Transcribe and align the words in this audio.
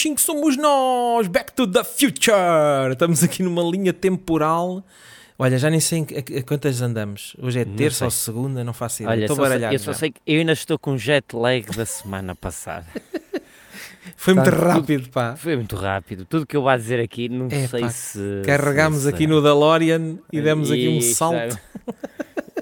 65 0.00 0.20
somos 0.20 0.56
nós! 0.56 1.26
Back 1.28 1.52
to 1.52 1.66
the 1.66 1.84
future! 1.84 2.32
Estamos 2.92 3.22
aqui 3.22 3.42
numa 3.42 3.62
linha 3.62 3.92
temporal. 3.92 4.82
Olha, 5.38 5.58
já 5.58 5.68
nem 5.68 5.78
sei 5.80 6.06
a, 6.38 6.42
quantas 6.42 6.80
andamos. 6.80 7.36
Hoje 7.38 7.60
é 7.60 7.64
terça 7.66 8.06
ou 8.06 8.10
segunda, 8.10 8.64
não 8.64 8.72
faço 8.72 9.02
ideia. 9.02 9.12
Olha, 9.16 9.24
Estou 9.24 9.36
sei- 9.36 9.42
baralhado. 9.44 9.74
eu 9.74 9.78
só 9.78 9.92
já. 9.92 9.98
sei 9.98 10.10
que 10.12 10.20
eu 10.26 10.38
ainda 10.38 10.52
estou 10.52 10.78
com 10.78 10.96
jet 10.96 11.36
lag 11.36 11.66
da 11.76 11.84
semana 11.84 12.34
passada. 12.34 12.86
Foi 14.16 14.32
muito 14.32 14.50
Portanto, 14.50 14.66
rápido, 14.74 15.08
pá. 15.10 15.36
Foi 15.36 15.56
muito 15.56 15.76
rápido. 15.76 16.24
Tudo 16.24 16.46
que 16.46 16.56
eu 16.56 16.62
vou 16.62 16.74
dizer 16.76 16.98
aqui, 17.00 17.28
não 17.28 17.48
É, 17.50 17.66
sei 17.68 17.80
pá, 17.82 17.88
se. 17.90 18.42
Carregámos 18.46 19.02
se- 19.02 19.08
aqui 19.10 19.26
no 19.26 19.42
DeLorean 19.42 20.16
e 20.32 20.40
demos 20.40 20.70
aqui 20.70 20.88
um 20.88 21.00
salto. 21.02 21.58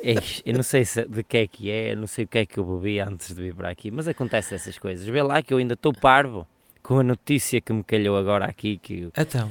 Eish, 0.03 0.43
eu 0.45 0.55
não 0.55 0.63
sei 0.65 0.85
se- 0.85 1.05
de 1.07 1.23
que 1.23 1.37
é 1.37 1.47
que 1.47 1.71
é, 1.71 1.95
não 1.95 2.07
sei 2.09 2.25
o 2.25 2.29
que 2.29 2.39
é 2.39 2.47
que 2.47 2.59
eu 2.59 2.65
bebi 2.65 2.99
antes 2.99 3.29
de 3.35 3.41
vir 3.43 3.55
para 3.55 3.71
aqui, 3.71 3.91
mas 3.93 4.09
acontece 4.09 4.55
essas 4.57 4.77
coisas. 4.77 5.07
Vê 5.07 5.23
lá 5.23 5.41
que 5.41 5.55
eu 5.55 5.59
ainda 5.59 5.75
estou 5.75 5.93
parvo 5.93 6.45
com 6.89 7.01
a 7.01 7.03
notícia 7.03 7.61
que 7.61 7.71
me 7.71 7.85
calhou 7.85 8.17
agora 8.17 8.47
aqui 8.47 8.79
que 8.79 9.11
Então, 9.15 9.51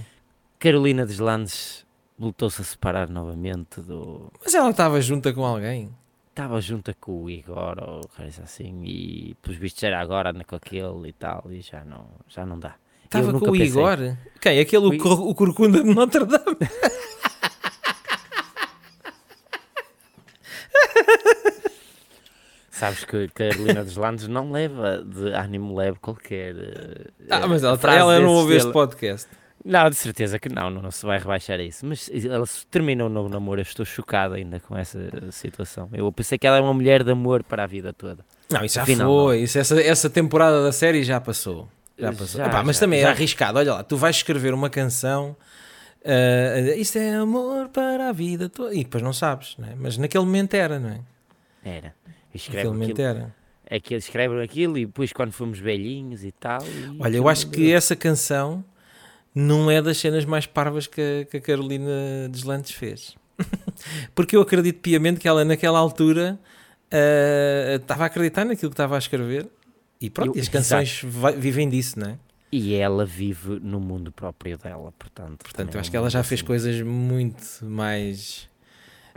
Carolina 0.57 1.05
Deslandes 1.05 1.85
voltou-se 2.17 2.59
a 2.61 2.65
separar 2.65 3.07
novamente 3.09 3.79
do. 3.79 4.31
mas 4.43 4.55
ela 4.55 4.71
estava 4.71 4.99
junta 4.99 5.31
com 5.31 5.45
alguém. 5.45 5.91
Estava 6.29 6.59
junta 6.59 6.95
com 6.99 7.23
o 7.23 7.29
Igor 7.29 7.75
ou 7.79 8.07
coisa 8.15 8.41
assim 8.41 8.81
e 8.83 9.35
pelos 9.39 9.57
vistos 9.59 9.83
era 9.83 9.99
agora 9.99 10.31
anda 10.31 10.43
com 10.43 10.55
aquele 10.55 11.09
e 11.09 11.13
tal 11.13 11.43
e 11.51 11.61
já 11.61 11.85
não, 11.85 12.07
já 12.27 12.43
não 12.43 12.57
dá. 12.57 12.73
Estava 13.05 13.31
com 13.31 13.49
o 13.49 13.51
pensei- 13.51 13.67
Igor. 13.67 13.97
Quem? 14.41 14.59
Aquele, 14.59 14.85
O 14.99 15.29
o 15.29 15.35
corcunda 15.35 15.83
de 15.83 15.93
Notre 15.93 16.25
Dame. 16.25 16.57
Sabes 22.77 23.03
que 23.05 23.27
Carolina 23.29 23.83
Deslandes 23.83 24.27
não 24.27 24.51
leva 24.51 25.03
de 25.03 25.29
ânimo 25.33 25.75
leve 25.75 25.97
qualquer. 25.99 26.55
eh, 26.55 27.05
Ah, 27.29 27.47
mas 27.47 27.63
ela, 27.63 27.79
ela 27.93 28.19
não 28.19 28.29
ouve 28.33 28.55
este 28.55 28.71
podcast. 28.71 29.27
Não, 29.65 29.89
de 29.89 29.95
certeza 29.95 30.37
que 30.39 30.47
não, 30.47 30.69
não, 30.69 30.81
não 30.83 30.91
se 30.91 31.05
vai 31.05 31.17
rebaixar 31.17 31.59
a 31.59 31.63
isso. 31.63 31.85
Mas 31.85 32.09
ela 32.23 32.45
se 32.45 32.65
termina 32.67 33.03
um 33.03 33.09
novo 33.09 33.27
namoro, 33.29 33.59
eu 33.59 33.63
estou 33.63 33.83
chocado 33.85 34.35
ainda 34.35 34.59
com 34.59 34.77
essa 34.77 34.99
situação. 35.31 35.89
Eu 35.91 36.09
pensei 36.11 36.37
que 36.37 36.45
ela 36.45 36.57
é 36.57 36.61
uma 36.61 36.73
mulher 36.73 37.03
de 37.03 37.11
amor 37.11 37.43
para 37.43 37.63
a 37.63 37.67
vida 37.67 37.91
toda. 37.91 38.23
Não, 38.49 38.63
isso 38.63 38.75
já 38.75 38.83
Afinal, 38.83 39.07
foi. 39.11 39.39
Isso, 39.41 39.57
essa, 39.57 39.81
essa 39.81 40.09
temporada 40.09 40.63
da 40.63 40.71
série 40.71 41.03
já 41.03 41.19
passou. 41.19 41.67
Já 41.97 42.13
passou. 42.13 42.39
Já, 42.39 42.45
Epá, 42.47 42.63
mas 42.63 42.75
já, 42.75 42.79
também 42.81 42.99
é 42.99 43.03
já. 43.03 43.09
arriscado. 43.09 43.57
Olha 43.57 43.73
lá, 43.73 43.83
tu 43.83 43.97
vais 43.97 44.15
escrever 44.15 44.53
uma 44.53 44.69
canção. 44.69 45.35
ah, 46.05 46.75
isto 46.77 46.97
é 46.99 47.15
amor 47.15 47.69
para 47.69 48.07
a 48.09 48.11
vida 48.13 48.47
toda. 48.47 48.73
E 48.73 48.83
depois 48.83 49.03
não 49.03 49.11
sabes, 49.11 49.55
não 49.57 49.67
é? 49.67 49.73
Mas 49.75 49.97
naquele 49.97 50.23
momento 50.23 50.53
era, 50.53 50.79
não 50.79 50.89
é? 50.89 50.99
Era. 51.65 51.93
Escreve 52.43 52.83
aquilo, 52.83 53.01
era. 53.01 53.35
é 53.65 53.79
que 53.79 53.93
eles 53.93 54.05
escrevem 54.05 54.41
aquilo 54.41 54.77
e 54.77 54.85
depois 54.85 55.11
quando 55.13 55.31
fomos 55.31 55.59
velhinhos 55.59 56.23
e 56.23 56.31
tal. 56.31 56.61
e 56.65 56.97
Olha, 56.99 57.17
eu 57.17 57.27
acho 57.29 57.49
que 57.49 57.71
essa 57.71 57.95
canção 57.95 58.63
não 59.35 59.69
é 59.69 59.81
das 59.81 59.97
cenas 59.97 60.25
mais 60.25 60.45
parvas 60.45 60.87
que, 60.87 61.01
a- 61.01 61.25
que 61.25 61.37
a 61.37 61.41
Carolina 61.41 61.91
Deslandes 62.31 62.71
fez. 62.71 63.15
Porque 64.15 64.35
eu 64.35 64.41
acredito 64.41 64.79
piamente 64.79 65.19
que 65.19 65.27
ela, 65.27 65.45
naquela 65.45 65.77
altura, 65.77 66.39
ah, 66.91 67.75
estava 67.75 68.03
a 68.03 68.07
acreditar 68.07 68.45
naquilo 68.45 68.71
que 68.71 68.73
estava 68.73 68.95
a 68.95 68.97
escrever. 68.97 69.47
E 70.01 70.09
pronto, 70.09 70.31
Eu- 70.31 70.37
e 70.37 70.39
as 70.41 70.47
canções 70.47 71.01
vai- 71.03 71.35
vivem 71.35 71.67
disso, 71.69 71.99
não 71.99 72.09
é? 72.11 72.17
E 72.51 72.75
ela 72.75 73.05
vive 73.05 73.59
no 73.59 73.79
mundo 73.79 74.11
próprio 74.11 74.57
dela, 74.57 74.93
portanto. 74.97 75.43
Portanto, 75.43 75.73
eu 75.73 75.77
é 75.77 75.81
acho 75.81 75.89
um 75.89 75.91
que 75.91 75.97
ela 75.97 76.09
já 76.09 76.23
fez 76.23 76.39
assim. 76.39 76.47
coisas 76.47 76.81
muito 76.81 77.43
mais 77.65 78.47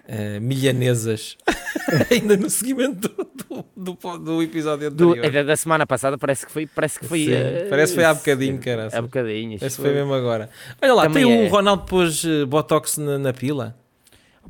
ah, 0.09 0.41
milhanesas 0.41 1.37
ainda 2.11 2.37
no 2.37 2.49
seguimento 2.51 3.09
do, 3.09 3.65
do, 3.77 3.95
do- 3.95 4.19
do 4.19 4.43
episódio 4.43 4.91
Do- 4.91 5.11
anterior. 5.11 5.33
da, 5.33 5.43
da 5.43 5.57
semana 5.57 5.87
passada 5.87 6.17
parece 6.19 6.47
que 6.47 6.53
foi, 6.53 6.67
parece 6.67 6.99
que 7.01 7.07
foi, 7.07 7.25
Sim, 7.27 7.33
eh, 7.33 7.67
parece 7.71 7.93
que 7.93 7.97
foi 7.97 8.05
há 8.05 8.15
bocadinho, 8.15 8.59
caraças. 8.59 8.95
Há 8.99 9.03
bocadinho. 9.03 9.59
Esse 9.61 9.77
foi 9.77 9.93
mesmo 9.93 10.13
agora. 10.15 10.49
Olha 10.83 10.95
lá, 10.95 11.03
Também 11.05 11.25
tem 11.25 11.41
o 11.43 11.45
é- 11.45 11.49
Ronaldo 11.49 11.85
pôs 11.85 12.25
eh, 12.25 12.45
Botox 12.45 12.97
na, 12.99 13.19
na 13.19 13.33
pila. 13.33 13.77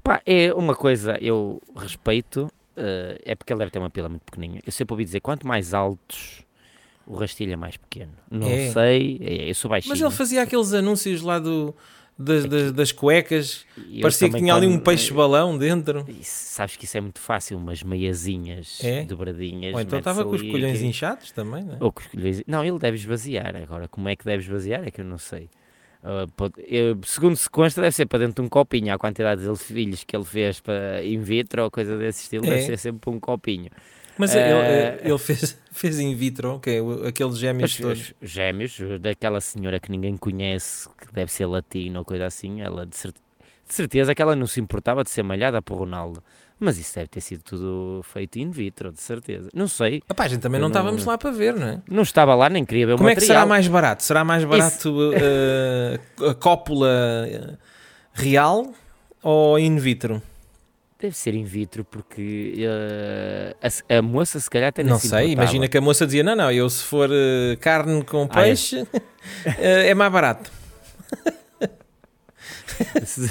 Pá, 0.03 0.23
é 0.25 0.53
uma 0.55 0.75
coisa 0.75 1.19
eu 1.21 1.61
respeito, 1.77 2.51
eh, 2.77 3.21
é 3.25 3.35
porque 3.35 3.53
ele 3.53 3.59
deve 3.59 3.71
ter 3.71 3.79
uma 3.79 3.91
pila 3.91 4.09
muito 4.09 4.23
pequeninha. 4.23 4.61
Eu 4.65 4.73
sempre 4.73 4.95
ouvi 4.95 5.05
dizer, 5.05 5.21
quanto 5.21 5.47
mais 5.47 5.75
altos, 5.75 6.43
o 7.07 7.15
rastilho 7.17 7.53
é 7.53 7.57
mais 7.57 7.77
pequeno. 7.77 8.13
Não 8.31 8.49
É. 8.49 8.71
sei, 8.71 9.19
é, 9.23 9.51
eu 9.51 9.55
sou 9.55 9.69
baixinho. 9.71 9.91
Mas 9.93 10.01
ele 10.01 10.11
fazia 10.11 10.43
aqueles 10.43 10.73
anúncios 10.73 11.21
lá 11.23 11.39
do, 11.39 11.75
das, 12.23 12.45
das, 12.45 12.73
das 12.73 12.93
cuecas. 12.93 13.65
eu 13.93 14.03
Parecia 14.03 14.29
que 14.31 14.37
tinha 14.39 14.55
ali 14.55 14.67
um 14.67 14.79
peixe-balão 14.79 15.57
dentro. 15.57 16.05
Sabes 16.23 16.77
que 16.77 16.85
isso 16.85 16.97
é 16.97 17.01
muito 17.01 17.19
fácil, 17.21 17.57
umas 17.59 17.83
meiazinhas 17.83 18.79
É? 18.83 19.05
dobradinhas. 19.05 19.75
Ou 19.75 19.81
então 19.81 19.99
estava 19.99 20.25
com 20.25 20.31
os 20.31 20.43
colhões 20.43 20.77
aqui- 20.79 20.87
inchados 20.87 21.33
também, 21.33 21.65
não 21.65 21.75
é? 21.75 21.79
Ou 21.81 21.91
com 21.93 22.01
os 22.01 22.07
colhões- 22.07 22.43
Não, 22.47 22.65
ele 22.65 22.79
deve 22.79 22.97
esvaziar. 22.97 23.57
Agora, 23.57 23.89
como 23.89 24.09
é 24.09 24.17
que 24.17 24.25
deve 24.25 24.43
esvaziar 24.43 24.83
é 24.87 24.91
que 24.91 25.01
eu 25.01 25.05
não 25.05 25.19
sei. 25.19 25.49
Ah, 26.03 26.27
pode- 26.37 26.55
eu- 26.67 26.99
segundo 27.05 27.37
se 27.37 27.49
consta, 27.49 27.81
deve 27.81 27.95
ser 27.95 28.07
para 28.07 28.21
dentro 28.21 28.43
de 28.43 28.47
um 28.47 28.49
copinho. 28.49 28.93
A 28.95 28.99
quantidade 28.99 29.43
de 29.47 29.57
filhos 29.59 30.03
que 30.05 30.17
ele 30.17 30.25
fez 30.25 30.59
para 30.61 31.05
in 31.05 31.21
vitro 31.23 31.63
ou 31.65 31.71
coisa 31.71 31.97
desse 31.99 32.23
estilo, 32.23 32.47
É. 32.47 32.51
deve 32.51 32.63
ser 32.63 32.79
sempre 32.79 33.11
um 33.11 33.21
copinho. 33.21 33.71
Mas 34.21 34.35
Eh, 34.37 34.99
ele, 35.03 35.09
ele 35.11 35.19
fez, 35.19 35.57
fez 35.73 35.99
in 35.99 36.15
vitro, 36.15 36.57
ok, 36.57 36.81
o- 36.81 37.07
aqueles 37.07 37.39
gêmeos 37.39 37.73
Os, 37.73 37.77
todos. 37.79 38.15
os 38.21 38.31
gêmeos, 38.31 38.79
daquela 39.01 39.41
senhora 39.41 39.81
que 39.81 39.91
ninguém 39.91 40.17
conhece, 40.17 40.89
que 40.91 41.13
deve 41.13 41.33
ser 41.33 41.47
latina 41.47 41.99
ou 41.99 42.05
coisa 42.05 42.27
assim, 42.27 42.61
ela 42.61 42.85
de, 42.85 42.97
cer- 42.97 43.13
de 43.13 43.75
certeza 43.75 44.15
que 44.15 44.21
ela 44.21 44.37
não 44.37 44.47
se 44.47 44.61
importava 44.61 45.03
de 45.03 45.11
ser 45.11 45.23
malhada 45.23 45.63
por 45.63 45.77
Ronaldo. 45.79 46.23
Mas 46.63 46.77
isso 46.77 46.95
deve 46.95 47.09
ter 47.09 47.23
sido 47.23 47.43
tudo 47.43 48.03
feito 48.05 48.39
in 48.39 48.51
vitro, 48.51 48.93
de 48.93 49.01
certeza. 49.01 49.49
Não 49.55 49.67
sei, 49.67 50.03
a 50.15 50.29
gente 50.29 50.41
também 50.43 50.61
não 50.61 50.69
não- 50.69 50.73
estávamos 50.77 51.07
lá 51.07 51.17
para 51.17 51.31
ver, 51.31 51.55
não 51.55 51.67
é? 51.67 51.81
não 51.89 52.03
estava 52.03 52.35
lá, 52.35 52.51
nem 52.51 52.67
queria 52.67 52.87
ver 52.87 52.97
Como 52.99 53.09
o 53.09 53.11
é 53.11 53.15
que 53.15 53.23
será 53.23 53.47
material. 53.47 53.49
mais 53.49 53.67
barato? 53.69 54.03
Será 54.03 54.23
mais 54.25 54.45
barato 54.45 55.11
eh, 55.15 55.99
a 56.29 56.35
cópula 56.35 56.89
eh, 57.27 57.57
real 58.13 58.75
ou 59.23 59.59
in 59.59 59.79
vitro? 59.79 60.21
Deve 61.01 61.17
ser 61.17 61.35
in 61.35 61.45
vitro, 61.45 61.83
porque 61.83 62.55
eh, 62.59 63.57
a, 63.89 63.97
a 63.99 64.03
moça 64.03 64.39
se 64.39 64.51
calhar 64.51 64.69
até 64.69 64.83
Não 64.83 64.99
se 64.99 65.09
sei, 65.09 65.33
imagina 65.33 65.67
que 65.67 65.79
a 65.79 65.81
moça 65.81 66.05
dizia: 66.05 66.23
não, 66.23 66.37
não, 66.37 66.53
eu 66.53 66.69
se 66.69 66.85
for 66.85 67.09
eh, 67.11 67.57
carne 67.59 68.05
com 68.05 68.29
Ah, 68.31 68.41
é. 68.43 68.45
peixe 68.45 68.87
eh, 69.59 69.89
é 69.89 69.95
mais 69.95 70.13
barato. 70.13 70.53
se, 73.05 73.29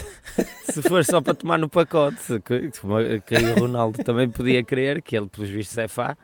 se 0.72 0.82
for 0.82 1.06
só 1.06 1.22
para 1.22 1.34
tomar 1.36 1.60
no 1.60 1.70
pacote, 1.70 2.18
que, 2.44 2.72
que 2.72 3.36
o 3.36 3.60
Ronaldo 3.60 4.04
também 4.04 4.28
podia 4.30 4.64
querer, 4.64 5.02
que 5.02 5.16
ele 5.16 5.28
pelos 5.28 5.50
vistos 5.50 5.78
é 5.78 5.88
fá. 5.88 6.18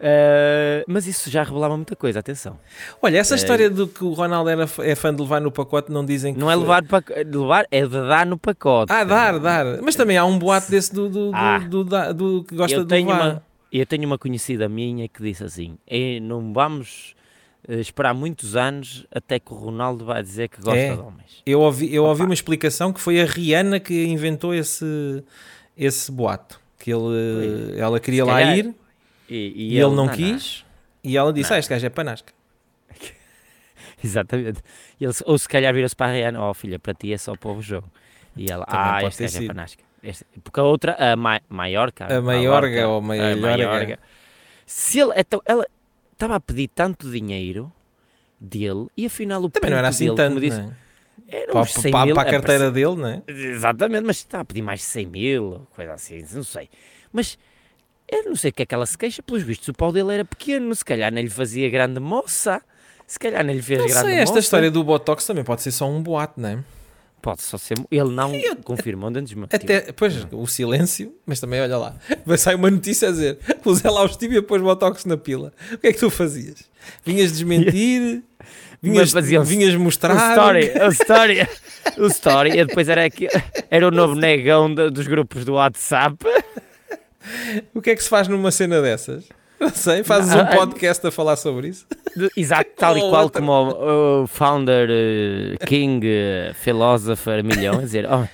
Eh, 0.00 0.84
mas 0.86 1.06
isso 1.06 1.28
já 1.30 1.42
revelava 1.42 1.76
muita 1.76 1.96
coisa, 1.96 2.20
atenção. 2.20 2.58
Olha, 3.02 3.18
essa 3.18 3.34
É. 3.34 3.36
história 3.36 3.68
do 3.68 3.86
que 3.88 4.04
o 4.04 4.12
Ronaldo 4.12 4.48
era, 4.48 4.68
é 4.82 4.94
fã 4.94 5.12
de 5.14 5.20
levar 5.20 5.40
no 5.40 5.50
pacote, 5.50 5.90
não 5.90 6.04
dizem 6.04 6.34
que. 6.34 6.40
Não 6.40 6.50
é 6.50 6.54
levar, 6.56 6.82
levar 7.26 7.66
é 7.70 7.82
de 7.82 7.88
dar 7.88 8.24
no 8.26 8.38
pacote. 8.38 8.92
Ah, 8.92 9.02
dar, 9.04 9.38
dar. 9.40 9.82
Mas 9.82 9.96
também 9.96 10.16
há 10.16 10.24
um 10.24 10.38
boato 10.38 10.70
desse 10.70 10.94
do, 10.94 11.08
do, 11.08 11.30
Ah. 11.34 11.58
do- 11.58 11.84
do 12.14 12.44
que 12.44 12.54
gosta 12.54 12.84
de 12.84 12.94
levar. 12.94 13.12
uma, 13.20 13.42
eu 13.72 13.84
tenho 13.86 14.04
uma 14.06 14.18
conhecida 14.18 14.68
minha 14.68 15.08
que 15.08 15.22
disse 15.22 15.42
assim: 15.44 15.76
"Eh, 15.86 16.20
não 16.20 16.52
vamos 16.52 17.14
eh, 17.68 17.80
esperar 17.80 18.14
muitos 18.14 18.54
anos 18.56 19.04
até 19.12 19.38
que 19.38 19.52
o 19.52 19.56
Ronaldo 19.56 20.04
vai 20.04 20.22
dizer 20.22 20.48
que 20.48 20.62
gosta 20.62 20.78
É. 20.78 20.94
de 20.94 21.00
homens. 21.00 21.42
Eu 21.44 21.60
ouvi, 21.60 21.92
eu 21.92 22.04
ouvi 22.04 22.22
uma 22.22 22.32
explicação 22.32 22.92
que 22.92 23.00
foi 23.00 23.20
a 23.20 23.24
Rihanna 23.26 23.78
que 23.80 24.04
inventou 24.06 24.54
esse, 24.54 25.22
esse 25.76 26.10
boato. 26.10 26.58
Que 26.78 26.92
ele, 26.92 27.76
ela 27.76 27.98
queria 27.98 28.22
Se 28.22 28.30
lá 28.30 28.34
calhar- 28.38 28.56
ir 28.58 28.74
E, 29.28 29.74
e, 29.74 29.78
ele 29.78 29.94
não, 29.94 30.08
quis. 30.08 30.64
E 31.04 31.16
ela 31.16 31.32
disse: 31.32 31.50
Não. 31.50 31.56
Ah, 31.56 31.58
este 31.60 31.70
gajo 31.70 31.86
é 31.86 31.90
panasca. 31.90 32.32
Exatamente. 34.02 34.60
E 35.00 35.04
ele, 35.04 35.14
ou 35.24 35.38
se 35.38 35.48
calhar 35.48 35.72
vira-se 35.74 35.94
para 35.96 36.06
a 36.10 36.14
Rihanna: 36.14 36.42
Oh 36.48 36.54
filha, 36.54 36.78
para 36.78 36.94
ti 36.94 37.12
é 37.12 37.18
só 37.18 37.34
para 37.36 37.50
o 37.50 37.60
jogo. 37.62 37.90
E 38.36 38.50
ela: 38.50 38.64
Também 38.64 38.80
Ah, 38.84 39.04
este 39.04 39.22
gajo 39.24 39.42
é 39.42 39.46
panasca. 39.46 39.82
Este- 40.02 40.24
Porque 40.42 40.60
a 40.60 40.62
outra, 40.62 40.94
a 40.98 41.16
Ma 41.16 41.40
Maiorca. 41.48 42.06
A 42.18 42.20
Maiorga 42.22 42.88
ou 42.88 42.98
a 42.98 43.00
Maiorga. 43.00 43.40
Maiorga. 43.40 43.98
Se 44.64 45.00
ele, 45.00 45.12
então, 45.16 45.42
ela 45.44 45.66
estava 46.12 46.36
a 46.36 46.40
pedir 46.40 46.68
tanto 46.68 47.10
dinheiro 47.10 47.72
dele 48.40 48.86
e 48.96 49.06
afinal 49.06 49.42
o 49.42 49.48
Também 49.50 49.70
não 49.70 49.78
era 49.78 49.88
assim 49.88 50.04
dele, 50.04 50.16
tanto, 50.16 50.40
disse, 50.40 50.60
não 50.60 50.68
é? 50.70 50.76
era 51.36 51.52
Para, 51.52 51.60
uns 51.60 51.72
100 51.74 51.90
para- 51.92 52.06
mil, 52.06 52.14
para 52.14 52.22
a 52.22 52.28
é, 52.28 52.30
carteira 52.30 52.70
dele, 52.70 52.94
não 52.96 53.08
é? 53.08 53.22
Exatamente, 53.26 54.04
mas 54.04 54.16
está 54.18 54.40
a 54.40 54.44
pedir 54.44 54.62
mais 54.62 54.80
de 54.80 54.86
100 54.86 55.06
mil, 55.06 55.66
coisa 55.74 55.94
assim, 55.94 56.24
não 56.32 56.44
sei. 56.44 56.68
Mas 57.12 57.38
eu 58.10 58.24
não 58.24 58.36
sei 58.36 58.50
o 58.50 58.52
que 58.52 58.62
é 58.62 58.66
que 58.66 58.74
ela 58.74 58.86
se 58.86 58.96
queixa, 58.96 59.22
pelos 59.22 59.42
vistos 59.42 59.68
o 59.68 59.72
pau 59.72 59.92
dele 59.92 60.12
era 60.14 60.24
pequeno, 60.24 60.74
se 60.74 60.84
calhar 60.84 61.12
nem 61.12 61.24
lhe 61.24 61.30
fazia 61.30 61.68
grande 61.70 62.00
moça, 62.00 62.60
se 63.06 63.18
calhar 63.18 63.44
nem 63.44 63.56
lhe 63.56 63.62
fez 63.62 63.78
Não 63.80 63.86
grande 63.86 64.00
sei, 64.06 64.14
esta 64.16 64.30
moça. 64.34 64.38
história 64.40 64.70
do 64.70 64.82
Botox 64.84 65.26
também 65.26 65.44
pode 65.44 65.62
ser 65.62 65.70
só 65.72 65.88
um 65.88 66.02
boato, 66.02 66.40
não 66.40 66.48
é? 66.48 66.58
Pode 67.20 67.42
só 67.42 67.58
ser. 67.58 67.76
Ele 67.90 68.10
não 68.12 68.32
confirmou 68.62 69.10
antes 69.10 69.34
de 69.34 69.42
Até, 69.52 69.92
pois, 69.92 70.24
o 70.30 70.46
silêncio, 70.46 71.12
mas 71.26 71.40
também 71.40 71.60
olha 71.60 71.76
lá, 71.76 71.96
vai 72.24 72.38
sair 72.38 72.54
uma 72.54 72.70
notícia 72.70 73.08
a 73.08 73.10
dizer: 73.10 73.38
o 73.64 73.74
Zé 73.74 73.90
Laustíbia 73.90 74.40
pôs 74.40 74.62
Botox 74.62 75.04
na 75.04 75.16
pila. 75.16 75.52
O 75.72 75.78
que 75.78 75.88
é 75.88 75.92
que 75.92 75.98
tu 75.98 76.10
fazias? 76.10 76.64
Vinhas 77.04 77.32
desmentir? 77.32 78.22
Vinhas, 78.80 79.12
vinhas 79.44 79.74
mostrar? 79.74 80.14
O 80.14 80.30
story, 80.30 80.70
o 80.86 80.88
story, 80.92 81.48
o 81.98 82.06
story, 82.14 82.50
e 82.60 82.64
depois 82.64 82.88
era, 82.88 83.04
aqui, 83.04 83.26
era 83.68 83.88
o 83.88 83.90
novo 83.90 84.14
negão 84.14 84.72
da- 84.72 84.88
dos 84.88 85.08
grupos 85.08 85.44
do 85.44 85.54
WhatsApp. 85.54 86.16
O 87.74 87.80
que 87.82 87.90
é 87.90 87.96
que 87.96 88.02
se 88.02 88.08
faz 88.08 88.28
numa 88.28 88.50
cena 88.50 88.80
dessas? 88.82 89.24
Não 89.60 89.70
sei, 89.70 90.04
fazes 90.04 90.32
um 90.34 90.38
ah, 90.38 90.46
podcast 90.46 91.04
a 91.06 91.10
falar 91.10 91.34
sobre 91.36 91.68
isso. 91.68 91.84
Exato, 92.36 92.70
tal 92.76 92.96
e 92.96 93.00
qual 93.00 93.28
como 93.28 93.50
o, 93.52 94.22
o 94.22 94.26
founder, 94.28 94.88
eh, 94.88 95.66
king, 95.66 96.06
eh, 96.06 96.52
philosopher, 96.54 97.42
milhão, 97.42 97.78
a 97.78 97.82
dizer, 97.82 98.06
oh, 98.08 98.26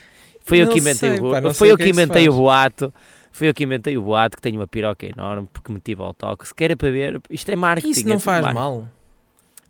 foi 0.44 0.58
eu 0.58 0.69
que 0.69 0.79
inventei 0.81 1.17
sei, 1.17 1.20
o 1.20 1.31
pá, 1.31 1.55
foi 1.55 1.70
eu 1.73 1.76
que 1.79 1.85
que 1.85 1.91
é 1.91 1.94
se 1.94 1.99
inventei 2.02 2.29
o 2.29 2.32
boato, 2.35 2.93
foi 3.32 3.49
eu 3.49 3.55
que 3.55 3.64
inventei 3.64 3.96
o 3.96 4.02
boato 4.02 4.37
que 4.37 4.43
tenho 4.43 4.61
uma 4.61 4.67
piroca 4.67 5.06
enorme 5.06 5.49
porque 5.50 5.73
meti 5.73 5.94
botox, 5.94 6.52
que 6.52 6.62
era 6.62 6.76
para 6.76 6.91
ver, 6.91 7.19
isto 7.31 7.50
é 7.50 7.56
marketing. 7.56 7.91
Isso 7.91 8.00
é 8.00 8.05
não 8.05 8.17
tudo 8.17 8.23
faz 8.25 8.43
marketing. 8.43 8.61
mal. 8.62 8.88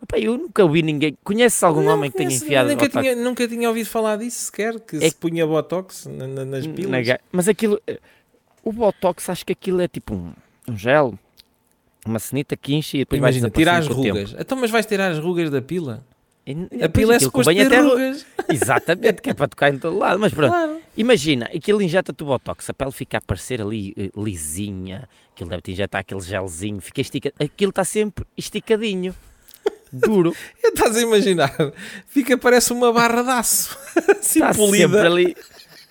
Pá, 0.09 0.19
eu 0.19 0.37
nunca 0.37 0.61
ouvi 0.61 0.81
ninguém, 0.83 1.17
conheces 1.23 1.63
algum 1.63 1.81
Não 1.83 1.93
homem 1.93 2.11
que 2.11 2.17
tenha 2.17 2.27
conheço, 2.29 2.43
enfiado 2.45 2.69
nunca 2.69 2.85
botox 2.85 3.01
tinha, 3.01 3.15
nunca 3.15 3.47
tinha 3.47 3.69
ouvido 3.69 3.87
falar 3.87 4.17
disso 4.17 4.45
sequer, 4.47 4.77
que 4.81 4.97
É 4.97 5.09
se 5.09 5.15
punha 5.15 5.47
botox 5.47 6.05
na- 6.05 6.27
na- 6.27 6.43
nas 6.45 6.67
na 6.67 6.73
pilas. 6.73 7.07
ga- 7.07 7.19
Mas 7.31 7.47
aquilo, 7.47 7.81
eh, 7.87 7.97
o 8.65 8.73
botox 8.73 9.29
acho 9.29 9.45
que 9.45 9.53
aquilo 9.53 9.79
é 9.81 9.87
tipo 9.87 10.13
um, 10.13 10.33
um 10.67 10.77
gel, 10.77 11.17
uma 12.05 12.19
cenita 12.19 12.57
que 12.57 12.75
enche 12.75 12.97
e 12.97 12.99
depois 13.01 13.19
Imagina, 13.19 13.49
tirar 13.49 13.77
as 13.77 13.85
o 13.85 13.89
tempo. 13.89 14.01
rugas. 14.17 14.35
Então, 14.37 14.57
mas 14.57 14.69
vais 14.71 14.85
tirar 14.85 15.11
as 15.11 15.19
rugas 15.19 15.49
da 15.49 15.61
pila? 15.61 16.03
E- 16.45 16.83
A 16.83 16.89
pila 16.89 17.15
é 17.15 17.19
suposto 17.19 17.51
ter 17.53 17.65
até- 17.65 17.79
rugas. 17.81 18.25
Exatamente, 18.49 19.21
que 19.21 19.29
é 19.31 19.33
para 19.33 19.47
tocar 19.47 19.73
em 19.73 19.79
todo 19.79 19.97
lado. 19.97 20.19
Mas 20.19 20.31
pronto, 20.33 20.51
Claro. 20.51 20.79
imagina, 20.97 21.45
aquilo 21.55 21.81
injeta-te 21.81 22.21
o 22.21 22.25
botox, 22.27 22.69
a 22.69 22.73
pele 22.73 22.91
fica 22.91 23.17
a 23.17 23.21
parecer 23.21 23.61
ali 23.61 23.93
eh, 23.97 24.11
lisinha, 24.15 25.07
aquilo 25.33 25.49
deve-te 25.49 25.71
injetar 25.71 26.01
aquele 26.01 26.21
gelzinho, 26.21 26.79
fica 26.81 27.01
estica... 27.01 27.33
aquilo 27.39 27.69
está 27.71 27.83
sempre 27.83 28.23
esticadinho, 28.37 29.15
duro, 29.91 30.35
Estás 30.63 30.95
a 30.97 31.01
imaginar? 31.01 31.51
Fica, 32.07 32.37
parece 32.37 32.71
uma 32.73 32.93
barra 32.93 33.23
de 33.23 33.29
aço. 33.31 33.75
assim 34.11 34.39
sempre 34.41 34.55
polida. 34.57 35.05
ali. 35.07 35.35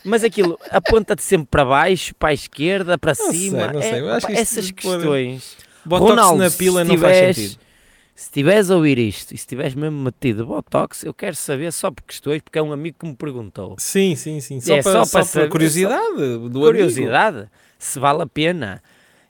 Mas 0.05 0.23
aquilo 0.23 0.59
aponta-te 0.71 1.23
sempre 1.23 1.49
para 1.51 1.65
baixo, 1.65 2.15
para 2.17 2.29
a 2.31 2.35
esquerda, 2.35 2.99
para 2.99 3.15
Não 3.19 3.31
sei, 3.31 3.39
cima. 3.41 3.73
não 3.73 3.81
É, 3.81 3.91
sei, 3.91 4.09
acho 4.11 4.27
pá, 4.27 4.33
que 4.33 4.39
essas 4.39 4.71
questões. 4.71 5.57
Botox 5.85 6.11
Ronaldo, 6.11 6.43
na 6.43 6.51
pila 6.51 6.85
não 6.85 6.97
faz 6.99 7.17
tiveres- 7.17 7.37
sentido. 7.37 7.65
Se 8.17 8.25
estiveres 8.27 8.71
a 8.71 8.77
ouvir 8.77 8.97
isto 8.99 9.33
e 9.35 9.37
se 9.37 9.43
estiveres 9.43 9.75
mesmo 9.75 9.99
metido 9.99 10.47
Botox, 10.47 11.03
eu 11.03 11.13
quero 11.13 11.35
saber 11.35 11.73
só 11.73 11.91
por 11.91 12.03
questões, 12.05 12.41
porque 12.43 12.59
é 12.59 12.63
um 12.63 12.73
amigo 12.73 12.97
que 13.01 13.07
me 13.07 13.15
perguntou. 13.17 13.75
Sim, 13.79 14.15
sim, 14.15 14.41
sim. 14.41 14.61
Só 14.61 14.75
É, 14.77 14.83
para, 14.83 14.93
só 14.93 15.05
só 15.05 15.11
para 15.11 15.21
para 15.21 15.25
saber- 15.25 15.49
curiosidade 15.49 16.15
do 16.17 16.23
amigo. 16.47 16.61
curiosidade, 16.61 17.49
se 17.79 17.99
vale 17.99 18.23
a 18.23 18.27
pena. 18.27 18.81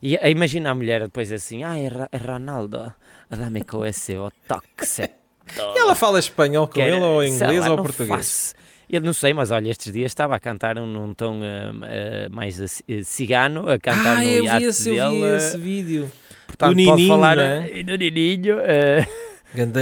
E 0.03 0.17
eh, 0.17 0.31
imagina 0.31 0.71
a 0.71 0.75
mulher 0.75 1.01
depois 1.03 1.33
assim, 1.33 1.63
ai, 1.63 1.87
Ra- 1.89 2.11
Ronaldo, 2.27 2.93
dá-me 3.31 3.65
com 3.65 3.87
esse 3.87 4.15
Botox. 4.15 4.99
é 4.99 5.15
E 5.57 5.79
ela 5.79 5.95
fala 5.95 6.19
espanhol 6.19 6.67
com 6.67 6.75
Quer- 6.75 6.89
ele 6.93 7.01
ou 7.01 7.21
sei 7.23 7.31
inglês 7.31 7.61
lá, 7.61 7.71
ou 7.71 7.77
não 7.79 7.85
português? 7.85 8.09
faço. 8.11 8.55
Eu 8.89 9.01
não 9.01 9.13
sei, 9.13 9.33
mas 9.35 9.51
olha, 9.51 9.71
estes 9.71 9.93
dias 9.93 10.11
estava 10.11 10.37
a 10.37 10.41
cantar 10.41 10.75
num, 10.77 10.87
num 10.87 11.15
tom 11.15 11.41
eh, 11.43 11.71
eh, 11.85 12.29
mais 12.31 12.61
eh, 12.89 13.03
cigano, 13.03 13.69
a 13.69 13.79
cantar 13.79 14.19
Ah, 14.19 14.21
no 14.23 14.29
eu 14.31 14.43
vi 14.43 14.47
iate 14.49 14.65
esse, 14.67 14.95
eu 14.97 15.11
vi 15.11 15.21
dele. 15.21 15.37
esse 15.37 15.59
vídeo. 15.59 16.13
portanto, 16.47 16.71
do 16.77 16.85
pode 16.85 16.93
Nininho, 16.97 17.09
falar 17.09 17.39
é? 17.39 17.83
do 17.83 17.97
Nininho. 17.97 18.57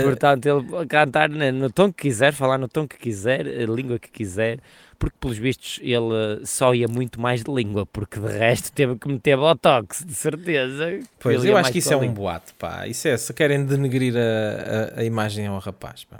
Portanto, 0.04 0.46
ele 0.46 0.87
cantar 0.87 1.28
no 1.31 1.70
tom 1.70 1.93
que 1.93 2.02
quiser, 2.02 2.32
falar 2.32 2.58
no 2.58 2.69
tom 2.69 2.87
que 2.87 2.99
quiser, 2.99 3.46
a 3.46 3.66
língua 3.66 3.99
que 3.99 4.10
quiser, 4.10 4.58
porque 4.99 5.16
pelos 5.19 5.38
vistos 5.38 5.81
ele 5.82 6.44
só 6.44 6.75
ia 6.75 6.87
muito 6.87 7.19
mais 7.20 7.43
de 7.43 7.50
língua, 7.50 7.87
porque 7.87 8.20
de 8.20 8.26
resto 8.28 8.70
teve 8.70 8.96
que 8.96 9.08
meter 9.08 9.37
botox, 9.37 10.05
de 10.05 10.14
certeza. 10.14 11.00
Pois, 11.19 11.43
eu 11.44 11.56
acho 11.56 11.72
que 11.72 11.78
isso 11.78 11.93
é 11.93 11.96
um 11.96 12.12
boato, 12.12 12.55
pá. 12.58 12.87
Isso 12.87 13.08
é, 13.08 13.16
se 13.16 13.32
querem 13.32 13.64
denegrir 13.64 14.14
a, 14.16 14.98
a, 14.98 15.00
a 15.00 15.05
imagem 15.05 15.46
ao 15.46 15.58
rapaz, 15.58 16.05
pá. 16.05 16.19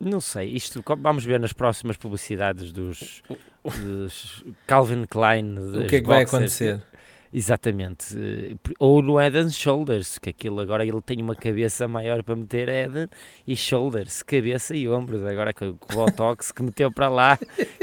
Não 0.00 0.20
sei, 0.20 0.48
isto 0.50 0.82
vamos 0.98 1.24
ver 1.24 1.38
nas 1.40 1.52
próximas 1.52 1.96
publicidades 1.96 2.72
dos, 2.72 3.22
dos 3.64 4.44
Calvin 4.66 5.04
Klein. 5.06 5.56
O 5.58 5.86
que 5.86 5.96
é 5.96 6.00
que 6.00 6.06
vai 6.06 6.24
boxers. 6.24 6.34
acontecer? 6.34 6.82
Exatamente. 7.36 8.16
Ou 8.78 9.02
no 9.02 9.16
Head 9.18 9.36
and 9.36 9.50
Shoulders, 9.50 10.18
que 10.18 10.30
aquilo 10.30 10.60
agora 10.60 10.86
ele 10.86 11.00
tem 11.02 11.20
uma 11.20 11.34
cabeça 11.34 11.88
maior 11.88 12.22
para 12.22 12.36
meter 12.36 12.68
Head 12.68 13.08
e 13.46 13.56
Shoulders, 13.56 14.22
cabeça 14.22 14.76
e 14.76 14.88
ombros. 14.88 15.24
Agora 15.24 15.52
com 15.52 15.70
o 15.70 15.78
Botox 15.92 16.52
que 16.52 16.62
meteu 16.62 16.92
para 16.92 17.08
lá, 17.08 17.36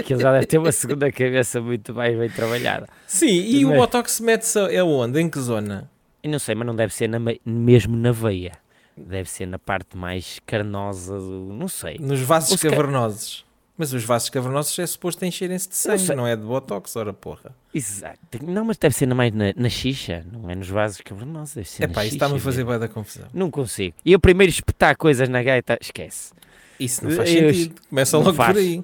que 0.06 0.13
ele 0.13 0.22
já 0.22 0.31
deve 0.31 0.46
ter 0.46 0.58
uma 0.58 0.72
segunda 0.72 1.12
cabeça 1.12 1.60
muito 1.60 1.94
bem, 1.94 2.18
bem 2.18 2.30
trabalhada. 2.30 2.88
Sim, 3.06 3.28
e 3.28 3.66
o 3.66 3.69
Mas- 3.69 3.78
Botox 3.80 4.19
mete-se 4.22 4.58
é 4.74 4.81
onde? 4.84 5.19
Em 5.19 5.30
que 5.30 5.40
zona? 5.40 5.90
E 6.24 6.30
não 6.30 6.40
sei, 6.40 6.56
mas 6.56 6.66
não 6.68 6.75
deve 6.75 6.94
ser 6.94 7.10
na 7.10 7.19
me- 7.19 7.42
mesmo 7.46 7.98
na 7.98 8.12
veia. 8.13 8.54
Deve 8.95 9.29
ser 9.29 9.45
na 9.45 9.57
parte 9.57 9.95
mais 9.97 10.39
carnosa 10.45 11.17
do. 11.17 11.53
Não 11.53 11.67
sei. 11.67 11.97
Nos 11.99 12.19
vasos 12.21 12.51
Ou 12.51 12.57
se 12.57 12.63
ca- 12.67 12.75
cavernosos. 12.75 13.45
Mas 13.77 13.93
os 13.93 14.03
vasos 14.03 14.29
cavernosos 14.29 14.77
é 14.77 14.85
suposto 14.85 15.25
encherem-se 15.25 15.67
de 15.69 15.75
sangue, 15.75 16.13
não 16.13 16.27
é 16.27 16.35
de 16.35 16.43
Botox, 16.43 16.95
ora 16.97 17.11
porra. 17.13 17.55
Exato. 17.73 18.19
Não, 18.43 18.63
mas 18.65 18.77
deve 18.77 18.93
ser 18.93 19.07
na 19.07 19.15
mais 19.15 19.33
na, 19.33 19.53
na 19.55 19.69
xixa, 19.69 20.23
não 20.31 20.47
é 20.51 20.53
nos 20.55 20.67
vasos 20.69 21.01
cavernosos. 21.01 21.55
Deve 21.55 21.67
ser 21.69 21.83
É 21.83 21.88
na 21.88 21.93
pá, 21.93 22.05
isso 22.05 22.15
está-me 22.15 22.35
a 22.35 22.39
fazer 22.39 22.63
bem 22.63 22.77
da 22.77 22.88
confusão. 22.88 23.27
Não 23.33 23.49
consigo. 23.49 23.95
E 24.05 24.11
eu 24.11 24.19
primeiro 24.19 24.51
espetar 24.51 24.95
coisas 24.95 25.27
na 25.29 25.41
gaita, 25.41 25.79
esquece. 25.81 26.31
Isso 26.79 27.03
não 27.03 27.11
faz 27.15 27.33
Eu- 27.33 27.51
sentido. 27.53 27.81
Começa 27.89 28.17
logo 28.19 28.33
faz. 28.33 28.51
por 28.53 28.59
aí. 28.59 28.83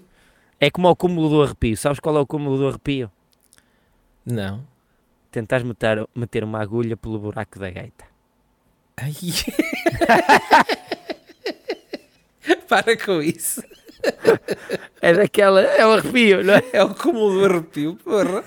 É 0.60 0.72
como 0.72 0.88
ao 0.88 0.96
cúmulo 0.96 1.30
do 1.30 1.44
arrepio. 1.44 1.78
Sabes 1.78 2.00
qual 2.00 2.18
é 2.18 2.20
o 2.20 2.26
cúmulo 2.26 2.58
do 2.58 2.68
arrepio? 2.68 3.12
Não. 4.26 4.64
Tentares 5.32 5.64
meter, 5.66 6.08
meter 6.16 6.44
uma 6.44 6.60
agulha 6.60 6.98
pelo 6.98 7.20
buraco 7.20 7.60
da 7.60 7.70
gaita. 7.70 8.06
Ai. 8.98 9.14
Para 12.68 12.98
com 12.98 13.22
isso. 13.22 13.62
É 15.02 15.14
daquela. 15.14 15.62
É 15.62 15.86
o 15.86 15.92
arrepio, 15.94 16.44
não 16.44 16.54
é? 16.54 16.64
É 16.74 16.84
o 16.84 16.94
cúmulo 16.96 17.40
do 17.40 17.46
arrepio, 17.46 17.96
porra. 18.04 18.44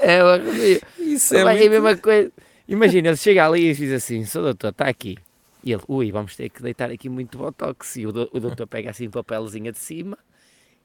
É 0.00 0.22
o 0.22 0.26
arrepio. 0.28 0.80
Isso 0.98 1.34
é, 1.34 1.44
Vai, 1.44 1.54
é 1.54 1.58
a 1.58 1.60
muito... 1.70 1.82
mesma 1.82 1.96
coisa. 1.96 2.30
Imagina, 2.66 3.08
ele 3.08 3.16
chega 3.16 3.46
ali 3.46 3.70
e 3.70 3.74
diz 3.74 3.92
assim: 3.92 4.24
Sou 4.24 4.42
doutor, 4.42 4.68
está 4.70 4.86
aqui. 4.86 5.16
E 5.64 5.72
ele, 5.72 5.82
ui, 5.88 6.12
vamos 6.12 6.36
ter 6.36 6.48
que 6.50 6.62
deitar 6.62 6.90
aqui 6.90 7.08
muito 7.08 7.36
botox. 7.38 7.96
E 7.96 8.06
o, 8.06 8.12
do- 8.12 8.30
o 8.32 8.40
doutor 8.40 8.66
pega 8.66 8.90
assim 8.90 9.08
um 9.08 9.10
papelzinho 9.10 9.72
de 9.72 9.78
cima 9.78 10.16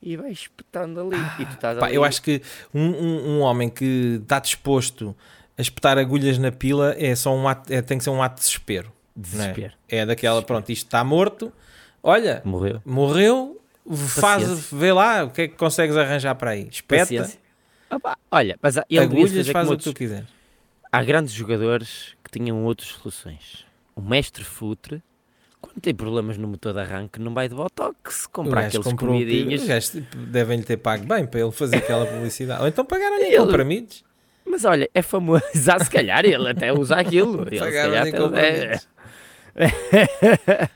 e 0.02 0.18
vai 0.18 0.32
espetando 0.32 1.00
ali. 1.02 1.18
e 1.40 1.46
tu 1.46 1.54
estás 1.54 1.78
Pá, 1.78 1.88
ali. 1.88 1.96
eu 1.96 2.04
acho 2.04 2.22
que 2.22 2.42
um, 2.74 2.82
um- 2.82 3.30
um 3.38 3.40
homem 3.42 3.70
que 3.70 4.20
está 4.22 4.40
disposto 4.40 5.16
a 5.58 5.62
espetar 5.62 5.98
agulhas 5.98 6.38
na 6.38 6.52
pila 6.52 6.96
é 6.98 7.16
só 7.16 7.34
um 7.36 7.48
ato, 7.48 7.72
é- 7.72 7.82
tem 7.82 7.98
que 7.98 8.04
ser 8.04 8.10
um 8.10 8.22
ato 8.24 8.36
de 8.36 8.42
desespero. 8.46 8.92
Não 9.16 9.22
é? 9.22 9.48
Desespero. 9.48 9.74
É 9.90 10.06
daquela, 10.06 10.42
pronto, 10.42 10.70
isto 10.72 10.86
está 10.88 11.04
morto. 11.04 11.52
Olha, 12.02 12.42
Morreu. 12.44 12.82
morreu, 12.86 13.62
faz, 13.90 14.44
Paciência. 14.44 14.78
vê 14.78 14.92
lá 14.92 15.24
o 15.24 15.30
que 15.30 15.42
é 15.44 15.48
que 15.48 15.56
consegues 15.56 15.96
arranjar 15.96 16.36
para 16.36 16.52
aí. 16.52 16.68
Espeta. 16.70 17.32
Opa, 17.90 18.18
olha, 18.32 18.58
mas 18.62 18.78
há- 18.78 18.86
ele 18.90 19.00
agulhas, 19.00 19.48
faz 19.50 19.70
o 19.70 19.78
que 19.78 19.84
tu 19.84 19.94
quiseres. 19.94 20.28
há 20.92 21.04
grandes 21.04 21.34
jogadores 21.34 22.16
que 22.24 22.32
tinham 22.40 22.64
outras 22.66 22.90
soluções. 22.90 23.66
O 23.96 24.02
mestre 24.02 24.44
Futre, 24.44 25.02
quando 25.62 25.80
tem 25.80 25.94
problemas 25.94 26.38
no 26.38 26.48
motor 26.48 26.74
de 26.74 26.80
arranque, 26.80 27.20
não 27.22 27.34
vai 27.34 27.48
de 27.48 27.56
botox 27.56 28.26
comprar 28.28 28.66
aqueles 28.66 28.92
comidinhos. 28.94 29.64
Tipo, 29.92 30.18
devem-lhe 30.18 30.64
ter 30.64 30.78
pago 30.78 31.06
bem 31.06 31.26
para 31.26 31.40
ele 31.42 31.52
fazer 31.52 31.78
aquela 31.78 32.06
publicidade. 32.06 32.62
Ou 32.64 32.68
então 32.68 32.84
pagaram-lhe 32.84 33.26
Ele- 33.28 33.38
comprimidos. 33.38 34.04
Mas 34.46 34.66
olha, 34.66 34.90
é 34.94 35.02
famoso. 35.02 35.42
Já 35.56 35.80
se 35.80 35.90
calhar 35.90 36.26
ele 36.26 36.50
até 36.50 36.74
usa 36.74 36.96
aquilo. 36.98 37.44
Ele 37.48 37.60
se 37.60 37.72
calhar 37.72 38.08
até, 38.08 38.82
comprimidos. 39.56 40.70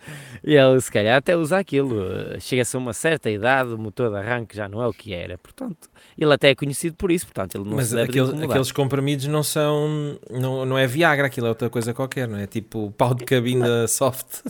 ele 0.43 0.81
se 0.81 0.91
calhar 0.91 1.17
até 1.17 1.35
usa 1.35 1.57
aquilo. 1.57 1.95
Chega-se 2.39 2.75
a 2.75 2.79
uma 2.79 2.93
certa 2.93 3.29
idade, 3.29 3.69
o 3.73 3.77
motor 3.77 4.09
de 4.11 4.17
arranque 4.17 4.55
já 4.55 4.67
não 4.69 4.81
é 4.81 4.87
o 4.87 4.93
que 4.93 5.13
era. 5.13 5.37
Portanto, 5.37 5.89
ele 6.17 6.33
até 6.33 6.49
é 6.51 6.55
conhecido 6.55 6.95
por 6.95 7.11
isso. 7.11 7.25
Portanto, 7.25 7.55
ele 7.55 7.69
não 7.69 7.75
Mas 7.77 7.87
se 7.87 7.95
de 7.95 8.01
aqueles, 8.01 8.71
comprimidos 8.71 9.25
não 9.27 9.43
são. 9.43 10.17
Não, 10.29 10.65
não 10.65 10.77
é 10.77 10.87
Viagra, 10.87 11.27
aquilo 11.27 11.47
é 11.47 11.49
outra 11.49 11.69
coisa 11.69 11.93
qualquer, 11.93 12.27
não 12.27 12.37
é? 12.37 12.47
Tipo 12.47 12.91
pau 12.97 13.13
de 13.13 13.25
cabina 13.25 13.87
soft. 13.89 14.41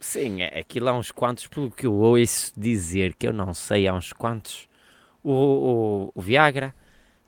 Sim, 0.00 0.42
é, 0.42 0.58
aquilo 0.60 0.88
há 0.88 0.92
uns 0.98 1.12
quantos, 1.12 1.46
pelo 1.46 1.70
que 1.70 1.86
eu 1.86 1.94
ouço 1.94 2.52
dizer, 2.56 3.14
que 3.14 3.26
eu 3.26 3.32
não 3.32 3.54
sei, 3.54 3.86
há 3.86 3.94
uns 3.94 4.12
quantos. 4.12 4.66
O, 5.22 5.32
o, 5.32 6.12
o 6.14 6.20
Viagra 6.20 6.74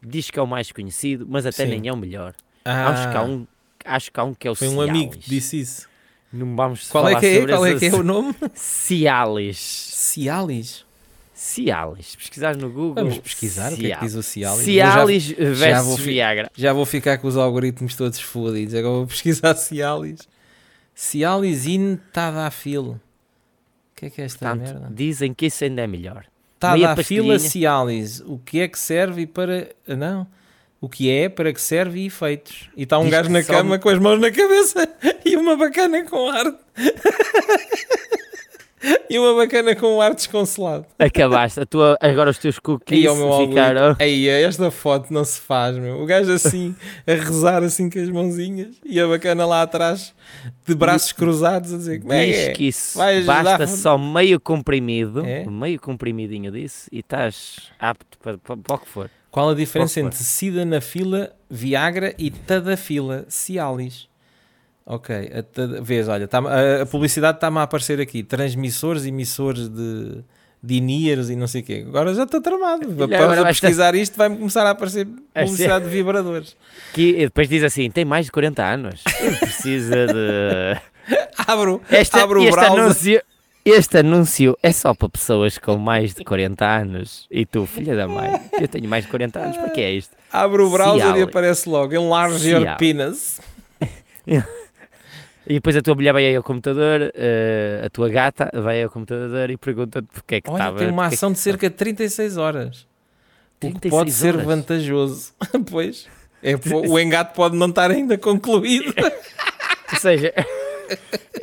diz 0.02 0.28
que 0.28 0.38
é 0.38 0.42
o 0.42 0.46
mais 0.46 0.72
conhecido, 0.72 1.24
mas 1.28 1.46
até 1.46 1.64
Sim. 1.64 1.70
nem 1.70 1.88
é 1.88 1.92
o 1.92 1.96
melhor. 1.96 2.34
Acho, 2.64 3.10
que 3.10 3.16
há 3.16 3.20
Ah, 3.20 3.24
um, 3.24 3.46
acho 3.84 4.10
que 4.10 4.18
há 4.18 4.24
um 4.24 4.34
que 4.34 4.48
é 4.48 4.50
o 4.50 4.54
foi 4.56 4.66
um 4.66 4.72
Cialis. 4.72 4.90
amigo 4.90 5.12
que 5.12 5.30
disse 5.30 5.60
isso. 5.60 5.88
Não 6.34 6.56
vamos 6.56 6.88
Qual 6.88 7.04
falar 7.04 7.16
é 7.16 7.20
que 7.20 7.26
é? 7.26 7.34
sobre 7.40 7.52
Qual 7.52 7.66
é 7.66 7.78
que 7.78 7.86
é 7.86 7.94
o 7.94 8.02
nome? 8.02 8.34
Cialis. 8.54 9.56
Cialis. 9.58 10.84
Cialis. 11.34 12.16
Pesquisar 12.16 12.56
no 12.56 12.70
Google. 12.70 12.94
Vamos 13.04 13.18
pesquisar 13.18 13.72
o 13.72 13.76
que 13.76 13.90
é 13.92 13.96
que 13.96 14.04
diz 14.04 14.14
o 14.14 14.22
Cialis. 14.22 14.64
Cialis 14.64 15.22
já 15.24 15.34
versus 15.54 15.86
vou 15.86 15.96
fi- 15.98 16.02
Viagra. 16.04 16.50
Já 16.56 16.72
vou 16.72 16.86
ficar 16.86 17.18
com 17.18 17.28
os 17.28 17.36
algoritmos 17.36 17.94
todos 17.96 18.20
fodidos. 18.20 18.74
Agora 18.74 18.94
vou 18.94 19.06
pesquisar 19.06 19.54
Cialis. 19.54 20.20
Cialis 20.94 21.66
in 21.66 21.96
Tadafil. 22.12 22.82
O 22.92 23.00
que 23.96 24.06
é 24.06 24.10
que 24.10 24.20
é 24.22 24.24
esta 24.24 24.48
Portanto, 24.48 24.72
merda? 24.80 24.88
dizem 24.94 25.32
que 25.34 25.46
isso 25.46 25.64
ainda 25.64 25.82
é 25.82 25.86
melhor. 25.86 26.24
Tadafila 26.58 26.94
pastilhinha. 26.96 27.38
Cialis. 27.38 28.20
O 28.26 28.38
que 28.38 28.60
é 28.60 28.68
que 28.68 28.78
serve 28.78 29.22
e 29.22 29.26
para. 29.26 29.68
Não. 29.86 30.26
O 30.84 30.88
que 30.88 31.10
é, 31.10 31.28
para 31.28 31.52
que 31.52 31.60
serve 31.60 32.00
e 32.00 32.06
efeitos. 32.06 32.68
E 32.76 32.82
está 32.82 32.98
um 32.98 33.04
Diz 33.04 33.10
gajo 33.12 33.30
na 33.30 33.42
cama 33.42 33.78
com 33.78 33.88
as 33.88 33.98
mãos 33.98 34.20
na 34.20 34.30
cabeça 34.30 34.88
e 35.24 35.36
uma 35.36 35.56
bacana 35.56 36.04
com 36.04 36.28
ar. 36.28 36.44
E 39.08 39.18
uma 39.18 39.34
bacana 39.34 39.74
com 39.74 39.96
um 39.96 40.00
ar 40.02 40.14
desconsolado. 40.14 40.84
Acabaste. 40.98 41.58
A 41.58 41.64
tua, 41.64 41.96
agora 42.02 42.28
os 42.28 42.36
teus 42.36 42.58
cookies 42.58 43.04
meu 43.04 43.46
ficaram. 43.48 43.96
Aí, 43.98 44.28
esta 44.28 44.70
foto 44.70 45.10
não 45.10 45.24
se 45.24 45.40
faz, 45.40 45.78
meu. 45.78 46.02
O 46.02 46.04
gajo 46.04 46.30
assim, 46.30 46.76
a 47.06 47.12
rezar 47.14 47.62
assim 47.62 47.88
com 47.88 47.98
as 47.98 48.10
mãozinhas 48.10 48.76
e 48.84 49.00
a 49.00 49.06
bacana 49.06 49.46
lá 49.46 49.62
atrás, 49.62 50.12
de 50.66 50.74
braços 50.74 51.12
cruzados, 51.12 51.72
a 51.72 51.78
dizer 51.78 52.00
como 52.00 52.12
é 52.12 52.26
que 52.26 52.30
Diz 52.32 52.38
é? 52.40 52.52
que 52.52 52.68
isso 52.68 52.98
basta 53.24 53.64
a- 53.64 53.66
só 53.66 53.96
meio 53.96 54.38
comprimido, 54.38 55.24
É? 55.24 55.46
meio 55.46 55.80
comprimidinho 55.80 56.52
disso, 56.52 56.86
e 56.92 56.98
estás 56.98 57.70
apto 57.78 58.18
para, 58.18 58.36
para, 58.36 58.56
para 58.58 58.74
o 58.76 58.78
que 58.78 58.88
for. 58.88 59.08
Qual 59.34 59.50
a 59.50 59.54
diferença 59.54 59.98
entre 59.98 60.22
Sildenafila, 60.22 61.32
Viagra 61.50 62.14
e 62.16 62.30
Tadafila, 62.30 63.24
Cialis? 63.28 64.08
Ok, 64.86 65.12
a 65.34 65.42
tada- 65.42 65.80
vês, 65.82 66.06
olha, 66.06 66.28
tá- 66.28 66.38
a, 66.38 66.82
a 66.82 66.86
publicidade 66.86 67.38
está-me 67.38 67.58
a 67.58 67.62
aparecer 67.62 68.00
aqui, 68.00 68.22
transmissores, 68.22 69.04
emissores 69.04 69.68
de, 69.68 70.22
de 70.62 70.74
INIRs 70.76 71.30
e 71.30 71.34
não 71.36 71.48
sei 71.48 71.62
o 71.62 71.64
quê. 71.64 71.84
Agora 71.84 72.14
já 72.14 72.22
estou 72.22 72.40
tramado, 72.40 72.86
para 73.08 73.44
pesquisar 73.46 73.96
isto 73.96 74.16
vai-me 74.16 74.36
começar 74.36 74.64
a 74.64 74.70
aparecer 74.70 75.04
Vai 75.34 75.44
publicidade 75.46 75.84
de 75.86 75.90
vibradores. 75.90 76.56
Que, 76.92 77.08
e 77.10 77.24
depois 77.24 77.48
diz 77.48 77.64
assim: 77.64 77.90
tem 77.90 78.04
mais 78.04 78.26
de 78.26 78.30
40 78.30 78.62
anos, 78.64 79.02
precisa 79.40 80.06
de. 80.06 80.80
Abro, 81.36 81.82
Este, 81.90 82.16
abro 82.18 82.40
o 82.40 82.44
este 82.44 82.52
browser. 82.54 82.80
anúncio, 82.80 83.22
este 83.64 83.98
anúncio 83.98 84.56
é 84.62 84.72
só 84.72 84.92
para 84.94 85.08
pessoas 85.08 85.56
com 85.58 85.76
mais 85.76 86.14
de 86.14 86.24
40 86.24 86.64
anos. 86.66 87.26
E 87.30 87.46
tu, 87.46 87.64
filha 87.66 87.96
da 87.96 88.06
mãe, 88.06 88.30
eu 88.60 88.68
tenho 88.68 88.88
mais 88.88 89.04
de 89.04 89.10
40 89.10 89.38
anos, 89.38 89.56
para 89.56 89.70
que 89.70 89.80
é 89.80 89.92
isto? 89.92 90.14
Abro 90.32 90.66
o 90.66 90.70
browser 90.70 91.16
e 91.16 91.22
aparece 91.22 91.68
logo, 91.68 91.94
enlarge 91.94 92.48
your 92.50 92.60
Cialis. 92.62 92.78
penis. 92.78 93.40
E 95.46 95.52
depois 95.54 95.76
a 95.76 95.82
tua 95.82 95.94
mulher 95.94 96.14
vai 96.14 96.24
aí 96.24 96.34
ao 96.34 96.42
computador, 96.42 97.12
eh, 97.14 97.82
a 97.84 97.90
tua 97.90 98.08
gata 98.08 98.50
vai 98.62 98.82
ao 98.82 98.88
computador 98.88 99.50
e 99.50 99.58
pergunta-te 99.58 100.08
porque 100.10 100.36
é 100.36 100.40
que 100.40 100.48
Olha, 100.48 100.56
estava. 100.56 100.78
tem 100.78 100.88
uma 100.88 101.02
porque 101.02 101.06
é 101.06 101.08
que- 101.10 101.14
ação 101.16 101.32
de 101.32 101.38
cerca 101.38 101.68
de 101.68 101.76
36 101.76 102.38
horas. 102.38 102.86
O 103.62 103.66
que 103.66 103.78
36 103.78 103.90
pode 103.90 104.12
ser 104.12 104.34
horas? 104.36 104.46
vantajoso. 104.46 105.32
pois. 105.70 106.08
É, 106.42 106.54
o 106.88 106.98
engate 106.98 107.34
pode 107.34 107.58
não 107.58 107.68
estar 107.68 107.90
ainda 107.90 108.16
concluído. 108.16 108.94
Ou 109.92 109.98
seja, 109.98 110.32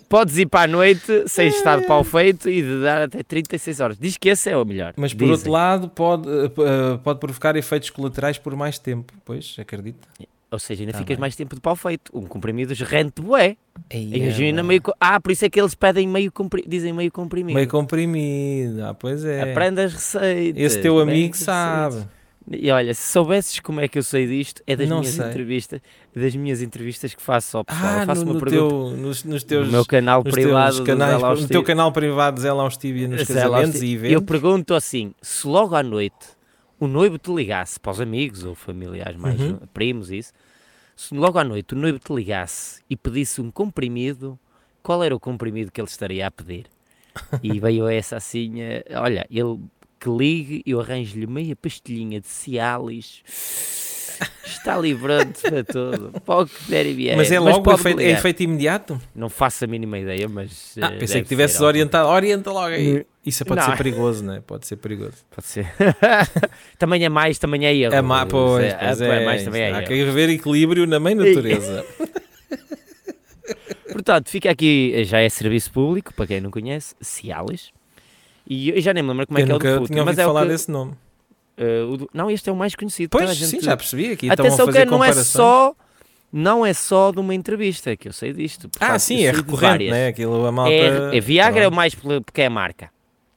podes 0.10 0.38
ir 0.38 0.46
para 0.46 0.64
a 0.64 0.68
noite 0.68 1.24
sem 1.28 1.48
estar 1.48 1.80
de 1.80 1.88
pau 1.88 2.04
feito 2.04 2.50
e 2.50 2.62
de 2.62 2.82
dar 2.82 3.04
até 3.04 3.24
36 3.24 3.80
horas. 3.80 3.98
Diz 4.00 4.18
que 4.18 4.30
esse 4.30 4.50
é 4.50 4.58
o 4.58 4.66
melhor. 4.66 4.94
Mas 4.98 5.14
por 5.14 5.20
Dizem. 5.20 5.32
outro 5.34 5.52
lado, 5.52 5.90
pode, 5.90 6.28
eh, 6.30 6.46
eh, 6.46 6.98
pode 7.04 7.20
provocar 7.20 7.56
efeitos 7.56 7.90
colaterais 7.90 8.38
por 8.38 8.56
mais 8.56 8.78
tempo. 8.80 9.14
Pois, 9.26 9.56
acredito. 9.60 10.08
Ou 10.52 10.60
seja, 10.60 10.82
ainda 10.84 10.92
Tá 10.92 11.00
ficas 11.00 11.16
bem. 11.16 11.22
mais 11.22 11.34
tempo 11.36 11.56
de 11.56 11.62
pau 11.62 11.78
feito. 11.78 12.12
Um 12.14 12.24
comprimido 12.26 12.74
gerente 12.76 13.22
bué. 13.22 13.56
Aí 13.90 14.12
Imagina 14.18 14.60
é, 14.60 14.64
meio. 14.64 14.82
co- 14.82 14.94
Ah, 15.00 15.18
por 15.18 15.32
isso 15.32 15.46
é 15.46 15.50
que 15.50 15.58
eles 15.62 15.74
pedem 15.74 16.06
meio 16.10 16.30
comprimido. 16.30 16.70
Dizem 16.70 16.92
meio 16.92 17.10
comprimido. 17.10 17.56
meio 17.56 17.70
comprimido. 17.70 18.84
Ah, 18.84 18.94
pois 18.94 19.24
é. 19.24 19.50
Aprenda 19.50 19.86
as 19.86 19.94
receitas. 19.94 20.62
Esse 20.62 20.82
teu 20.82 20.96
bem 20.96 21.04
amigo 21.04 21.34
as 21.36 21.40
sabe. 21.40 22.04
E 22.50 22.72
olha, 22.72 22.94
se 22.94 23.12
soubesses 23.12 23.60
como 23.60 23.80
é 23.80 23.88
que 23.88 23.98
eu 24.00 24.04
sei 24.04 24.26
disto, 24.28 24.62
é 24.66 24.76
das 24.76 24.90
Não 24.90 25.00
minhas 25.00 25.14
sei. 25.16 25.28
entrevistas, 25.28 25.82
das 26.16 26.36
minhas 26.36 26.62
entrevistas 26.62 27.14
que 27.14 27.22
faço 27.22 27.58
ao 27.58 27.64
pessoal. 27.64 27.94
Ah, 27.98 28.02
eu 28.02 28.06
faço 28.08 28.26
no, 28.26 28.32
uma 28.32 28.34
no 28.34 28.40
pergunta 28.46 28.70
teu, 28.76 28.98
nos, 28.98 29.24
nos 29.24 29.44
teus, 29.44 29.66
no 29.68 29.72
meu 29.72 29.86
canal 29.86 30.24
nos 30.24 30.34
privado. 30.34 30.84
canais, 30.84 31.22
no 31.42 31.48
teu 31.48 31.64
canal 31.64 31.92
privado 31.92 32.42
Zé 32.42 32.52
Laustíbia 32.52 33.08
nos 33.08 33.22
Zé 33.22 33.34
casamentos 33.34 33.82
e 33.82 33.92
Eu 33.92 33.98
eventos. 33.98 34.26
pergunto 34.26 34.74
assim: 34.74 35.14
se 35.22 35.48
logo 35.48 35.76
à 35.76 35.84
noite 35.84 36.16
o 36.80 36.88
noivo 36.88 37.18
te 37.20 37.32
ligasse 37.32 37.80
para 37.80 37.92
os 37.92 38.02
amigos 38.02 38.44
ou 38.44 38.56
familiares 38.56 39.16
mais 39.18 39.40
Uhum. 39.40 39.60
primos, 39.72 40.10
isso, 40.12 40.34
se 40.96 41.14
logo 41.14 41.38
à 41.38 41.44
noite 41.44 41.74
o 41.76 41.78
noivo 41.78 42.00
te 42.00 42.12
ligasse 42.12 42.82
e 42.90 42.98
pedisse 42.98 43.40
um 43.40 43.52
comprimido, 43.52 44.38
qual 44.82 45.04
era 45.04 45.16
o 45.16 45.20
comprimido 45.20 45.72
que 45.72 45.80
ele 45.80 45.88
estaria 45.88 46.26
a 46.26 46.32
pedir? 46.32 46.66
E 47.44 47.60
veio 47.60 47.88
essa 47.88 48.18
assim: 48.18 48.62
eh, 48.62 48.84
olha, 48.96 49.28
ele 49.30 49.60
que 50.02 50.10
ligue, 50.10 50.64
eu 50.66 50.82
arranjo-lhe 50.82 51.28
meia 51.28 51.56
pastilhinha 51.56 52.20
de 52.20 52.28
Cialis. 52.28 53.22
Está 54.44 54.78
livrando 54.78 55.34
para 55.40 55.64
tudo. 55.64 56.22
Para 56.22 56.42
o 56.42 56.48
que 56.48 56.70
der 56.70 56.88
e 56.88 56.94
vier. 56.94 57.16
Mas 57.16 57.32
é 57.32 57.40
logo 57.40 57.62
pode 57.62 57.80
efeito, 57.80 58.00
é 58.00 58.10
efeito 58.12 58.44
imediato? 58.44 59.02
Não 59.16 59.30
faço 59.30 59.64
a 59.64 59.68
mínima 59.68 60.00
ideia, 60.00 60.28
mas. 60.28 60.76
Ah, 60.82 60.92
eh, 60.92 60.98
pensei 60.98 61.22
que 61.22 61.28
tivesses 61.28 61.62
orientado. 61.62 62.10
Orienta 62.10 62.52
logo 62.52 62.68
aí. 62.68 63.06
Isso 63.24 63.46
pode 63.46 63.62
Não. 63.62 63.70
ser 63.70 63.78
perigoso, 63.78 64.24
não 64.24 64.34
é? 64.34 64.42
Pode 64.42 64.66
ser 64.66 64.78
perigoso. 64.78 65.18
Pode 65.30 65.48
ser. 65.48 65.72
também 66.78 67.04
é 67.06 67.10
mais, 67.10 67.38
também 67.38 67.66
é 67.66 67.76
erro. 67.76 67.94
É 67.94 68.02
má, 68.02 68.26
pois, 68.26 68.66
É, 68.66 68.74
pois 68.74 69.02
é, 69.02 69.22
é, 69.22 69.26
mais, 69.26 69.44
também 69.44 69.62
é 69.62 69.72
Há 69.72 69.78
erro. 69.80 69.88
que 69.88 70.02
haver 70.02 70.30
equilíbrio 70.30 70.88
na 70.88 71.00
mãe 71.00 71.14
natureza. 71.14 71.86
Portanto, 73.92 74.30
fica 74.30 74.50
aqui, 74.50 75.04
já 75.04 75.20
é 75.20 75.30
serviço 75.30 75.72
público, 75.72 76.14
para 76.14 76.26
quem 76.26 76.42
não 76.42 76.50
conhece, 76.50 76.96
Cialis. 77.02 77.72
E 78.48 78.70
eu 78.70 78.82
já 78.82 78.94
nem 78.94 79.04
me 79.04 79.10
lembro 79.10 79.28
como 79.28 79.40
é 79.40 79.42
eu 79.44 79.46
que 79.60 79.68
é 79.68 79.76
o 79.76 79.80
do 79.82 79.88
tinha 79.88 80.04
mas 80.04 80.08
ouvido 80.18 80.22
é 80.22 80.26
falar 80.26 80.42
que, 80.44 80.48
desse 80.50 80.72
nome. 80.72 80.94
o 81.92 81.98
do- 81.98 82.10
não, 82.14 82.30
este 82.32 82.50
é 82.50 82.52
o 82.52 82.56
mais 82.56 82.76
conhecido. 82.76 83.10
Pois, 83.10 83.36
gente- 83.36 83.50
sim, 83.50 83.62
já 83.62 83.78
percebi. 83.78 84.12
Aqui 84.12 84.30
Atenção 84.30 84.68
que 84.68 84.86
não 84.86 85.04
é 85.04 85.14
só, 85.14 85.76
não 86.32 86.66
é 86.66 86.74
só 86.74 87.12
de 87.12 87.20
uma 87.20 87.36
entrevista, 87.36 87.96
que 87.96 88.08
eu 88.08 88.14
sei 88.14 88.34
disto. 88.34 88.68
Ah, 88.76 88.80
portanto, 88.80 89.00
sim, 89.00 89.20
eu 89.20 89.30
é 89.30 89.32
recorrente, 89.36 89.90
né? 89.90 90.08
Aquilo, 90.08 90.46
a 90.46 90.52
malta... 90.52 90.72
É, 90.72 91.18
é 91.18 91.20
Viagra 91.20 91.64
é 91.64 91.68
o 91.68 91.72
mais 91.72 91.94
porque 91.96 92.42
é 92.42 92.46
a 92.48 92.50
marca. 92.50 92.90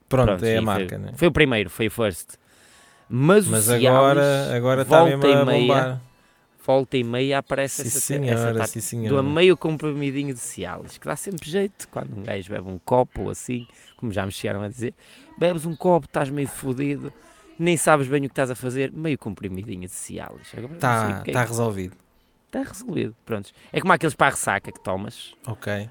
Pronto, 0.08 0.26
Pronto, 0.26 0.44
é 0.44 0.56
a 0.56 0.60
sim, 0.60 0.64
marca, 0.64 0.88
foi, 0.88 0.98
né? 0.98 1.12
foi 1.16 1.28
o 1.28 1.32
primeiro, 1.32 1.70
foi 1.70 1.86
o 1.88 1.90
first. 1.90 2.28
Mas, 3.08 3.46
Mas 3.46 3.68
agora, 3.68 4.54
agora 4.56 4.82
está 4.82 5.04
mesmo 5.04 5.26
a 5.26 5.28
e 5.28 5.44
meia, 5.44 5.60
bombar. 5.66 6.00
Volta 6.64 6.96
e 6.96 7.04
meia 7.04 7.38
aparece 7.38 7.82
Sim, 7.82 7.88
essa, 7.88 8.00
senhora, 8.00 8.30
essa 8.32 8.54
parte 8.58 8.72
sim, 8.80 8.80
do 8.80 9.06
senhora. 9.06 9.22
meio 9.22 9.56
comprimidinho 9.56 10.32
de 10.32 10.40
Cialis, 10.40 10.96
que 10.98 11.06
dá 11.06 11.14
sempre 11.16 11.48
jeito 11.48 11.88
quando 11.88 12.16
um 12.16 12.22
gajo 12.22 12.50
bebe 12.50 12.68
um 12.68 12.78
copo 12.78 13.22
ou 13.22 13.30
assim, 13.30 13.66
como 13.96 14.12
já 14.12 14.24
me 14.24 14.32
chegaram 14.32 14.62
a 14.62 14.68
dizer, 14.68 14.94
bebes 15.38 15.66
um 15.66 15.76
copo, 15.76 16.06
estás 16.06 16.30
meio 16.30 16.48
fodido, 16.48 17.12
nem 17.58 17.76
sabes 17.76 18.08
bem 18.08 18.20
o 18.20 18.22
que 18.24 18.32
estás 18.32 18.50
a 18.50 18.54
fazer, 18.54 18.90
meio 18.92 19.18
comprimidinho 19.18 19.82
de 19.82 19.90
Cialis. 19.94 20.52
Está 20.54 21.22
é 21.26 21.32
tá 21.32 21.44
resolvido. 21.44 21.96
tá 22.50 22.62
resolvido, 22.62 23.14
pronto. 23.24 23.50
É 23.72 23.80
como 23.80 23.92
aqueles 23.92 24.14
para 24.14 24.28
a 24.28 24.30
ressaca 24.30 24.72
que 24.72 24.82
tomas. 24.82 25.34
Ok. 25.46 25.90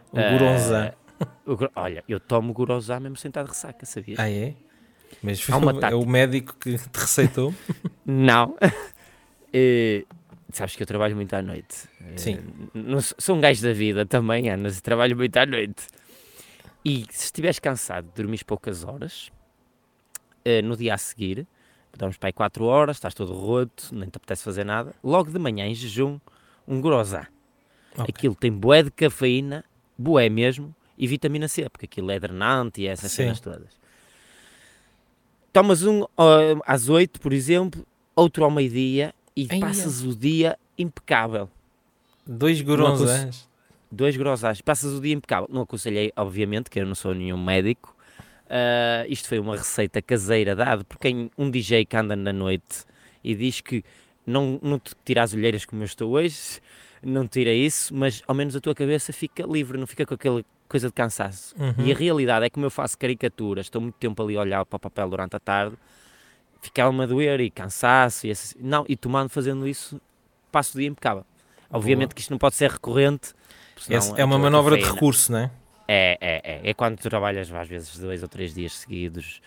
O 1.45 1.55
gro- 1.55 1.71
olha, 1.75 2.03
eu 2.07 2.19
tomo 2.19 2.51
Gurosá 2.53 2.99
mesmo 2.99 3.17
sentado 3.17 3.45
de 3.45 3.51
ressaca, 3.51 3.85
sabias? 3.85 4.19
Ah, 4.19 4.29
é? 4.29 4.55
Mas 5.21 5.45
é 5.91 5.95
o 5.95 6.05
médico 6.05 6.55
que 6.59 6.77
te 6.77 6.99
receitou? 6.99 7.53
Não. 8.05 8.55
Eh, 9.53 10.03
sabes 10.57 10.75
que 10.75 10.83
eu 10.83 10.87
trabalho 10.87 11.15
muito 11.15 11.33
à 11.33 11.41
noite. 11.41 11.87
Eh, 12.01 12.17
Sim. 12.17 12.39
não 12.73 12.99
sou- 13.01 13.35
um 13.35 13.41
gajo 13.41 13.61
da 13.61 13.73
vida 13.73 14.05
também, 14.05 14.49
Ana, 14.49 14.69
trabalho 14.81 15.15
muito 15.15 15.35
à 15.37 15.45
noite. 15.45 15.87
E 16.85 17.05
se 17.09 17.25
estiveres 17.25 17.59
cansado 17.59 18.05
de 18.07 18.13
dormir 18.13 18.43
poucas 18.45 18.83
horas, 18.83 19.31
eh, 20.43 20.61
no 20.61 20.75
dia 20.75 20.93
a 20.93 20.97
seguir, 20.97 21.47
dormes 21.97 22.17
para 22.17 22.29
aí 22.29 22.33
4 22.33 22.65
horas, 22.65 22.97
estás 22.97 23.13
todo 23.13 23.33
roto, 23.33 23.89
nem 23.93 24.09
te 24.09 24.17
apetece 24.17 24.43
fazer 24.43 24.63
nada, 24.65 24.93
logo 25.03 25.31
de 25.31 25.39
manhã 25.39 25.65
em 25.65 25.75
jejum, 25.75 26.19
um 26.67 26.81
grosá. 26.81 27.27
Ok. 27.97 28.05
Aquilo 28.09 28.35
tem 28.35 28.51
bué 28.51 28.83
de 28.83 28.91
cafeína, 28.91 29.63
bué 29.97 30.27
mesmo, 30.29 30.75
e 30.97 31.07
vitamina 31.07 31.47
C, 31.47 31.69
porque 31.69 31.85
aquilo 31.85 32.11
é 32.11 32.19
drenante 32.19 32.81
e 32.81 32.87
essas 32.87 33.11
Sim. 33.11 33.23
cenas 33.23 33.39
todas. 33.39 33.81
Tomas 35.51 35.83
um 35.83 36.03
ó, 36.17 36.39
às 36.65 36.89
8, 36.89 37.19
por 37.19 37.31
exemplo, 37.31 37.85
outro 38.15 38.43
ao 38.43 38.51
meio-dia 38.51 39.13
e 39.35 39.47
Eia. 39.49 39.59
passas 39.59 40.01
o 40.03 40.15
dia 40.15 40.57
impecável. 40.77 41.49
Dois 42.25 42.61
Guronzans. 42.61 43.47
Dois 43.91 44.17
grosás, 44.17 44.59
passas 44.59 44.93
o 44.93 44.99
dia 44.99 45.13
impecável. 45.13 45.47
Não 45.51 45.61
aconselhei, 45.61 46.11
obviamente, 46.15 46.67
que 46.67 46.79
eu 46.79 46.85
não 46.85 46.95
sou 46.95 47.13
nenhum 47.13 47.37
médico. 47.37 47.95
Ah, 48.49 49.05
isto 49.07 49.27
foi 49.27 49.39
uma 49.39 49.55
receita 49.55 50.01
caseira 50.01 50.55
dada 50.55 50.83
por 50.83 50.99
quem 50.99 51.31
um 51.37 51.49
DJ 51.49 51.85
que 51.85 51.95
anda 51.97 52.15
na 52.15 52.33
noite 52.33 52.85
e 53.23 53.33
diz 53.33 53.61
que 53.61 53.83
não, 54.25 54.59
não 54.61 54.77
te 54.79 54.93
tira 55.03 55.23
as 55.23 55.33
olheiras 55.33 55.65
como 55.65 55.81
eu 55.81 55.85
estou 55.85 56.11
hoje, 56.11 56.59
não 57.01 57.27
tira 57.27 57.51
isso, 57.51 57.93
mas 57.95 58.21
ao 58.27 58.35
menos 58.35 58.55
a 58.55 58.61
tua 58.61 58.75
cabeça 58.75 59.11
fica 59.11 59.43
livre, 59.43 59.77
não 59.77 59.87
fica 59.87 60.05
com 60.05 60.13
aquela 60.13 60.43
coisa 60.67 60.87
de 60.87 60.93
cansaço. 60.93 61.55
Uhum. 61.57 61.85
E 61.85 61.91
a 61.91 61.95
realidade 61.95 62.45
é 62.45 62.49
que 62.49 62.53
como 62.53 62.65
eu 62.65 62.71
faço 62.71 62.97
caricaturas, 62.97 63.65
estou 63.65 63.81
muito 63.81 63.95
tempo 63.95 64.21
ali 64.21 64.37
a 64.37 64.41
olhar 64.41 64.65
para 64.65 64.77
o 64.77 64.79
papel 64.79 65.09
durante 65.09 65.35
a 65.35 65.39
tarde, 65.39 65.75
ficava-me 66.63 67.03
a 67.03 67.05
doer 67.05 67.39
e 67.41 67.49
cansaço, 67.49 68.25
e 68.25 68.29
esse- 68.31 68.55
não, 68.59 68.85
e 68.87 68.95
tomando, 68.95 69.29
fazendo 69.29 69.67
isso, 69.67 69.99
passo 70.51 70.77
o 70.77 70.79
dia 70.79 70.89
impecável. 70.89 71.25
Obviamente 71.69 72.13
que 72.15 72.21
isto 72.21 72.31
não 72.31 72.37
pode 72.37 72.55
ser 72.55 72.69
recorrente. 72.71 73.33
É, 73.89 74.23
uma 74.23 74.37
manobra 74.37 74.75
de 74.75 74.81
cafeína- 74.81 74.93
recurso, 74.95 75.31
não 75.31 75.39
é? 75.39 75.51
É, 75.87 76.17
é, 76.21 76.41
é. 76.43 76.69
É 76.69 76.73
quando 76.73 76.97
tu 76.97 77.09
trabalhas 77.09 77.51
às 77.51 77.67
vezes 77.67 77.97
dois 77.97 78.21
ou 78.23 78.29
três 78.29 78.53
dias 78.53 78.73
seguidos. 78.73 79.41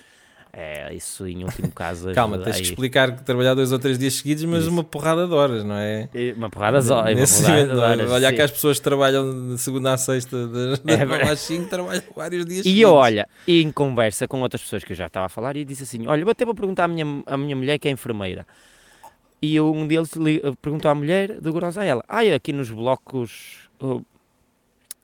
É, 0.58 0.94
isso 0.94 1.26
em 1.28 1.44
último 1.44 1.70
caso. 1.70 2.12
Calma, 2.16 2.38
tens 2.38 2.56
que 2.56 2.62
aí. 2.62 2.68
explicar 2.70 3.14
que 3.14 3.22
trabalhar 3.22 3.52
dois 3.52 3.72
ou 3.72 3.78
três 3.78 3.98
dias 3.98 4.14
seguidos, 4.14 4.42
mas 4.44 4.62
Isso. 4.62 4.70
uma 4.70 4.82
porrada 4.82 5.26
de 5.26 5.34
horas, 5.34 5.62
não 5.64 5.74
é? 5.74 6.08
Uma 6.34 6.48
porrada 6.48 6.80
só. 6.80 7.00
é 7.00 7.12
uma 7.12 7.20
Nesse 7.20 7.42
momento, 7.42 7.72
de 7.72 7.78
horas, 7.78 8.10
olhar 8.10 8.30
sim. 8.30 8.36
que 8.36 8.40
as 8.42 8.50
pessoas 8.50 8.78
que 8.78 8.84
trabalham 8.84 9.48
de 9.54 9.60
segunda 9.60 9.92
à 9.92 9.98
sexta, 9.98 10.46
de, 10.46 10.78
de 10.78 10.92
É 10.92 11.02
às 11.30 11.40
cinco, 11.40 11.68
trabalham 11.68 12.02
vários 12.16 12.46
dias 12.46 12.60
E 12.60 12.70
seguidos. 12.70 12.82
eu, 12.90 12.94
olha, 12.94 13.28
em 13.46 13.70
conversa 13.70 14.26
com 14.26 14.40
outras 14.40 14.62
pessoas 14.62 14.82
que 14.82 14.92
eu 14.92 14.96
já 14.96 15.08
estava 15.08 15.26
a 15.26 15.28
falar, 15.28 15.56
e 15.58 15.64
disse 15.66 15.82
assim: 15.82 16.06
Olha, 16.06 16.24
vou 16.24 16.32
até 16.32 16.46
vou 16.46 16.54
perguntar 16.54 16.84
à 16.84 16.88
minha, 16.88 17.04
à 17.26 17.36
minha 17.36 17.54
mulher 17.54 17.78
que 17.78 17.86
é 17.88 17.90
enfermeira. 17.90 18.46
E 19.42 19.54
eu, 19.54 19.70
um 19.70 19.86
deles 19.86 20.10
perguntou 20.62 20.90
à 20.90 20.94
mulher 20.94 21.38
do 21.38 21.52
Grossa 21.52 21.82
a 21.82 21.84
ela: 21.84 22.02
Ah, 22.08 22.20
aqui 22.34 22.54
nos 22.54 22.70
blocos. 22.70 23.68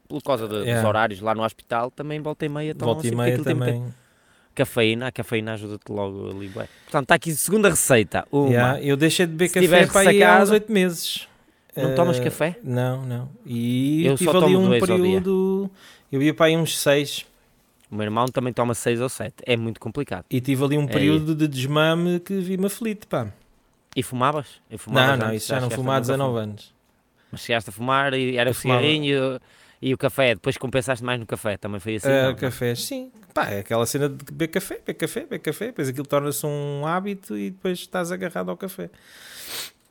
por 0.09 0.23
causa 0.23 0.49
de- 0.49 0.55
dos 0.57 0.65
Yeah. 0.67 0.89
horários 0.89 1.21
lá 1.21 1.35
no 1.35 1.43
hospital, 1.43 1.91
também 1.91 2.21
volta 2.21 2.45
e 2.47 2.49
meia 2.49 2.75
Volta 2.79 3.07
e 3.07 3.09
assim, 3.09 3.17
meia 3.17 3.37
tem 3.43 3.55
muita 3.55 3.73
também. 3.73 3.95
Cafeína, 4.53 5.09
a 5.09 5.13
cafeína 5.13 5.55
ajuda-te 5.55 5.91
logo 5.91 6.31
ali, 6.31 6.49
bué. 6.49 6.69
Portanto, 6.85 7.03
está 7.05 7.15
aqui 7.15 7.33
segunda 7.33 7.69
receita, 7.69 8.27
uma, 8.31 8.49
Yeah, 8.51 8.83
eu 8.83 8.97
deixei 8.97 9.27
de 9.27 9.33
beber 9.33 9.51
café 9.51 9.87
para 9.87 10.11
aí 10.11 10.23
há 10.23 10.27
uns 10.37 10.39
ressacado- 10.51 10.53
8 10.53 10.73
meses. 10.73 11.29
não 11.77 11.95
tomas 11.95 12.19
Eh, 12.19 12.25
café? 12.25 12.57
Não, 12.63 13.05
não. 13.07 13.31
E 13.47 14.05
Eu 14.07 14.17
tive 14.17 14.31
só 14.31 14.39
ali 14.39 14.53
tomo 14.55 14.67
um 14.75 14.79
período. 14.81 15.71
Eu 16.11 16.23
ia 16.23 16.35
para 16.35 16.47
aí 16.47 16.57
uns 16.57 16.79
6 16.79 17.25
O 17.91 17.95
meu 17.95 18.05
irmão 18.05 18.27
também 18.27 18.53
toma 18.53 18.75
6 18.75 19.01
ou 19.01 19.09
7, 19.09 19.35
é 19.45 19.57
muito 19.57 19.79
complicado. 19.81 20.25
e 20.31 20.41
tive 20.41 20.65
ali 20.65 20.79
um 20.79 20.85
É 20.85 20.87
período 20.87 21.35
de 21.35 21.47
desmame 21.49 22.21
que 22.21 22.35
vi-me 22.41 22.67
aflito, 22.67 23.07
pá. 23.09 23.29
E 23.95 24.03
fumavas? 24.03 24.47
Eu 24.71 24.73
Não, 24.73 24.79
fumava 24.79 25.17
não, 25.19 25.35
isso 25.35 25.49
já 25.49 25.57
não 25.57 25.63
chegaste 25.69 25.75
a 25.75 25.77
fumo 25.77 25.91
há 25.91 25.95
nunca 25.95 26.01
19 26.03 26.31
fumar. 26.31 26.43
anos. 26.45 26.75
Mas 27.31 27.41
chegaste 27.43 27.69
a 27.71 27.73
fumar 27.73 28.15
e 28.15 28.37
era 28.39 28.49
Eu 28.49 28.53
o 28.53 28.55
fumava. 28.55 28.81
E 29.83 29.93
o 29.93 29.99
café, 29.99 30.35
depois 30.35 30.57
compensaste 30.57 31.05
mais 31.05 31.19
no 31.21 31.27
café, 31.27 31.57
também 31.59 31.81
foi 31.81 31.97
assim? 31.97 32.09
Ah, 32.09 32.23
não, 32.23 32.29
não? 32.31 32.37
cafés, 32.37 32.85
sim. 32.85 33.11
Pá, 33.35 33.49
é 33.51 33.59
aquela 33.59 33.85
cena 33.85 34.09
de 34.09 34.25
beber 34.25 34.47
café, 34.49 34.77
beber 34.77 34.95
café, 34.95 35.21
beber 35.23 35.39
café, 35.41 35.67
depois 35.67 35.89
aquilo 35.89 36.07
torna-se 36.07 36.47
um 36.47 36.87
hábito 36.87 37.37
e 37.37 37.51
depois 37.51 37.81
estás 37.81 38.13
agarrado 38.13 38.51
ao 38.51 38.57
café. 38.57 38.89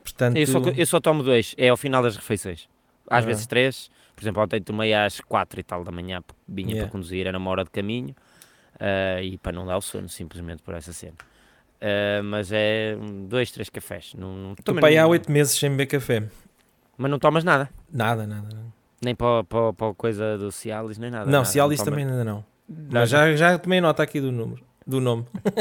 Portanto, 0.02 0.36
Eu 0.36 0.46
só, 0.46 0.58
eu 0.60 0.86
só 0.86 1.00
tomo 1.00 1.22
dois, 1.22 1.54
é 1.58 1.68
ao 1.68 1.76
final 1.76 2.02
das 2.02 2.16
refeições. 2.16 2.68
Às 3.08 3.24
Ah. 3.24 3.26
vezes 3.26 3.46
três. 3.46 3.90
Por 4.16 4.22
exemplo, 4.22 4.42
ontem 4.42 4.60
tomei 4.60 4.92
às 4.94 5.20
quatro 5.20 5.58
e 5.58 5.62
tal 5.62 5.82
da 5.84 5.90
manhã, 5.92 6.22
porque 6.22 6.40
vinha 6.48 6.68
Yeah. 6.70 6.86
para 6.86 6.92
conduzir, 6.92 7.26
era 7.26 7.36
uma 7.38 7.50
hora 7.50 7.64
de 7.64 7.70
caminho. 7.70 8.14
ah, 8.80 9.22
e 9.22 9.38
para 9.38 9.52
não 9.52 9.64
dar 9.66 9.76
o 9.76 9.80
sono, 9.80 10.08
simplesmente 10.08 10.60
por 10.62 10.74
essa 10.74 10.92
cena. 10.92 11.14
Ah, 11.80 12.20
mas 12.24 12.50
é 12.52 12.96
dois, 13.28 13.50
três 13.52 13.68
cafés. 13.70 14.12
Não, 14.16 14.34
não, 14.36 14.52
estou 14.58 14.74
para 14.74 14.88
aí 14.88 14.98
há 14.98 15.02
não- 15.02 15.10
8 15.10 15.30
meses 15.30 15.56
sem 15.56 15.70
beber 15.70 15.86
café. 15.86 16.24
Mas 16.96 17.10
não 17.10 17.18
tomas 17.18 17.44
nada. 17.44 17.70
Nada, 17.92 18.26
nada. 18.26 18.48
nada. 18.54 18.72
Nem 19.02 19.14
para, 19.14 19.42
para, 19.44 19.72
para 19.72 19.88
a 19.90 19.94
coisa 19.94 20.38
do 20.38 20.50
Cialis, 20.52 20.98
nem 20.98 21.10
nada. 21.10 21.24
não, 21.26 21.32
nada, 21.32 21.44
Cialis 21.44 21.78
tomas- 21.78 21.90
também 21.92 22.06
ainda 22.06 22.24
não. 22.24 22.44
Mas 22.90 23.10
já, 23.10 23.34
já 23.34 23.58
tomei 23.58 23.80
nota 23.80 24.02
aqui 24.02 24.20
do 24.20 24.30
número. 24.32 24.62
Do 24.86 25.00
nome. 25.00 25.26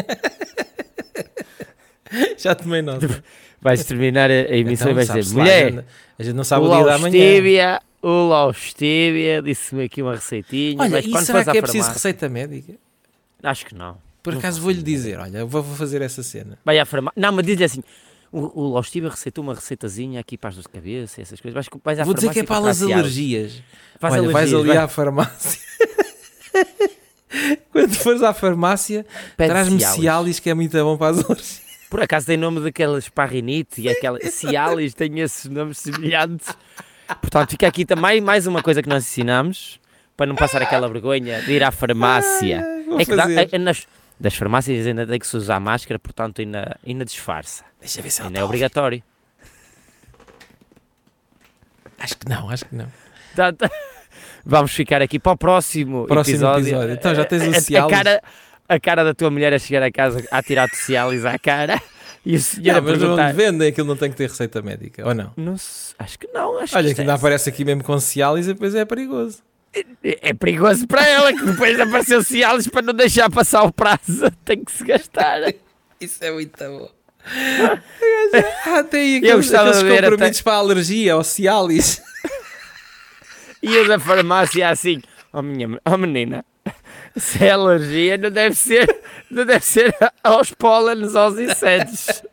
já 2.37 2.55
tomei 2.55 2.81
nota. 2.81 3.23
Vais 3.61 3.83
terminar 3.85 4.29
a 4.31 4.33
a 4.33 4.57
emissão 4.57 4.91
Então, 4.91 5.03
e 5.03 5.05
vais 5.05 5.25
dizer: 5.25 5.37
lá, 5.37 5.43
mulher, 5.43 5.65
a 5.65 5.69
gente- 5.71 5.85
a 6.19 6.23
gente 6.23 6.35
não 6.35 6.43
sabe 6.43 6.65
o 6.65 6.69
dia 6.69 6.83
da 6.85 6.97
manhã. 6.97 7.19
Laustíbia, 7.19 7.81
o 8.01 8.27
Laustíbia 8.29 9.41
disse-me 9.41 9.83
aqui 9.85 10.01
uma 10.01 10.15
receitinha. 10.15 10.81
Olha, 10.81 10.89
mas 10.89 11.05
e 11.05 11.09
quando 11.11 11.25
será 11.25 11.43
que 11.43 11.49
é 11.57 11.61
preciso 11.61 11.83
farmácia- 11.83 11.93
receita 11.93 12.29
médica? 12.29 12.73
Acho 13.43 13.65
que 13.65 13.75
não. 13.75 13.97
Por 14.23 14.33
Não 14.33 14.39
acaso 14.39 14.61
vou-lhe 14.61 14.83
dizer, 14.83 15.19
olha, 15.19 15.43
vou 15.45 15.63
vou 15.63 15.75
fazer 15.75 16.01
essa 16.01 16.21
cena. 16.21 16.57
Vai 16.63 16.77
à 16.79 16.85
farmácia. 16.85 17.19
Não, 17.19 17.31
mas 17.31 17.45
diz-lhe 17.45 17.63
assim: 17.63 17.83
o, 18.31 18.61
o 18.61 18.73
Laustíbia 18.73 19.09
receitou 19.09 19.43
uma 19.43 19.53
receitazinha 19.53 20.19
aqui 20.19 20.37
para 20.37 20.49
as 20.49 20.55
dores 20.55 20.67
de 20.67 20.73
cabeça, 20.73 21.21
essas 21.21 21.41
coisas. 21.41 21.53
Vais, 21.53 21.67
vais 21.83 21.99
à 21.99 22.03
Vou 22.03 22.13
dizer 22.13 22.31
que 22.31 22.39
é 22.39 22.43
para 22.43 22.69
as 22.69 22.81
alergias. 22.81 23.61
Faz 23.99 24.13
olha, 24.13 24.29
vais 24.29 24.53
alergias, 24.53 24.59
ali 24.61 24.67
vai. 24.69 24.77
à 24.77 24.87
farmácia. 24.87 25.59
Quando 27.71 27.95
fores 27.95 28.21
à 28.21 28.33
farmácia, 28.33 29.05
traz-me 29.37 29.79
Cialis. 29.79 30.39
Que 30.39 30.49
é 30.49 30.53
muito 30.53 30.77
bom 30.77 30.97
para 30.97 31.11
as 31.11 31.25
alergias. 31.25 31.61
Por 31.89 32.01
acaso 32.01 32.25
tem 32.25 32.37
nome 32.37 32.61
daquela 32.61 32.97
esparrinite 32.97 33.81
e 33.81 33.89
aquela 33.89 34.19
Cialis, 34.21 34.93
tem 34.93 35.19
esses 35.19 35.45
nomes 35.49 35.77
semelhantes. 35.77 36.47
Portanto, 37.19 37.51
fica 37.51 37.67
aqui 37.67 37.83
também 37.83 38.21
mais 38.21 38.47
uma 38.47 38.63
coisa 38.63 38.81
que 38.81 38.87
nós 38.87 39.03
ensinamos 39.03 39.77
para 40.15 40.25
não 40.25 40.35
passar 40.35 40.61
aquela 40.61 40.87
vergonha 40.87 41.41
de 41.41 41.51
ir 41.51 41.63
à 41.63 41.71
farmácia. 41.71 42.65
Vou 42.87 42.99
é 42.99 43.03
que 43.03 43.13
dá, 43.15 43.29
é- 43.29 43.49
é 43.51 43.57
nas, 43.57 43.85
das 44.21 44.35
farmácias 44.35 44.85
ainda 44.85 45.05
tem 45.07 45.17
que 45.19 45.25
se 45.25 45.35
usar 45.35 45.59
máscara, 45.59 45.97
portanto 45.97 46.41
ainda, 46.41 46.77
ainda 46.85 47.03
disfarça. 47.03 47.63
Deixa 47.79 48.01
ver 48.03 48.11
se 48.11 48.21
ela 48.21 48.27
Ainda 48.29 48.37
está 48.37 48.43
é 48.43 48.45
obrigatório. 48.45 49.03
Acho 51.99 52.17
que 52.17 52.29
não, 52.29 52.49
acho 52.49 52.65
que 52.65 52.75
não. 52.75 52.87
Portanto, 53.35 53.69
vamos 54.45 54.71
ficar 54.71 55.01
aqui 55.01 55.19
para 55.19 55.31
o 55.31 55.37
próximo, 55.37 56.05
Próximo 56.05 56.35
episódio. 56.35 56.67
episódio. 56.67 56.93
Então, 56.93 57.15
já 57.15 57.25
tens 57.25 57.41
o 57.43 57.77
A- 57.77 57.85
a, 57.85 57.89
cara, 57.89 58.23
a 58.69 58.79
cara 58.79 59.03
da 59.03 59.13
tua 59.13 59.31
mulher 59.31 59.53
a 59.53 59.59
chegar 59.59 59.81
a 59.83 59.91
casa 59.91 60.23
a 60.31 60.43
tirar-te 60.43 60.75
Cialis 60.77 61.25
à 61.25 61.37
cara 61.39 61.81
e 62.23 62.35
o 62.35 62.39
senhor 62.39 62.75
Não, 62.75 62.81
mas 62.83 62.99
perguntar... 62.99 63.25
onde 63.29 63.33
vendem 63.33 63.69
aquilo 63.69 63.87
não 63.87 63.95
tem 63.95 64.11
que 64.11 64.17
ter 64.17 64.29
receita 64.29 64.61
médica, 64.61 65.07
ou 65.07 65.15
não? 65.15 65.31
Não 65.35 65.53
acho 65.53 66.19
que 66.19 66.27
não, 66.27 66.59
acho 66.59 66.75
Olha, 66.75 66.83
que 66.83 66.87
que 66.87 66.91
isto 66.91 66.99
ainda 67.01 67.13
é, 67.13 67.15
aparece 67.15 67.49
aqui 67.49 67.65
mesmo 67.65 67.83
com 67.83 67.99
Cialis 67.99 68.47
e 68.47 68.53
depois 68.53 68.75
é 68.75 68.85
perigoso. 68.85 69.39
É 69.73 70.29
é 70.29 70.33
perigoso 70.33 70.87
para 70.87 71.07
ela 71.07 71.33
que 71.33 71.45
depois 71.45 71.79
apareceu 71.79 72.23
Cialis 72.23 72.67
para 72.67 72.81
não 72.81 72.93
deixar 72.93 73.29
passar 73.29 73.63
o 73.63 73.71
prazo, 73.71 74.29
tem 74.43 74.63
que 74.63 74.71
se 74.71 74.83
gastar. 74.83 75.53
Isso 75.99 76.23
é 76.23 76.31
muito 76.31 76.57
bom. 76.57 76.89
ah, 78.65 78.83
tem 78.83 79.01
aí 79.01 79.13
Eu 79.15 79.17
aqueles, 79.17 79.35
gostava 79.35 79.69
aqueles 79.69 79.83
de 79.83 79.89
ver 79.89 80.09
comprimidos 80.09 80.41
para 80.41 80.53
a 80.53 80.57
alergia, 80.57 81.13
ao 81.13 81.23
Cialis. 81.23 82.01
E 83.61 83.77
a 83.77 83.83
da 83.83 83.99
farmácia 83.99 84.69
assim, 84.69 85.01
oh, 85.31 85.41
minha, 85.43 85.79
oh 85.85 85.97
menina, 85.97 86.43
se 87.15 87.45
é 87.45 87.51
alergia 87.51 88.17
não 88.17 88.31
deve 88.31 88.55
ser, 88.55 89.01
não 89.29 89.45
deve 89.45 89.63
ser 89.63 89.95
aos 90.23 90.51
pólenes, 90.51 91.15
aos 91.15 91.37
insetos. 91.37 92.23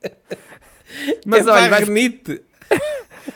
Mas 1.26 1.46
é 1.46 1.50
olha, 1.50 1.68
vai. 1.68 1.84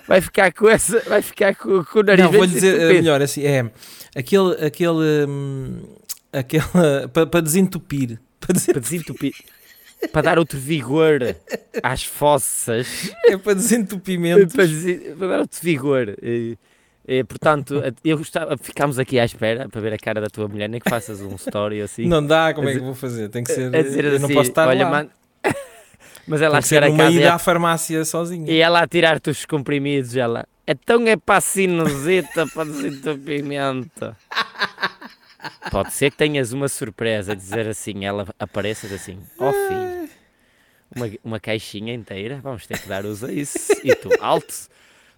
Vai 0.06 0.20
ficar 0.20 0.52
com 0.52 0.68
essa, 0.68 1.00
vai 1.00 1.22
ficar 1.22 1.54
com, 1.54 1.84
com 1.84 1.98
o 2.00 2.02
nariz 2.02 2.24
Não, 2.24 2.30
bem 2.30 2.38
vou-lhe 2.40 2.52
dizer 2.52 2.72
desentupido. 2.72 2.94
melhor 3.00 3.22
assim, 3.22 3.42
é 3.44 3.70
aquele, 4.16 4.54
aquele, 4.64 5.26
hum, 5.28 5.82
aquela, 6.32 7.08
para, 7.12 7.26
para 7.26 7.40
desentupir, 7.40 8.18
para, 8.40 8.52
desen- 8.54 8.72
para 8.72 8.80
desentupir, 8.80 9.32
para 10.12 10.22
dar 10.22 10.38
outro 10.38 10.58
vigor 10.58 11.20
às 11.82 12.04
fossas, 12.04 13.10
é 13.26 13.36
para 13.36 13.54
desentupimento. 13.54 14.54
para, 14.54 15.26
dar 15.28 15.40
outro 15.40 15.58
vigor. 15.62 16.16
Eh, 16.22 16.56
eh, 17.10 17.24
portanto, 17.24 17.82
eu 18.04 18.18
gostava, 18.18 18.56
ficámos 18.58 18.98
aqui 18.98 19.18
à 19.18 19.24
espera 19.24 19.68
para 19.68 19.80
ver 19.80 19.92
a 19.94 19.98
cara 19.98 20.20
da 20.20 20.28
tua 20.28 20.46
mulher, 20.46 20.68
nem 20.68 20.78
que 20.80 20.88
faças 20.90 21.20
um 21.22 21.34
story 21.36 21.80
assim. 21.80 22.06
Não 22.06 22.24
dá, 22.24 22.52
como 22.54 22.68
é 22.68 22.74
que 22.74 22.78
vou 22.80 22.94
fazer? 22.94 23.28
Tem 23.30 23.42
que 23.42 23.50
ser, 23.50 23.74
a 23.74 23.82
dizer 23.82 24.04
eu 24.04 24.12
assim, 24.12 24.22
não 24.22 24.28
posso 24.28 24.50
estar 24.50 24.68
olha, 24.68 24.84
lá. 24.84 24.90
man- 24.90 25.08
Mas 26.28 26.42
ela 26.42 26.58
a 26.58 26.62
chegar 26.62 26.84
a 26.84 26.96
casa 26.96 27.10
ida 27.10 27.34
à 27.34 27.38
farmácia 27.38 28.04
sozinha. 28.04 28.50
E 28.50 28.58
ela 28.58 28.82
a 28.82 28.86
tirar-te 28.86 29.30
os 29.30 29.44
comprimidos, 29.46 30.14
ela. 30.16 30.46
Então 30.66 31.06
é 31.06 31.16
para 31.16 31.38
a 31.38 31.40
sinusita, 31.40 32.46
para 32.46 32.64
desentupimento. 32.64 34.14
Pode 35.70 35.92
ser 35.92 36.10
que 36.10 36.16
tenhas 36.16 36.52
uma 36.52 36.68
surpresa, 36.68 37.34
dizer 37.34 37.68
assim, 37.68 38.04
ela 38.04 38.26
apareças 38.38 38.92
assim, 38.92 39.18
ó 39.38 39.52
filho, 39.52 40.10
uma, 40.94 41.10
uma 41.24 41.40
caixinha 41.40 41.94
inteira, 41.94 42.40
vamos 42.42 42.66
ter 42.66 42.78
que 42.78 42.88
dar 42.88 43.04
uso 43.06 43.26
a 43.26 43.32
isso. 43.32 43.72
E 43.84 43.94
tu, 43.94 44.10
alto, 44.20 44.54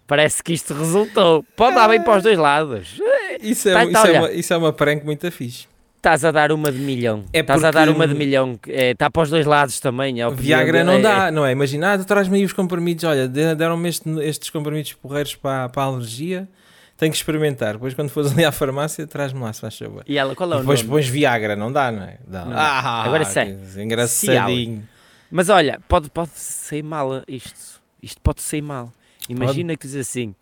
parece 0.05 0.43
que 0.43 0.53
isto 0.53 0.73
resultou. 0.73 1.43
Pode 1.55 1.75
dar 1.75 1.87
bem 1.87 2.01
para 2.01 2.17
os 2.17 2.23
dois 2.23 2.37
lados. 2.37 3.01
Isso 3.41 3.67
é, 3.69 3.73
Tá, 3.73 3.83
isso, 3.83 3.93
tá, 3.93 4.07
é 4.07 4.19
uma, 4.19 4.31
isso 4.31 4.53
é 4.53 4.57
uma 4.57 4.73
prank 4.73 5.03
muito 5.03 5.29
fixe. 5.31 5.67
Estás 6.01 6.25
a 6.25 6.31
dar 6.31 6.51
uma 6.51 6.71
de 6.71 6.79
milhão. 6.79 7.25
É 7.31 7.41
Estás 7.41 7.63
a 7.63 7.69
dar 7.69 7.87
uma 7.87 8.07
de 8.07 8.15
milhão. 8.15 8.59
Está 8.67 9.07
para 9.11 9.21
os 9.21 9.29
dois 9.29 9.45
lados 9.45 9.79
também. 9.79 10.19
a 10.19 10.29
opinião 10.29 10.43
Viagra 10.57 10.83
não 10.83 10.93
é- 10.93 10.99
dá, 11.01 11.31
não 11.31 11.45
é? 11.45 11.51
Imagina, 11.51 11.93
ah, 11.93 11.97
traz-me 12.03 12.39
aí 12.39 12.43
os 12.43 12.53
comprimidos, 12.53 13.03
olha, 13.03 13.27
de- 13.27 13.53
deram-me 13.53 13.87
este- 13.87 14.09
estes 14.21 14.49
comprimidos 14.49 14.93
porreiros 14.93 15.35
para, 15.35 15.69
para 15.69 15.83
a 15.83 15.85
alergia, 15.85 16.49
tenho 16.97 17.11
que 17.11 17.17
experimentar. 17.19 17.73
Depois, 17.73 17.93
quando 17.93 18.09
fores 18.09 18.31
ali 18.31 18.43
à 18.43 18.51
farmácia, 18.51 19.05
traz-me 19.05 19.39
lá, 19.41 19.53
se 19.53 19.61
faz 19.61 19.77
favor. 19.77 20.03
E 20.07 20.17
ela, 20.17 20.33
qual 20.35 20.51
é 20.51 20.53
E 20.53 20.57
o 20.57 20.59
depois 20.61 20.79
nome? 20.79 20.89
pões 20.89 21.07
Viagra, 21.07 21.55
não 21.55 21.71
dá, 21.71 21.91
não 21.91 22.01
é? 22.01 22.17
Dá. 22.27 22.45
Não. 22.45 22.57
Ah, 22.57 23.03
Agora 23.03 23.23
sei. 23.23 23.55
Engraçadinho. 23.77 24.83
Mas 25.29 25.49
olha, 25.49 25.79
pode, 25.87 26.09
pode 26.09 26.31
sair 26.33 26.81
mal 26.81 27.21
isto. 27.27 27.79
Isto 28.01 28.19
pode 28.21 28.41
sair 28.41 28.63
mal. 28.63 28.91
Imagina 29.29 29.75
que 29.77 29.85
diz 29.85 29.95
assim: 29.95 30.33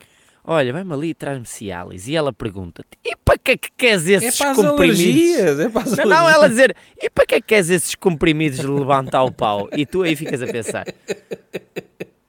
Olha, 0.51 0.73
vai-me 0.73 0.91
ali 0.93 1.09
e 1.09 1.13
traz-me 1.13 1.45
Cialis. 1.45 2.07
E 2.07 2.15
ela 2.15 2.33
pergunta 2.33 2.83
E 3.05 3.15
para 3.17 3.37
que 3.37 3.51
é 3.51 3.57
que 3.57 3.69
queres 3.77 4.07
É 4.07 4.13
esses 4.13 4.35
para 4.39 4.49
as 4.49 4.57
comprimidos? 4.57 4.99
alergias, 4.99 5.59
é 5.59 5.69
para 5.69 5.81
as 5.83 5.91
Não, 5.91 6.05
não, 6.05 6.15
alergias. 6.17 6.35
ela 6.35 6.49
dizer 6.49 6.75
E 6.99 7.09
para 7.09 7.25
que 7.27 7.35
é 7.35 7.41
que 7.41 7.47
queres 7.47 7.69
esses 7.69 7.93
comprimidos 7.93 8.59
de 8.59 8.65
levantar 8.67 9.23
o 9.23 9.31
pau? 9.31 9.69
E 9.77 9.85
tu 9.85 10.01
aí 10.01 10.15
ficas 10.15 10.41
a 10.41 10.47
pensar: 10.47 10.85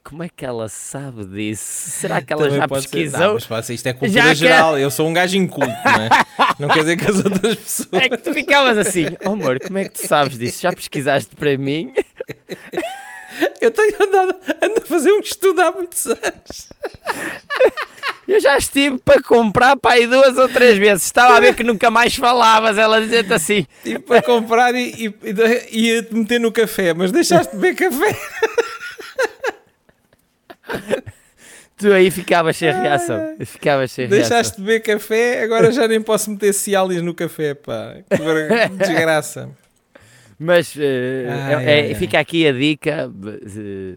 Como 0.04 0.22
é 0.22 0.28
que 0.28 0.44
ela 0.44 0.68
sabe 0.68 1.24
disso? 1.24 1.62
Será 1.92 2.20
que 2.20 2.30
ela 2.32 2.42
Também 2.42 2.58
já 2.58 2.68
ser. 2.68 2.74
pesquisou? 2.74 3.20
Não, 3.20 3.62
ser, 3.62 3.72
isto 3.74 3.86
é 3.86 3.92
cultura 3.94 4.22
Já 4.22 4.28
que- 4.28 4.34
geral, 4.34 4.78
eu 4.78 4.90
sou 4.90 5.08
um 5.08 5.14
gajo 5.14 5.36
inculto, 5.38 5.68
não 5.84 6.02
é? 6.02 6.08
Não 6.58 6.68
quer 6.68 6.80
dizer 6.80 6.96
que 6.98 7.10
as 7.10 7.16
outras 7.24 7.56
pessoas... 7.56 8.02
É 8.02 8.08
que 8.10 8.16
tu 8.18 8.34
ficavas 8.34 8.76
assim: 8.76 9.06
Oh 9.24 9.30
amor, 9.30 9.58
como 9.60 9.78
é 9.78 9.84
que 9.84 9.92
tu 9.98 10.06
sabes 10.06 10.36
disso? 10.38 10.60
Já 10.60 10.72
pesquisaste 10.74 11.34
para 11.36 11.56
mim? 11.56 11.94
Eu 13.62 13.70
tenho 13.70 13.94
andado 14.02 14.34
ando 14.62 14.78
a 14.82 14.86
fazer 14.86 15.12
um 15.12 15.20
estudo 15.20 15.60
há 15.62 15.70
muitos 15.72 16.04
anos. 16.06 16.68
Eu 18.32 18.40
já 18.40 18.56
estive 18.56 18.98
para 18.98 19.20
comprar 19.20 19.76
para 19.76 19.94
aí 19.96 20.06
duas 20.06 20.38
ou 20.38 20.48
três 20.48 20.78
vezes. 20.78 21.04
Estava 21.04 21.36
a 21.36 21.40
ver 21.40 21.54
que 21.54 21.64
nunca 21.64 21.90
mais 21.90 22.14
falavas. 22.14 22.78
Ela 22.78 23.00
dizia-te 23.00 23.32
assim: 23.32 23.66
Tive 23.82 23.98
para 23.98 24.22
comprar 24.22 24.72
e, 24.74 25.06
e, 25.08 25.14
e 25.72 25.86
ia-te 25.94 26.14
meter 26.14 26.38
no 26.38 26.52
café, 26.52 26.94
mas 26.94 27.10
deixaste 27.10 27.52
de 27.56 27.60
beber 27.60 27.90
café. 27.90 28.16
Tu 31.76 31.92
aí 31.92 32.10
ficavas 32.10 32.56
sem 32.56 32.70
reação. 32.70 33.36
Ficavas 33.44 33.90
sem 33.90 34.06
reação. 34.06 34.18
Deixaste 34.28 34.56
de 34.58 34.62
beber 34.62 34.80
café, 34.80 35.42
agora 35.42 35.72
já 35.72 35.88
nem 35.88 36.00
posso 36.00 36.30
meter 36.30 36.52
Cialis 36.52 37.00
no 37.02 37.14
café, 37.14 37.54
pá. 37.54 37.96
Que 38.10 38.68
desgraça. 38.78 39.48
Mas 40.38 40.74
eh, 40.78 41.26
Ai, 41.28 41.52
é- 41.52 41.52
é- 41.78 41.82
ai, 41.82 41.88
ai. 41.88 41.94
fica 41.94 42.18
aqui 42.20 42.46
a 42.46 42.52
dica 42.52 43.10
eh, 43.46 43.96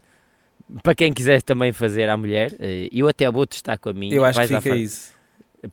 para 0.82 0.96
quem 0.96 1.14
quiser 1.14 1.42
também 1.42 1.72
fazer 1.72 2.10
à 2.10 2.18
mulher. 2.18 2.54
eh, 2.60 2.90
eu 2.92 3.08
até 3.08 3.30
vou 3.30 3.46
testar 3.46 3.78
com 3.78 3.90
a 3.90 3.94
minha. 3.94 4.14
Eu 4.16 4.24
acho 4.26 4.40
que 4.40 4.48
fica 4.48 4.76
isso. 4.76 5.12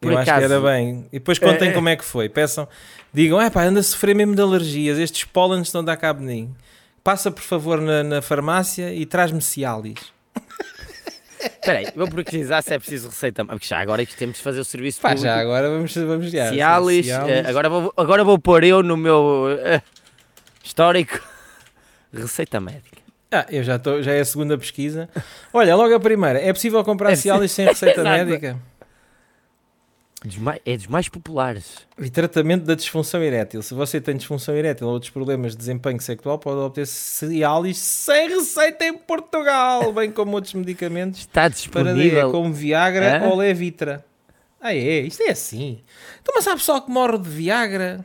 Por 0.00 0.12
eu 0.12 0.18
acaso, 0.18 0.30
acho 0.30 0.48
que 0.48 0.52
era 0.54 0.60
bem. 0.60 1.06
E 1.12 1.18
depois 1.18 1.38
contem 1.38 1.70
É, 1.70 1.72
como 1.72 1.88
é 1.88 1.96
que 1.96 2.04
foi. 2.04 2.28
Peçam, 2.28 2.68
digam, 3.12 3.40
é 3.40 3.50
pá, 3.50 3.64
anda 3.64 3.80
a 3.80 3.82
sofrer 3.82 4.14
mesmo 4.14 4.36
de 4.36 4.40
alergias, 4.42 4.98
estes 4.98 5.24
pólenes 5.24 5.66
estão 5.68 5.80
a 5.80 5.84
dar 5.84 5.96
cabo 5.96 6.20
de 6.20 6.26
mim. 6.26 6.54
Passa 7.02 7.30
por 7.30 7.42
favor 7.42 7.80
na, 7.80 8.04
na 8.04 8.22
farmácia 8.22 8.94
e 8.94 9.04
traz-me 9.04 9.40
Cialis. 9.40 9.98
Espera 11.40 11.78
aí, 11.78 11.86
vou 11.96 12.06
precisar 12.08 12.62
se 12.62 12.74
é 12.74 12.78
preciso 12.78 13.08
receita. 13.08 13.44
Porque 13.44 13.66
já 13.66 13.80
agora 13.80 14.02
é 14.02 14.06
que 14.06 14.14
temos 14.14 14.36
de 14.36 14.42
fazer 14.42 14.60
o 14.60 14.64
serviço 14.64 15.00
Pá, 15.00 15.08
público. 15.08 15.26
já 15.26 15.40
agora 15.40 15.70
vamos, 15.70 15.94
vamos 15.94 16.30
já. 16.30 16.50
Cialis, 16.52 17.06
Cialis. 17.06 17.30
eh, 17.32 17.44
agora, 17.48 17.68
vou, 17.70 17.92
agora 17.96 18.22
vou 18.22 18.38
pôr 18.38 18.62
eu 18.62 18.82
no 18.82 18.96
meu 18.96 19.46
eh, 19.64 19.80
histórico 20.62 21.18
receita 22.12 22.60
médica. 22.60 22.99
Ah, 23.32 23.46
eu 23.48 23.62
já 23.62 23.76
estou, 23.76 24.02
já 24.02 24.12
é 24.12 24.20
a 24.20 24.24
segunda 24.24 24.58
pesquisa. 24.58 25.08
Olha, 25.52 25.76
logo 25.76 25.94
a 25.94 26.00
primeira. 26.00 26.40
É 26.40 26.52
possível 26.52 26.82
comprar 26.82 27.12
É 27.12 27.16
Cialis 27.16 27.52
sem 27.52 27.66
receita 27.66 28.02
médica? 28.04 28.58
Dos 30.24 30.36
é 30.66 30.76
dos 30.76 30.86
mais 30.86 31.08
populares. 31.08 31.76
E 31.98 32.10
tratamento 32.10 32.64
da 32.64 32.74
disfunção 32.74 33.22
erétil. 33.22 33.62
Se 33.62 33.72
você 33.72 34.00
tem 34.00 34.16
disfunção 34.16 34.54
erétil 34.54 34.86
ou 34.86 34.92
outros 34.92 35.10
problemas 35.10 35.52
de 35.52 35.58
desempenho 35.58 35.98
sexual, 36.00 36.38
pode 36.38 36.58
obter 36.60 36.86
Cialis 36.86 37.78
sem 37.78 38.28
receita 38.28 38.84
em 38.84 38.98
Portugal, 38.98 39.90
bem 39.94 40.10
como 40.10 40.32
outros 40.34 40.52
medicamentos 40.52 41.20
Está 41.20 41.42
para 41.42 41.48
disponível. 41.48 42.26
DE, 42.26 42.32
como 42.32 42.52
Viagra 42.52 43.24
Hã? 43.24 43.28
ou 43.28 43.36
Levitra. 43.36 44.04
Ah, 44.60 44.74
é? 44.74 45.00
Isto 45.00 45.22
é 45.22 45.30
assim. 45.30 45.80
Então, 46.20 46.34
mas 46.36 46.46
há 46.46 46.52
pessoal 46.52 46.82
que 46.82 46.90
morre 46.90 47.16
de 47.16 47.28
Viagra. 47.30 48.04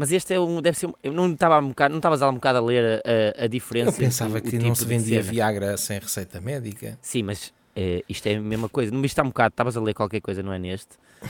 Mas 0.00 0.10
este 0.12 0.32
é 0.32 0.40
um. 0.40 0.62
Deve 0.62 0.78
ser 0.78 0.86
um, 0.86 0.94
eu 1.02 1.12
não 1.12 1.30
estava 1.30 1.58
um 1.58 1.68
bocado, 1.68 1.92
não 1.92 1.98
estavas 1.98 2.22
há 2.22 2.28
um 2.30 2.34
bocado 2.34 2.58
a 2.58 2.62
ler 2.62 3.02
a, 3.38 3.44
a 3.44 3.46
diferença. 3.46 3.90
Eu 3.90 3.92
pensava 4.06 4.38
o- 4.38 4.40
que 4.42 4.48
o 4.48 4.52
não 4.52 4.58
tipo 4.72 4.76
se 4.76 4.82
de 4.84 4.88
vendia. 4.88 5.22
Viagra 5.22 5.76
sem 5.76 5.98
receita 5.98 6.40
médica. 6.40 6.98
Sim, 7.02 7.22
mas 7.24 7.52
eh, 7.76 8.02
isto 8.08 8.26
é 8.26 8.36
a 8.36 8.40
mesma 8.40 8.68
coisa. 8.68 8.90
Não 8.90 8.98
me 8.98 9.06
está 9.06 9.22
um 9.22 9.26
bocado, 9.26 9.52
estavas 9.52 9.76
a 9.76 9.80
ler 9.80 9.92
qualquer 9.92 10.20
coisa, 10.22 10.42
não 10.42 10.52
é 10.54 10.58
neste? 10.58 10.88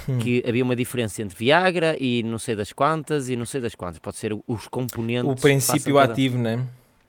Hum. 0.08 0.18
Que 0.18 0.44
havia 0.46 0.62
uma 0.62 0.76
diferença 0.76 1.20
entre 1.20 1.36
Viagra 1.36 1.96
e 1.98 2.22
não 2.22 2.38
sei 2.38 2.54
das 2.54 2.72
quantas 2.72 3.28
e 3.28 3.34
não 3.34 3.44
sei 3.44 3.60
das 3.60 3.74
quantas. 3.74 3.98
Pode 3.98 4.16
ser 4.18 4.32
os 4.46 4.68
componentes. 4.68 5.28
O 5.30 5.34
princípio 5.34 5.96
cada- 5.96 6.12
ativo, 6.12 6.38
não 6.38 6.50
é? 6.50 6.60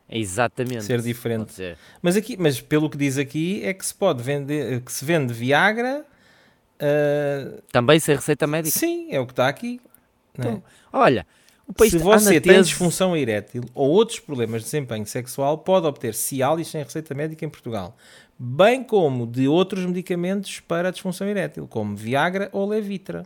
É 0.10 0.18
exatamente. 0.18 0.84
Ser 0.84 1.00
diferente. 1.00 1.54
Ser. 1.54 1.78
Mas, 2.02 2.18
aqui, 2.18 2.36
mas 2.40 2.60
pelo 2.60 2.90
que 2.90 2.98
diz 2.98 3.18
aqui 3.20 3.62
é 3.64 3.72
que 3.74 3.86
se 3.86 3.94
pode 3.94 4.22
vender, 4.24 4.82
que 4.82 4.92
se 4.92 5.06
vende 5.06 5.32
Viagra. 5.32 6.04
ah, 6.80 7.62
Também 7.72 8.00
sem 8.00 8.16
receita 8.16 8.48
médica. 8.48 8.78
sim, 8.78 9.08
é 9.12 9.20
o 9.20 9.26
que 9.26 9.34
está 9.34 9.48
aqui. 9.48 9.80
não 10.38 10.46
é? 10.46 10.50
Então, 10.50 10.64
Olha, 10.94 11.26
o 11.68 11.74
país 11.74 11.92
Se 11.92 11.98
você 11.98 12.42
tem 12.42 12.54
teso. 12.54 12.70
disfunção 12.70 13.16
erétil 13.16 13.64
ou 13.74 13.90
outros 13.90 14.20
problemas 14.20 14.62
de 14.62 14.66
desempenho 14.66 15.06
sexual, 15.06 15.58
pode 15.58 15.86
obter 15.88 16.14
Cialis 16.14 16.68
sem 16.68 16.84
receita 16.84 17.14
médica 17.14 17.46
em 17.46 17.50
Portugal, 17.50 17.96
bem 18.38 18.84
como 18.84 19.26
de 19.26 19.48
outros 19.48 19.86
medicamentos 19.86 20.60
para 20.60 20.90
a 20.90 20.92
disfunção 20.92 21.28
erétil, 21.28 21.68
como 21.68 21.96
Viagra 21.96 22.50
ou 22.52 22.68
Levitra. 22.68 23.26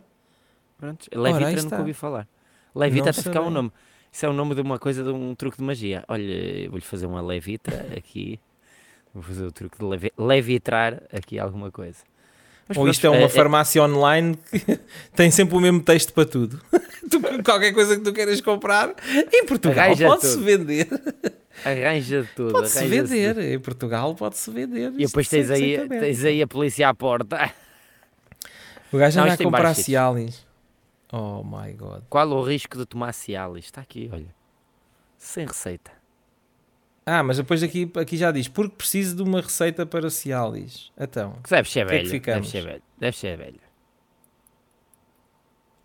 Pronto, 0.78 1.06
Ora, 1.12 1.20
Levitra 1.22 1.50
está. 1.52 1.62
nunca 1.62 1.78
ouvi 1.78 1.92
falar. 1.94 2.28
Levitra 2.74 3.04
Não 3.04 3.10
até 3.10 3.22
ficar 3.22 3.40
um 3.40 3.44
sabia. 3.44 3.50
nome. 3.54 3.72
Isso 4.12 4.24
é 4.24 4.28
o 4.28 4.32
nome 4.32 4.54
de 4.54 4.60
uma 4.60 4.78
coisa, 4.78 5.02
de 5.02 5.10
um 5.10 5.34
truque 5.34 5.58
de 5.58 5.64
magia. 5.64 6.04
Olha, 6.08 6.68
vou-lhe 6.70 6.84
fazer 6.84 7.06
uma 7.06 7.20
Levitra 7.20 7.86
aqui. 7.96 8.38
Vou 9.12 9.22
fazer 9.22 9.44
o 9.44 9.50
truque 9.52 9.78
de 9.78 9.84
levi- 9.84 10.12
levitrar 10.18 11.02
aqui 11.12 11.38
alguma 11.38 11.70
coisa. 11.70 11.98
Mas 12.68 12.76
ou 12.76 12.84
pronto, 12.84 12.94
isto 12.94 13.06
é 13.06 13.10
uma 13.10 13.26
eh, 13.26 13.28
farmácia 13.28 13.82
online 13.82 14.36
que 14.50 14.78
tem 15.14 15.30
sempre 15.30 15.56
o 15.56 15.60
mesmo 15.60 15.80
texto 15.80 16.12
para 16.12 16.24
tudo. 16.24 16.60
Tu, 17.08 17.20
qualquer 17.44 17.72
coisa 17.72 17.96
que 17.96 18.02
tu 18.02 18.12
queiras 18.12 18.40
comprar, 18.40 18.92
em 19.32 19.46
Portugal 19.46 19.96
pode-se 19.96 20.38
vender. 20.38 20.88
Arranja 21.64 22.28
tudo. 22.34 22.50
Pode-se 22.50 22.84
vender. 22.84 23.34
tudo. 23.34 23.44
Em 23.44 23.60
Portugal 23.60 24.14
pode-se 24.16 24.50
vender. 24.50 24.92
E 24.98 25.06
depois 25.06 25.28
tens 25.28 25.48
aí, 25.48 25.88
tens 25.88 26.24
aí 26.24 26.42
a 26.42 26.48
polícia 26.48 26.88
à 26.88 26.94
porta. 26.94 27.52
O 28.92 28.98
gajo 28.98 29.16
Não, 29.16 29.24
anda 29.24 29.32
a 29.32 29.34
isto 29.34 29.38
tem 29.38 29.46
comprar. 29.46 29.74
Cialis. 29.74 30.46
Oh 31.12 31.42
my 31.42 31.72
god. 31.72 32.02
Qual 32.08 32.28
o 32.28 32.42
risco 32.42 32.78
de 32.78 32.86
tomar 32.86 33.12
Cialis? 33.12 33.64
Está 33.66 33.80
aqui, 33.80 34.08
olha. 34.12 34.32
Sem 35.18 35.44
receita. 35.44 35.90
Ah, 37.08 37.22
mas 37.22 37.36
depois 37.36 37.62
aqui, 37.62 37.88
aqui 37.94 38.16
já 38.16 38.32
diz, 38.32 38.48
porque 38.48 38.74
preciso 38.76 39.14
de 39.14 39.22
uma 39.22 39.40
receita 39.40 39.86
para 39.86 40.10
Cialis. 40.10 40.90
Então. 40.98 41.36
Deve 41.48 41.70
ser 41.70 41.80
é 41.80 41.84
velho. 41.84 42.10
ficamos? 42.10 42.50
Deve 42.50 42.64
ser 42.64 42.68
velho. 42.68 42.82
Deve 42.98 43.16
ser 43.16 43.36
velho. 43.36 43.60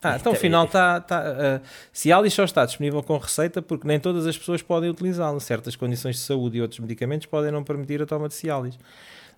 Ah, 0.01 0.17
então 0.19 0.31
é- 0.31 0.35
afinal 0.35 0.65
está. 0.65 0.99
Tá, 0.99 1.23
ah, 1.23 1.61
Cialis 1.93 2.33
só 2.33 2.43
está 2.43 2.65
disponível 2.65 3.03
com 3.03 3.15
receita 3.17 3.61
porque 3.61 3.87
nem 3.87 3.99
todas 3.99 4.25
as 4.25 4.35
pessoas 4.35 4.63
podem 4.63 4.89
utilizá-lo. 4.89 5.39
Certas 5.39 5.75
condições 5.75 6.15
de 6.15 6.21
saúde 6.21 6.57
e 6.57 6.61
outros 6.61 6.79
medicamentos 6.79 7.27
podem 7.27 7.51
não 7.51 7.63
permitir 7.63 8.01
a 8.01 8.07
toma 8.07 8.27
de 8.27 8.33
Cialis. 8.33 8.79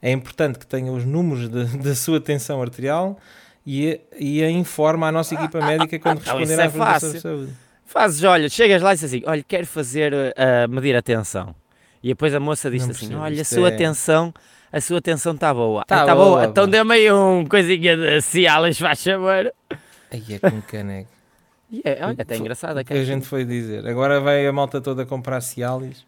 É 0.01 0.09
importante 0.09 0.59
que 0.59 0.65
tenha 0.65 0.89
os 0.89 1.03
números 1.03 1.49
da 1.83 1.95
sua 1.95 2.21
tensão 2.21 2.61
arterial 2.61 3.19
e, 3.67 3.99
e 4.17 4.41
a 4.41 4.49
informa 4.49 5.07
a 5.07 5.11
nossa 5.11 5.35
equipa 5.35 5.59
médica 5.59 5.99
quando 5.99 6.19
então 6.23 6.37
responder 6.37 6.53
isso 6.53 6.61
à 6.61 6.63
é 6.63 6.67
informação 6.67 7.11
de 7.11 7.19
saúde. 7.19 7.53
Fazes, 7.85 8.23
olha, 8.23 8.47
chegas 8.47 8.81
lá 8.81 8.93
e 8.93 8.95
dizes 8.95 9.13
assim: 9.13 9.23
olha, 9.27 9.43
quero 9.45 9.67
fazer, 9.67 10.13
uh, 10.13 10.69
medir 10.69 10.95
a 10.95 11.01
tensão. 11.01 11.53
E 12.03 12.09
depois 12.09 12.35
a 12.35 12.39
moça 12.39 12.69
diz 12.69 12.83
Não 12.83 12.91
assim: 12.91 13.07
percebo, 13.07 13.21
olha, 13.23 13.41
a 13.41 13.45
sua 13.45 13.67
é- 13.69 13.71
tensão, 13.71 14.33
a 14.71 14.81
sua 14.81 15.01
tensão 15.01 15.33
está 15.33 15.53
boa. 15.53 15.85
Tá 15.85 15.95
Está 15.95 16.05
tá 16.07 16.15
boa, 16.15 16.29
boa, 16.31 16.45
então 16.45 16.67
dê-me 16.67 16.93
aí 16.93 17.11
um 17.11 17.45
coisinha 17.45 17.95
de 17.95 18.21
Cialis, 18.21 18.77
faz 18.77 19.03
favor. 19.03 19.51
Aí 20.11 20.23
é 20.29 20.49
com 20.49 20.61
caneco. 20.61 21.09
E 21.71 21.81
é, 21.85 22.05
olha, 22.05 22.15
até 22.19 22.35
engraçado. 22.35 22.79
O 22.79 22.83
que 22.85 22.93
a 22.93 23.03
gente 23.05 23.25
foi 23.25 23.45
dizer. 23.45 23.87
Agora 23.87 24.19
vai 24.19 24.45
a 24.45 24.51
malta 24.51 24.81
toda 24.81 25.05
comprar 25.05 25.39
Cialis. 25.41 26.05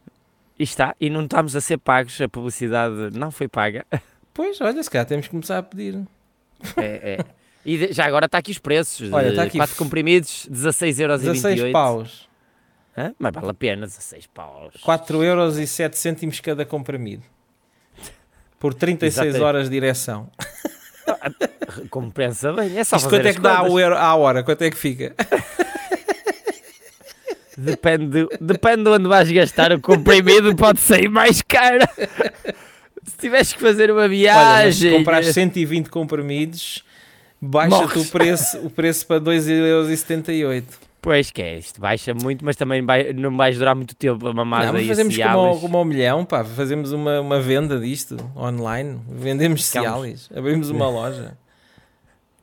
E 0.60 0.64
está, 0.64 0.96
e 1.02 1.10
não 1.10 1.24
estamos 1.24 1.56
a 1.56 1.62
ser 1.62 1.78
pagos, 1.78 2.20
a 2.22 2.28
publicidade 2.30 3.10
não 3.18 3.32
foi 3.32 3.48
paga. 3.48 3.86
Pois, 4.34 4.60
olha, 4.60 4.84
se 4.84 4.90
calhar 4.92 5.06
temos 5.06 5.28
que 5.28 5.32
começar 5.32 5.58
a 5.58 5.64
pedir. 5.64 5.98
É, 6.76 6.84
é. 6.84 7.26
E 7.66 7.78
de- 7.78 7.94
já 7.94 8.06
agora 8.06 8.26
está 8.26 8.38
aqui 8.40 8.52
os 8.52 8.58
preços: 8.60 9.10
Olha, 9.14 9.30
está 9.30 9.44
aqui 9.44 9.56
4 9.58 9.78
comprimidos, 9.78 10.46
16,28€. 10.52 11.18
16 11.20 11.72
paus. 11.72 12.28
Hã? 12.98 13.14
Mas 13.20 13.34
vale 13.34 13.50
a 13.50 13.54
pena, 13.54 13.86
16 13.86 14.28
paus. 14.28 14.74
4 14.82 15.24
euros 15.24 15.58
e 15.58 15.68
7 15.68 15.98
cêntimos 15.98 16.40
cada 16.40 16.66
comprimido. 16.66 17.24
Por 18.60 18.74
36 18.74 19.14
Exatamente. 19.28 19.44
horas 19.44 19.64
de 19.66 19.72
direção. 19.72 20.30
Compensa 21.90 22.54
bem, 22.54 22.78
é 22.78 22.84
só 22.84 22.96
Isto 22.96 23.10
quanto 23.10 23.26
é 23.28 23.34
que 23.34 23.40
dá 23.42 23.58
contas. 23.58 23.72
ao 23.72 23.80
euro, 23.80 23.96
à 23.98 24.16
hora? 24.16 24.44
Quanto 24.44 24.62
é 24.64 24.70
que 24.72 24.78
fica? 24.78 25.14
Depende, 27.58 28.28
depende 28.42 28.84
de 28.84 28.90
onde 28.90 29.08
vais 29.08 29.32
gastar 29.32 29.72
o 29.72 29.80
comprimido, 29.80 30.54
pode 30.58 30.80
sair 30.82 31.08
mais 31.08 31.42
caro. 31.42 31.80
Se 33.06 33.18
tiveres 33.18 33.54
que 33.54 33.62
fazer 33.62 33.92
uma 33.92 34.02
Olha, 34.02 34.10
viagem. 34.10 34.92
se 34.92 34.98
comprares 34.98 35.28
120 35.34 35.90
comprimidos, 35.90 36.84
baixa-te 37.40 38.00
o 38.00 38.06
preço, 38.08 38.58
o 38.58 38.70
preço 38.70 39.06
para 39.06 39.22
2,78€. 39.22 40.64
Pois 41.06 41.30
que 41.30 41.40
é, 41.40 41.60
isto 41.60 41.80
baixa 41.80 42.16
muito, 42.16 42.44
mas 42.44 42.56
também 42.56 42.84
vai- 42.84 43.14
não 43.14 43.38
vais 43.38 43.58
durar 43.60 43.76
muito 43.76 43.96
tempo 43.96 44.28
a 44.28 44.34
mamar 44.34 44.66
Não, 44.66 44.74
mas 44.74 44.88
fazemos 44.88 45.14
esse 45.14 45.24
como, 45.24 45.60
como 45.62 45.78
ao 45.78 45.86
milhão, 45.86 46.26
pá. 46.26 46.44
Fazemos 46.44 46.92
uma, 46.92 47.22
uma 47.22 47.40
venda 47.40 47.80
disto 47.80 48.18
online. 48.36 49.00
Vendemos. 49.08 49.66
Cialis. 49.66 50.28
Abrimos 50.36 50.72
uma 50.72 50.90
loja. 50.90 51.38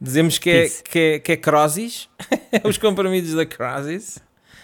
Dizemos 0.01 0.38
que 0.38 0.48
é, 0.48 0.64
Isso. 0.66 0.85
que 0.85 0.98
é, 0.98 1.18
que 1.18 1.33
é 1.33 1.37
Crozis. 1.37 2.09
Os 2.64 2.79
comprimidos 2.79 3.35
da 3.35 3.44
Crozis. 3.44 4.20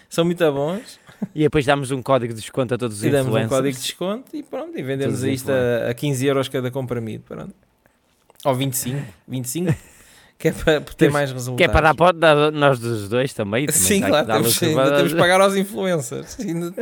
São 0.09 0.25
muito 0.25 0.53
bons. 0.53 1.01
E 1.35 1.43
depois 1.43 1.67
damos 1.67 1.91
um 1.91 2.01
código 2.01 2.33
de 2.33 2.41
desconto 2.41 2.75
a 2.75 2.79
todos 2.79 2.99
os 2.99 3.05
E 3.05 3.11
damos 3.11 3.27
um 3.27 3.31
influencers. 3.31 3.51
código 3.51 3.77
de 3.77 3.83
desconto 3.83 4.37
e 4.37 4.43
pronto. 4.45 4.79
E 4.79 4.83
vendemos 4.83 5.19
Todos 5.21 5.35
isto 5.35 5.51
a, 5.51 5.91
a 5.91 5.95
15 5.95 6.25
euros 6.25 6.49
cada 6.49 6.71
comprimido. 6.71 7.25
Pronto. 7.27 7.53
Ou 8.45 8.55
25. 8.55 9.03
25. 9.27 9.75
Que 10.38 10.48
é 10.48 10.53
para 10.53 10.81
ter 10.81 10.94
Temos- 10.94 11.12
mais 11.14 11.33
resultados. 11.33 11.57
Que 11.59 11.64
é 11.64 11.68
para 11.68 11.88
dar 11.88 11.94
para 11.94 12.12
dar- 12.16 12.53
nós 12.53 12.79
dos 12.79 13.09
dois 13.09 13.33
também. 13.33 13.66
também 13.66 13.81
Sim, 13.81 14.01
claro. 14.03 14.27
Temos, 14.27 14.62
ainda 14.62 14.74
para- 14.83 14.96
temos 14.96 15.12
que 15.12 15.18
pagar 15.18 15.40
aos 15.40 15.57
influencers. 15.57 16.38
Ainda, 16.38 16.72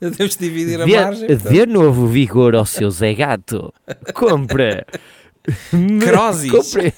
ainda 0.00 0.16
temos 0.16 0.36
de 0.36 0.38
dividir 0.48 0.80
a 0.82 0.84
Dê, 0.84 0.96
margem. 1.00 1.26
portanto. 1.28 1.52
dê 1.52 1.66
novo 1.66 2.06
vigor 2.08 2.54
ao 2.56 2.66
seu 2.66 2.90
Zé 2.90 3.14
Gato. 3.14 3.72
Compra. 4.14 4.84
Crozis. 6.04 6.50
Compre 6.50 6.92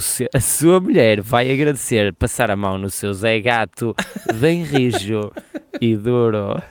seu- 0.00 0.28
a 0.32 0.40
sua 0.40 0.80
mulher 0.80 1.20
vai 1.20 1.50
agradecer 1.52 2.12
passar 2.14 2.50
a 2.50 2.56
mão 2.56 2.78
no 2.78 2.88
seu 2.88 3.12
Zé 3.12 3.40
Gato 3.40 3.94
bem 4.36 4.62
rijo 4.62 5.30
e 5.80 5.96
duro. 5.96 6.62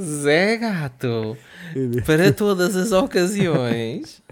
Zé 0.00 0.56
Gato, 0.56 1.36
para 2.06 2.32
todas 2.32 2.76
as 2.76 2.92
ocasiões. 2.92 4.22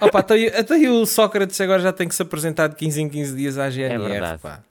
Opa, 0.00 0.18
até, 0.18 0.34
aí- 0.34 0.48
até 0.48 0.74
aí 0.74 0.88
o 0.88 1.06
Sócrates 1.06 1.60
agora 1.60 1.80
já 1.80 1.92
tem 1.92 2.08
que 2.08 2.14
se 2.14 2.22
apresentar 2.22 2.66
de 2.68 2.76
15 2.76 3.00
em 3.00 3.08
15 3.08 3.34
dias 3.36 3.58
à 3.58 3.70
GNR. 3.70 3.98
verdade. 4.08 4.40
pá. 4.42 4.62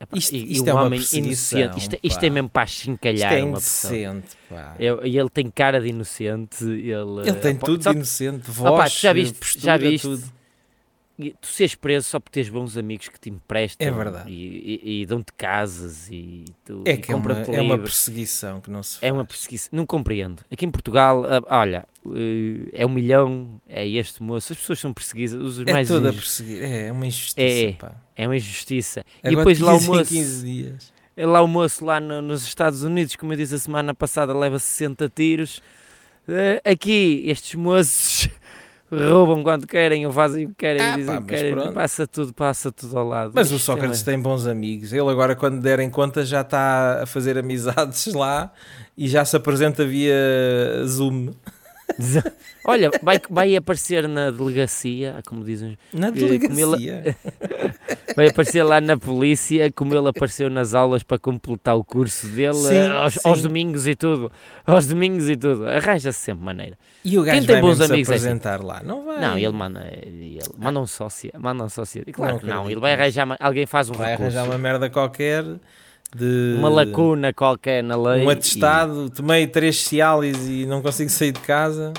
Epá, 0.00 0.16
Isto- 0.16 0.36
e- 0.36 0.38
e 0.44 0.52
isto 0.52 0.64
um 0.64 0.68
é 0.68 0.74
uma 0.74 0.86
inocente. 0.96 1.28
Isto, 1.32 1.98
isto 2.04 2.20
pá. 2.20 2.26
é 2.26 2.30
mesmo 2.30 2.48
para 2.48 2.64
Isto 2.64 2.82
chincalhar 2.82 3.32
é 3.32 3.36
pessoa. 3.36 3.48
indecente. 3.92 4.28
Pá. 4.48 4.76
Eu- 4.78 5.04
E 5.04 5.18
ele 5.18 5.28
tem 5.28 5.50
cara 5.50 5.80
de 5.80 5.88
inocente. 5.88 6.62
Ele, 6.64 6.92
Ele 6.92 7.32
tem 7.34 7.50
eh, 7.50 7.58
tudo 7.58 7.82
de 7.82 7.96
inocente, 7.96 8.48
voz, 8.48 8.72
Opa, 8.72 8.86
já 8.88 9.12
viste- 9.12 9.36
postura, 9.36 9.64
já 9.64 9.76
viste? 9.76 10.02
tudo. 10.04 10.37
E 11.18 11.30
tu 11.40 11.48
seres 11.48 11.74
preso 11.74 12.06
só 12.08 12.20
por 12.20 12.30
teres 12.30 12.48
bons 12.48 12.76
amigos 12.76 13.08
que 13.08 13.18
te 13.18 13.28
emprestam 13.28 13.86
É 13.86 13.90
verdade. 13.90 14.30
e, 14.30 14.80
e- 14.84 15.00
e 15.02 15.06
dão-te 15.06 15.32
casas 15.36 16.08
e 16.10 16.44
tu 16.64 16.82
É 16.86 16.92
e 16.92 16.96
que 16.98 17.10
é 17.10 17.14
uma, 17.16 17.32
é 17.32 17.60
uma 17.60 17.76
perseguição 17.78 18.60
que 18.60 18.70
não 18.70 18.82
se 18.82 18.98
É 19.02 19.12
uma 19.12 19.24
faz. 19.24 19.28
perseguição, 19.32 19.70
não 19.72 19.84
compreendo. 19.84 20.42
Aqui 20.50 20.64
em 20.64 20.70
Portugal, 20.70 21.24
ah, 21.26 21.58
olha, 21.60 21.84
eh, 22.14 22.68
é 22.72 22.86
um 22.86 22.90
milhão, 22.90 23.60
é 23.68 23.86
este 23.88 24.22
moço, 24.22 24.52
as 24.52 24.58
pessoas 24.60 24.78
são 24.78 24.92
perseguidas, 24.94 25.34
os 25.34 25.58
É 25.66 25.72
mais 25.72 25.88
toda 25.88 26.12
perseguir. 26.12 26.62
É 26.62 26.92
uma 26.92 27.06
injustiça, 27.06 27.40
É. 27.66 27.72
pá. 27.72 27.92
É 28.16 28.26
uma 28.28 28.36
injustiça. 28.36 29.04
e 29.24 29.28
Agora 29.28 29.36
depois 29.38 29.58
lá 29.60 29.74
o 29.74 29.78
15 29.78 29.84
em 29.90 29.94
moço, 29.96 30.08
15 30.14 30.44
dias. 30.44 30.92
é 31.16 31.26
lá 31.26 31.42
o 31.42 31.48
moço 31.48 31.84
lá 31.84 31.98
no- 32.00 32.22
nos 32.22 32.44
Estados 32.46 32.82
Unidos, 32.84 33.16
como 33.16 33.32
eu 33.32 33.36
disse 33.36 33.54
a 33.56 33.58
semana 33.58 33.92
passada, 33.92 34.32
leva 34.36 34.58
60 34.60 35.08
tiros. 35.08 35.60
Eh, 36.28 36.60
aqui, 36.64 37.22
estes 37.26 37.54
moços 37.54 38.28
roubam 38.90 39.42
quando 39.42 39.66
querem 39.66 40.06
ou 40.06 40.12
fazem 40.12 40.46
o 40.46 40.48
que 40.48 40.54
querem, 40.56 40.80
Ah, 40.82 40.96
dizem 40.96 41.14
pá, 41.14 41.20
que 41.20 41.26
querem, 41.28 41.52
pronto. 41.52 41.72
passa 41.72 42.06
tudo, 42.06 42.32
passa 42.32 42.72
tudo 42.72 42.98
ao 42.98 43.06
lado. 43.06 43.32
Mas 43.34 43.52
o 43.52 43.56
é 43.56 43.58
Sócrates 43.58 44.02
tem 44.02 44.18
bons 44.18 44.46
amigos. 44.46 44.92
Ele 44.92 45.08
agora, 45.10 45.36
quando 45.36 45.60
derem 45.60 45.90
conta, 45.90 46.24
já 46.24 46.40
está 46.40 47.02
a 47.02 47.06
fazer 47.06 47.36
amizades 47.38 48.06
lá 48.14 48.52
e 48.96 49.06
já 49.08 49.24
se 49.24 49.36
apresenta 49.36 49.84
via 49.84 50.14
Zoom. 50.86 51.30
Olha, 52.64 52.90
vai, 53.02 53.20
vai 53.30 53.56
aparecer 53.56 54.06
na 54.08 54.30
delegacia, 54.30 55.16
como 55.26 55.42
dizem 55.44 55.78
Na 55.92 56.08
Eh, 56.08 56.10
como 56.12 56.24
ele- 56.24 56.38
delegacia. 56.38 57.16
Vai 58.16 58.28
aparecer 58.28 58.64
lá 58.64 58.80
na 58.80 58.96
polícia, 58.96 59.70
como 59.70 59.94
ele 59.94 60.08
apareceu 60.08 60.50
nas 60.50 60.74
aulas 60.74 61.04
para 61.04 61.18
completar 61.20 61.76
o 61.76 61.84
curso 61.84 62.26
dele, 62.26 62.54
Sim, 62.54 62.74
eh, 62.74 62.86
aos, 62.88 63.14
sim. 63.14 63.20
aos 63.22 63.42
domingos 63.42 63.86
e 63.86 63.94
tudo. 63.94 64.32
Aos 64.66 64.86
domingos 64.88 65.28
e 65.28 65.36
tudo. 65.36 65.68
Arranja-se 65.68 66.18
sempre 66.18 66.44
maneira. 66.44 66.76
E 67.04 67.16
o 67.16 67.22
gajo 67.22 67.38
Quem 67.38 67.46
tem 67.46 67.54
vai 67.56 67.62
bons 67.62 67.80
amigos 67.80 68.10
é 68.10 68.14
assim. 68.16 68.26
apresentar 68.26 68.60
lá. 68.64 68.82
Não 68.82 69.04
vai. 69.04 69.20
Não, 69.20 69.38
ele 69.38 69.52
manda, 69.52 69.86
ele 70.02 70.40
manda 70.58 70.80
um 70.80 70.86
sócio, 70.86 71.30
manda 71.38 71.62
um 71.62 71.68
sócio. 71.68 72.04
Claro 72.12 72.32
Não 72.34 72.40
que 72.40 72.46
não, 72.46 72.68
ele 72.70 72.80
vai 72.80 72.94
arranjar, 72.94 73.36
alguém 73.38 73.66
faz 73.66 73.88
um 73.88 73.94
vai 73.94 74.10
recurso, 74.12 74.36
arranjar 74.36 74.44
uma 74.52 74.58
merda 74.58 74.90
qualquer 74.90 75.44
de 76.14 76.56
uma 76.58 76.68
lacuna 76.68 77.32
qualquer 77.32 77.82
na 77.82 77.96
lei. 77.96 78.24
um 78.24 78.30
e- 78.30 78.32
atestado. 78.32 79.10
Tomei 79.10 79.46
três 79.46 79.80
Cialis 79.82 80.46
e 80.48 80.64
não 80.66 80.80
consigo 80.82 81.10
sair 81.10 81.32
de 81.32 81.40
casa. 81.40 81.92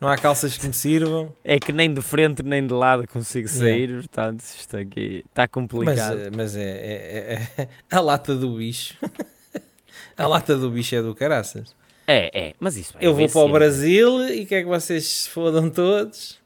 Não 0.00 0.08
há 0.08 0.16
calças 0.18 0.58
que 0.58 0.66
me 0.66 0.74
sirvam. 0.74 1.32
É 1.42 1.58
que 1.58 1.72
nem 1.72 1.92
de 1.92 2.02
frente 2.02 2.42
nem 2.42 2.66
de 2.66 2.72
lado 2.74 3.08
consigo 3.08 3.48
Yeah. 3.48 3.66
sair, 3.70 3.94
portanto, 3.96 4.40
isto 4.40 4.76
aqui 4.76 5.24
está 5.28 5.42
Mas, 5.42 5.50
complicado. 5.50 6.18
eh, 6.18 6.30
mas 6.36 6.54
é, 6.54 6.60
é- 6.62 7.48
é- 7.58 7.62
é- 7.62 7.68
a 7.90 8.00
lata 8.00 8.34
do 8.34 8.56
bicho. 8.56 8.94
a 10.16 10.26
lata 10.26 10.56
do 10.56 10.70
bicho 10.70 10.94
é 10.94 11.02
do 11.02 11.14
caraças. 11.14 11.74
É, 12.06 12.30
é, 12.48 12.54
mas 12.60 12.76
isso 12.76 12.92
vai 12.92 13.04
Eu 13.04 13.14
vou 13.14 13.28
para 13.28 13.40
o. 13.40 13.48
Brasil 13.52 14.28
e 14.28 14.44
quer 14.46 14.62
que 14.62 14.68
vocês 14.68 15.04
se 15.06 15.28
fodam 15.30 15.68
todos. 15.70 16.38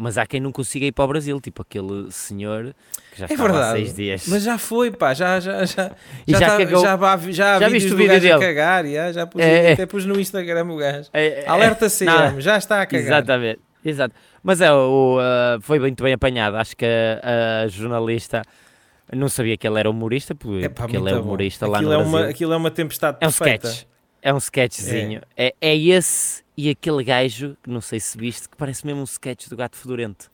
Mas 0.00 0.16
há 0.16 0.24
quem 0.24 0.38
não 0.38 0.52
consiga 0.52 0.86
ir 0.86 0.92
para 0.92 1.04
o 1.04 1.08
Brasil, 1.08 1.40
tipo 1.40 1.60
aquele 1.60 2.06
senhor 2.12 2.72
que 3.12 3.18
já 3.18 3.26
É 3.26 3.32
estava 3.32 3.48
há 3.48 3.52
verdade. 3.52 3.78
seis 3.78 3.94
dias. 3.96 4.24
Mas 4.28 4.44
já 4.44 4.56
foi, 4.56 4.92
pá, 4.92 5.12
já, 5.12 5.40
já, 5.40 5.64
já, 5.64 5.90
E 6.24 6.30
já 6.30 6.38
tá- 6.38 6.56
cagou. 6.56 6.82
já, 6.84 7.32
já, 7.32 7.58
Já 7.58 7.68
viste 7.68 7.92
o 7.92 7.96
vídeo 7.96 8.20
dele? 8.20 8.38
cagar, 8.38 8.86
já, 8.86 9.10
já 9.12 9.26
pus, 9.26 9.42
É, 9.42 9.72
até 9.72 9.86
pus 9.86 10.04
no 10.06 10.20
Instagram 10.20 10.66
o 10.66 10.76
gajo. 10.76 11.08
É, 11.12 11.42
é, 11.42 11.48
Alerta 11.48 11.88
CM, 11.90 12.40
já 12.40 12.56
está 12.56 12.80
a 12.80 12.86
cagar. 12.86 13.04
Exatamente, 13.06 13.60
exato. 13.84 14.14
Mas 14.40 14.60
é, 14.60 14.72
o, 14.72 15.18
uh, 15.18 15.60
foi 15.62 15.80
muito 15.80 16.00
bem 16.04 16.12
apanhado. 16.12 16.56
Acho 16.56 16.76
que 16.76 16.86
a, 16.86 17.64
a 17.64 17.66
jornalista 17.68 18.42
não 19.12 19.28
sabia 19.28 19.56
que 19.56 19.66
ele 19.66 19.80
era 19.80 19.90
humorista, 19.90 20.32
porque, 20.32 20.68
pá, 20.68 20.82
porque 20.82 20.96
ele 20.96 21.10
é 21.10 21.14
bom. 21.14 21.22
humorista 21.22 21.66
lá 21.66 21.78
aquilo 21.78 21.90
no 21.92 21.94
é 21.94 21.98
Brasil. 22.04 22.18
uma, 22.20 22.28
Aquilo 22.28 22.52
é 22.52 22.56
uma 22.56 22.70
tempestade 22.70 23.18
É 23.20 23.26
um 23.26 23.32
perfeita. 23.32 23.66
sketch. 23.66 23.88
É 24.22 24.32
um 24.34 24.38
sketchzinho. 24.38 25.20
É. 25.36 25.54
É, 25.60 25.76
esse 25.76 26.42
e 26.56 26.68
aquele 26.70 27.04
gajo, 27.04 27.56
que 27.62 27.70
não 27.70 27.80
sei 27.80 28.00
se 28.00 28.18
viste, 28.18 28.48
que 28.48 28.56
parece 28.56 28.84
mesmo 28.84 29.00
um 29.00 29.04
sketch 29.04 29.48
do 29.48 29.56
gato 29.56 29.76
fedorento. 29.76 30.28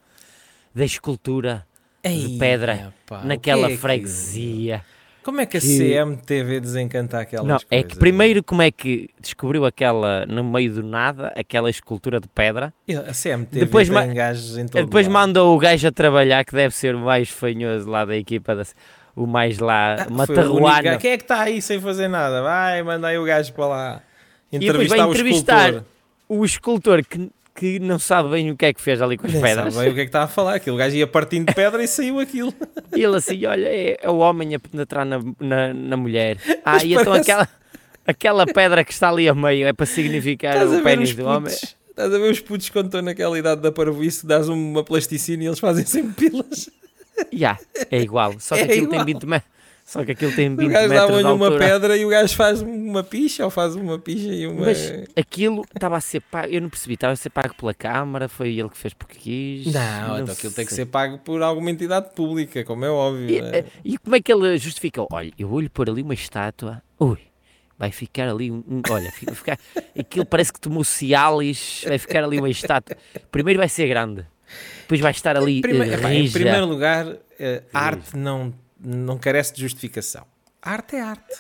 Da 0.75 0.85
escultura 0.85 1.67
Ei, 2.03 2.37
pedra 2.39 2.93
pá, 3.07 3.21
o 3.23 3.27
naquela 3.27 3.67
que 3.69 3.73
é 3.75 3.77
que- 3.77 3.83
freguesia. 3.83 4.85
Como 5.23 5.41
é 5.41 5.47
que 5.47 5.57
a 5.57 5.61
que- 5.61 5.67
CMTV 5.67 6.61
desencanta 6.61 7.19
aquelas 7.21 7.47
Não, 7.47 7.55
coisas? 7.57 7.69
é 7.71 7.83
que 7.83 7.97
primeiro 7.97 8.43
como 8.45 8.61
é 8.61 8.71
que 8.71 9.09
descobriu 9.19 9.65
aquela, 9.65 10.27
no 10.27 10.45
meio 10.45 10.75
do 10.75 10.83
nada, 10.83 11.33
aquela 11.35 11.71
escultura 11.71 12.21
de 12.21 12.29
pedra. 12.29 12.75
A 13.09 13.15
CMTV 13.15 13.65
Depois 13.65 13.89
tem 13.89 13.95
ma- 13.95 14.07
gajos 14.07 14.59
em 14.59 14.67
todo 14.67 14.85
Depois 14.85 15.07
lado. 15.07 15.13
mandou 15.15 15.57
o 15.57 15.59
gajo 15.59 15.89
a 15.89 15.93
trabalhar, 15.93 16.45
que 16.45 16.53
deve 16.55 16.75
ser 16.75 16.95
o 16.95 16.99
mais 16.99 17.31
fanhoso 17.31 17.89
lá 17.89 18.05
da 18.05 18.15
equipa, 18.17 18.55
da- 18.55 18.67
o 19.17 19.27
mais 19.27 19.59
lá, 19.59 19.95
Ah, 19.95 19.97
único 20.03 20.13
matarruana. 20.15 20.83
gajo. 20.83 20.99
Quem 20.99 21.11
é 21.13 21.17
que 21.17 21.25
está 21.25 21.41
aí 21.43 21.61
sem 21.63 21.81
fazer 21.81 22.09
nada? 22.09 22.43
Vai, 22.43 22.83
manda 22.83 23.09
aí 23.09 23.19
o 23.19 23.25
gajo 23.25 23.53
para 23.53 23.67
lá. 23.67 24.03
depois 24.51 24.89
vai 24.89 24.99
Entrevistar 24.99 25.07
o 25.07 25.11
entrevistar 25.13 25.69
escultor. 25.69 25.85
O 26.29 26.45
escultor 26.45 27.05
que, 27.05 27.31
que 27.55 27.79
não 27.79 27.99
sabe 27.99 28.31
bem 28.31 28.51
o 28.51 28.57
que 28.57 28.65
é 28.67 28.73
que 28.73 28.81
fez 28.81 29.01
ali 29.03 29.17
com 29.17 29.27
as 29.27 29.33
Nem 29.33 29.43
pedras. 29.43 29.75
sabe 29.75 29.85
bem 29.85 29.93
o 29.93 29.95
que 29.95 30.01
é 30.01 30.05
que 30.05 30.09
está 30.09 30.23
a 30.25 30.29
falar. 30.29 30.55
Aquele 30.57 30.77
gajo 30.77 30.97
ia 30.97 31.07
partindo 31.07 31.47
de 31.49 31.55
pedra 31.55 31.83
e 31.83 31.87
saiu 31.89 32.19
aquilo. 32.21 32.53
E 32.97 33.03
ele 33.03 33.17
assim, 33.17 33.45
olha, 33.47 33.67
é, 33.67 33.99
é 34.01 34.09
o 34.11 34.19
homem 34.19 34.55
a 34.55 34.61
penetrar 34.61 35.05
na, 35.05 35.19
na, 35.41 35.75
na 35.75 35.97
mulher. 35.97 36.39
Ah, 36.65 36.83
e 36.85 36.95
então 36.95 37.05
parece- 37.07 37.31
aquela, 37.31 37.49
aquela 38.07 38.47
pedra 38.47 38.85
que 38.85 38.93
está 38.93 39.09
ali 39.11 39.29
a 39.29 39.35
meio 39.35 39.67
é 39.67 39.73
para 39.73 39.85
significar 39.87 40.55
Estás 40.55 40.73
o 40.73 40.83
pênis 40.83 41.15
do 41.15 41.25
homem. 41.27 41.53
Estás 41.53 42.13
a 42.13 42.19
ver 42.19 42.31
os 42.31 42.41
putos 42.41 42.69
quando 42.71 42.87
estão 42.87 43.03
naquela 43.03 43.39
idade 43.39 43.61
da 43.61 43.71
parvoíce, 43.71 44.27
dás 44.27 44.49
uma 44.49 44.83
plasticina 44.83 45.45
e 45.45 45.47
eles 45.47 45.59
fazem 45.61 45.85
sempre 45.85 46.29
pilas. 46.31 46.69
Ya, 47.33 47.59
é 47.91 48.01
igual, 48.01 48.35
só 48.41 48.55
que 48.57 48.63
É 48.63 48.65
aquilo 48.65 48.87
igual. 48.87 49.05
tem 49.05 49.15
20 49.15 49.27
metros. 49.27 49.55
Só 49.87 50.03
que 50.03 50.13
aquilo 50.13 50.33
tem 50.35 50.49
20 50.57 50.67
O 50.67 50.73
gajo 50.73 50.89
metros 50.89 51.17
de 51.19 51.23
dá-lhe 51.23 51.35
uma 51.37 51.47
altura. 51.47 51.65
pedra 51.67 51.97
e 51.99 52.07
o 52.07 52.09
gajo 52.09 52.35
faz 52.35 52.63
uma 52.63 53.05
picha 53.05 53.45
ou 53.45 53.51
faz 53.51 53.77
uma 53.77 53.99
picha 53.99 54.29
e 54.33 54.47
uma. 54.47 54.65
Mas 54.65 54.91
aquilo 55.15 55.63
estava 55.75 55.97
a 55.97 56.01
ser 56.01 56.21
pago, 56.23 56.49
eu 56.51 56.63
não 56.63 56.71
percebi, 56.71 56.95
estava 56.95 57.13
a 57.13 57.17
ser 57.17 57.29
pago 57.29 57.55
pela 57.55 57.75
Câmara, 57.75 58.27
foi 58.27 58.57
ele 58.59 58.71
que 58.71 58.79
fez 58.79 58.95
porque 58.95 59.19
quis. 59.19 59.75
Não, 59.75 60.21
então 60.21 60.33
aquilo 60.33 60.53
tem 60.55 60.65
que 60.65 60.73
ser 60.73 60.87
pago 60.87 61.19
por 61.19 61.43
alguma 61.43 61.71
entidade 61.71 62.15
pública, 62.15 62.65
como 62.65 62.83
é 62.85 62.91
óbvio. 62.91 63.29
E, 63.29 63.43
né? 63.43 63.65
e 63.85 63.99
como 63.99 64.17
é 64.17 64.21
que 64.23 64.33
ele 64.33 64.57
justificou? 64.57 65.07
Olha, 65.13 65.31
eu 65.39 65.47
vou-lhe 65.49 65.69
pôr 65.69 65.91
ali 65.91 66.01
uma 66.01 66.15
estátua, 66.15 66.83
ui, 66.99 67.19
vai 67.79 67.91
ficar 67.91 68.27
ali 68.31 68.51
um. 68.51 68.65
um- 68.67 68.81
olha, 68.89 69.13
fica, 69.13 69.35
ficar, 69.35 69.59
aquilo 69.99 70.25
parece 70.25 70.51
que 70.51 70.61
tomou 70.61 70.83
Cialis, 70.83 71.85
vai 71.87 71.99
ficar 71.99 72.25
ali 72.25 72.39
uma 72.39 72.49
estátua. 72.49 72.97
Primeiro 73.31 73.59
vai 73.61 73.69
ser 73.69 73.87
grande, 73.87 74.25
depois 74.83 75.01
vai 75.01 75.11
estar 75.13 75.37
ali. 75.37 75.61
Prime- 75.61 75.89
eh, 75.89 75.95
epá, 75.95 76.13
em 76.13 76.31
primeiro 76.31 76.67
lugar, 76.67 77.07
eh, 77.39 77.63
a 77.73 77.81
arte 77.81 78.17
não, 78.17 78.53
não 78.79 79.19
carece 79.19 79.55
de 79.55 79.63
justificação. 79.63 80.27
A 80.63 80.71
arte 80.73 80.97
é 80.97 81.01
arte. 81.01 81.35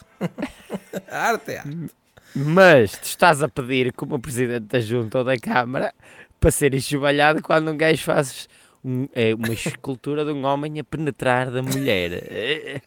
a 1.11 1.19
arte 1.31 1.53
é 1.53 1.59
arte. 1.59 1.91
Mas 2.35 2.93
tu 2.93 3.05
estás 3.05 3.43
a 3.43 3.49
pedir 3.49 3.93
como 3.93 4.19
presidente 4.19 4.67
da 4.67 4.81
Junta 4.81 5.19
ou 5.19 5.25
da 5.25 5.37
Câmara 5.39 5.95
para 6.41 6.51
ser 6.51 6.75
enxovalhado 6.75 7.41
quando 7.43 7.71
um 7.71 7.77
gajo 7.77 8.03
faz 8.03 8.49
um- 8.85 9.09
é, 9.15 9.35
uma 9.35 9.53
escultura 9.53 10.25
de 10.25 10.31
um 10.33 10.45
homem 10.45 10.79
a 10.79 10.85
penetrar 10.85 11.51
da 11.51 11.63
mulher. 11.63 12.11
Eh, 12.31 12.81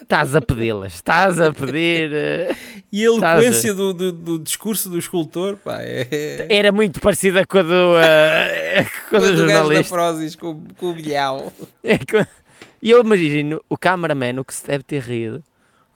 Estás 0.00 0.34
a 0.34 0.40
pedi-las, 0.40 0.94
estás 0.94 1.38
a 1.40 1.52
pedir. 1.52 2.10
eh, 2.14 2.56
E 2.90 3.06
a 3.06 3.10
Estás 3.10 3.22
a 3.22 3.42
eloquência 3.42 3.74
do, 3.74 3.92
do, 3.92 4.10
do 4.12 4.38
discurso 4.38 4.88
do 4.88 4.98
escultor, 4.98 5.56
pá, 5.58 5.78
é. 5.82 6.46
Era 6.48 6.72
muito 6.72 6.98
parecida 7.00 7.44
com 7.46 7.58
a 7.58 7.62
do, 7.62 7.98
eh, 7.98 8.86
com 9.10 9.16
a 9.16 9.20
do 9.20 9.36
jornalista. 9.36 9.94
Prozis 9.94 10.34
com, 10.34 10.62
com 10.78 10.86
o 10.86 10.94
bilhão. 10.94 11.52
É 11.84 11.98
com- 11.98 12.24
E 12.82 12.90
eu 12.90 13.00
imagino 13.02 13.62
o 13.68 13.76
cameraman, 13.76 14.40
o 14.40 14.44
que 14.44 14.54
se 14.54 14.66
deve 14.66 14.82
ter 14.82 15.02
rido 15.02 15.44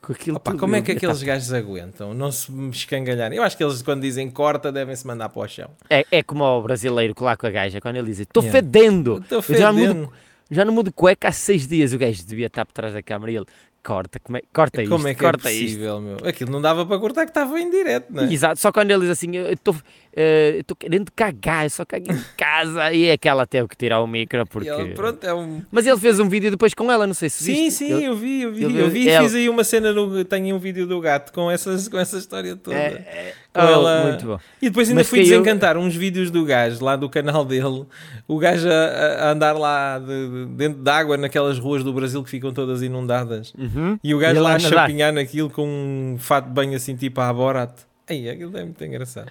com 0.04 0.12
aquilo 0.12 0.36
Opa, 0.36 0.50
tudo. 0.52 0.60
como 0.60 0.76
é 0.76 0.82
que 0.82 0.92
aqueles 0.92 1.22
gajos 1.24 1.52
aguentam? 1.52 2.12
Não 2.14 2.30
se 2.30 2.52
escangalharem? 2.70 3.38
Eu 3.38 3.42
acho 3.42 3.56
que 3.56 3.64
eles, 3.64 3.82
quando 3.82 4.02
dizem 4.02 4.30
corta, 4.30 4.70
devem-se 4.70 5.06
mandar 5.06 5.28
para 5.28 5.42
o 5.42 5.48
chão. 5.48 5.70
É, 5.90 6.04
é 6.10 6.22
como 6.22 6.44
o 6.44 6.62
brasileiro 6.62 7.14
que 7.14 7.22
lá 7.22 7.36
com 7.36 7.46
a 7.46 7.50
gaja, 7.50 7.80
quando 7.80 7.96
ele 7.96 8.06
diz: 8.08 8.20
Estou 8.20 8.42
Yeah. 8.42 8.60
fedendo! 8.60 9.18
Estou 9.18 9.42
fedendo. 9.42 9.74
mudo, 9.94 10.12
já 10.50 10.64
não 10.64 10.72
mudo 10.74 10.92
cueca 10.92 11.28
há 11.28 11.32
seis 11.32 11.66
dias. 11.66 11.92
O 11.92 11.98
gajo 11.98 12.24
devia 12.26 12.46
estar 12.46 12.64
por 12.66 12.72
trás 12.72 12.92
da 12.94 13.02
câmara 13.02 13.32
e 13.32 13.36
ele 13.36 13.46
corta, 13.84 14.18
como 14.18 14.38
é, 14.38 14.42
corta 14.52 14.82
isto, 14.82 14.90
Como 14.90 15.06
é 15.06 15.14
que 15.14 15.20
é 15.20 15.22
corta 15.30 15.52
isto. 15.52 15.62
possível, 15.64 16.00
meu? 16.00 16.16
Aquilo 16.24 16.50
não 16.50 16.60
dava 16.60 16.86
para 16.86 16.98
cortar 16.98 17.24
que 17.26 17.30
estava 17.30 17.60
em 17.60 17.70
direto, 17.70 18.06
não 18.10 18.24
é? 18.24 18.32
Exato, 18.32 18.58
só 18.58 18.72
quando 18.72 18.90
ele 18.90 19.02
diz 19.02 19.10
assim, 19.10 19.36
eu 19.36 19.52
estou 19.52 19.76
estou 20.16 20.76
querendo 20.76 21.10
cagar, 21.14 21.64
eu 21.64 21.70
só 21.70 21.84
cago 21.84 22.10
em 22.10 22.24
casa, 22.38 22.92
e 22.92 23.06
é 23.06 23.16
que 23.18 23.28
ela 23.28 23.46
teve 23.46 23.68
que 23.68 23.76
tirar 23.76 24.00
o 24.00 24.06
micro, 24.06 24.46
porque... 24.46 24.68
ele, 24.70 24.94
pronto, 24.94 25.22
é 25.24 25.34
um... 25.34 25.62
Mas 25.70 25.86
ele 25.86 25.98
fez 25.98 26.18
um 26.20 26.28
vídeo 26.28 26.50
depois 26.50 26.72
com 26.72 26.90
ela, 26.90 27.06
não 27.06 27.14
sei 27.14 27.28
se 27.28 27.44
Sim, 27.44 27.52
viste. 27.52 27.78
sim, 27.78 27.92
Ele- 27.92 28.04
eu 28.04 28.16
vi, 28.16 28.42
eu 28.42 28.52
vi, 28.52 28.62
eu 28.62 28.88
vi 28.90 29.08
e 29.08 29.18
fiz 29.18 29.34
aí 29.34 29.48
uma 29.48 29.64
cena, 29.64 29.92
no, 29.92 30.24
tenho 30.24 30.54
um 30.56 30.58
vídeo 30.58 30.86
do 30.86 31.00
gato 31.00 31.32
com, 31.32 31.50
essas, 31.50 31.88
com 31.88 31.98
essa 31.98 32.16
história 32.16 32.56
toda. 32.56 32.76
É, 32.76 32.92
é, 32.92 33.34
Com 33.54 33.60
oh, 33.60 33.64
ela- 33.68 34.02
Muito 34.08 34.26
bom. 34.26 34.38
E 34.60 34.68
depois 34.68 34.88
ainda 34.88 34.98
Mas 35.00 35.08
fui 35.08 35.20
desencantar 35.20 35.76
uns 35.76 35.94
vídeos 35.94 36.28
do 36.28 36.44
gajo 36.44 36.84
lá 36.84 36.96
do 36.96 37.08
canal 37.08 37.44
dele, 37.44 37.84
o 38.26 38.36
gajo 38.38 38.68
a, 38.68 39.26
a 39.26 39.30
andar 39.30 39.52
lá 39.56 39.98
de- 40.00 40.06
de- 40.06 40.46
dentro 40.56 40.82
de 40.82 40.90
água 40.90 41.16
naquelas 41.16 41.56
ruas 41.58 41.84
do 41.84 41.92
Brasil 41.92 42.22
que 42.24 42.30
ficam 42.30 42.52
todas 42.52 42.82
inundadas. 42.82 43.54
Uhum. 43.56 43.96
E 44.02 44.12
o 44.12 44.18
gajo 44.18 44.34
ele 44.34 44.40
lá 44.40 44.54
a 44.56 44.58
chapinhar 44.58 45.12
naquilo 45.12 45.48
com 45.48 45.64
um 45.64 46.16
fato 46.18 46.48
banho 46.48 46.74
assim 46.74 46.96
tipo 46.96 47.20
a 47.20 47.32
Borat. 47.32 47.70
Aí, 48.08 48.28
aquilo 48.28 48.56
é 48.58 48.64
muito 48.64 48.84
engraçado. 48.84 49.30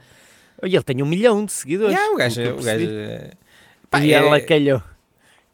E 0.63 0.73
ele 0.73 0.83
tem 0.83 1.03
um 1.03 1.05
milhão 1.05 1.43
de 1.45 1.51
seguidores. 1.51 1.93
Yeah, 1.93 2.13
o 2.13 2.17
gajo, 2.17 2.39
é- 2.41 2.45
o 2.45 2.47
eu 2.47 2.63
gajo 2.63 2.87
é... 2.89 3.31
Pá, 3.89 3.99
e 3.99 4.13
é- 4.13 4.15
ela 4.15 4.39
calhou. 4.39 4.81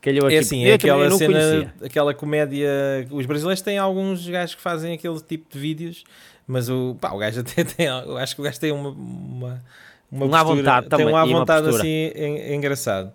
Calhou 0.02 0.28
aqui. 0.28 0.36
É 0.36 0.40
assim, 0.40 0.64
Eu 0.64 0.72
é 0.72 0.76
aquela 0.76 1.12
cena, 1.12 1.34
conhecia. 1.40 1.74
aquela 1.84 2.14
comédia. 2.14 2.70
Os 3.12 3.26
brasileiros 3.26 3.62
têm 3.62 3.78
alguns 3.78 4.26
gajos 4.30 4.56
que 4.56 4.62
fazem 4.62 4.94
aquele 4.94 5.20
tipo 5.20 5.52
de 5.52 5.60
vídeos, 5.60 6.04
mas 6.50 6.70
o, 6.70 6.98
pá, 7.00 7.12
o 7.12 7.18
gajo 7.18 7.40
até 7.42 7.64
tem. 7.64 7.86
Eu 7.86 8.18
acho 8.18 8.36
que 8.36 8.42
o 8.42 8.44
gajo 8.44 8.60
tem 8.60 8.72
uma. 8.72 8.90
uma 8.90 9.64
uma 10.12 10.26
Um 10.26 10.34
à 10.36 10.40
postura- 10.44 10.56
vontade 10.58 10.90
tem 10.90 10.98
também, 11.00 11.14
um 11.14 11.18
à 11.18 11.24
uma 11.24 11.40
vontade 11.40 11.66
postura. 11.68 11.84
assim 11.84 12.12
en- 12.16 12.56
engraçado. 12.56 13.12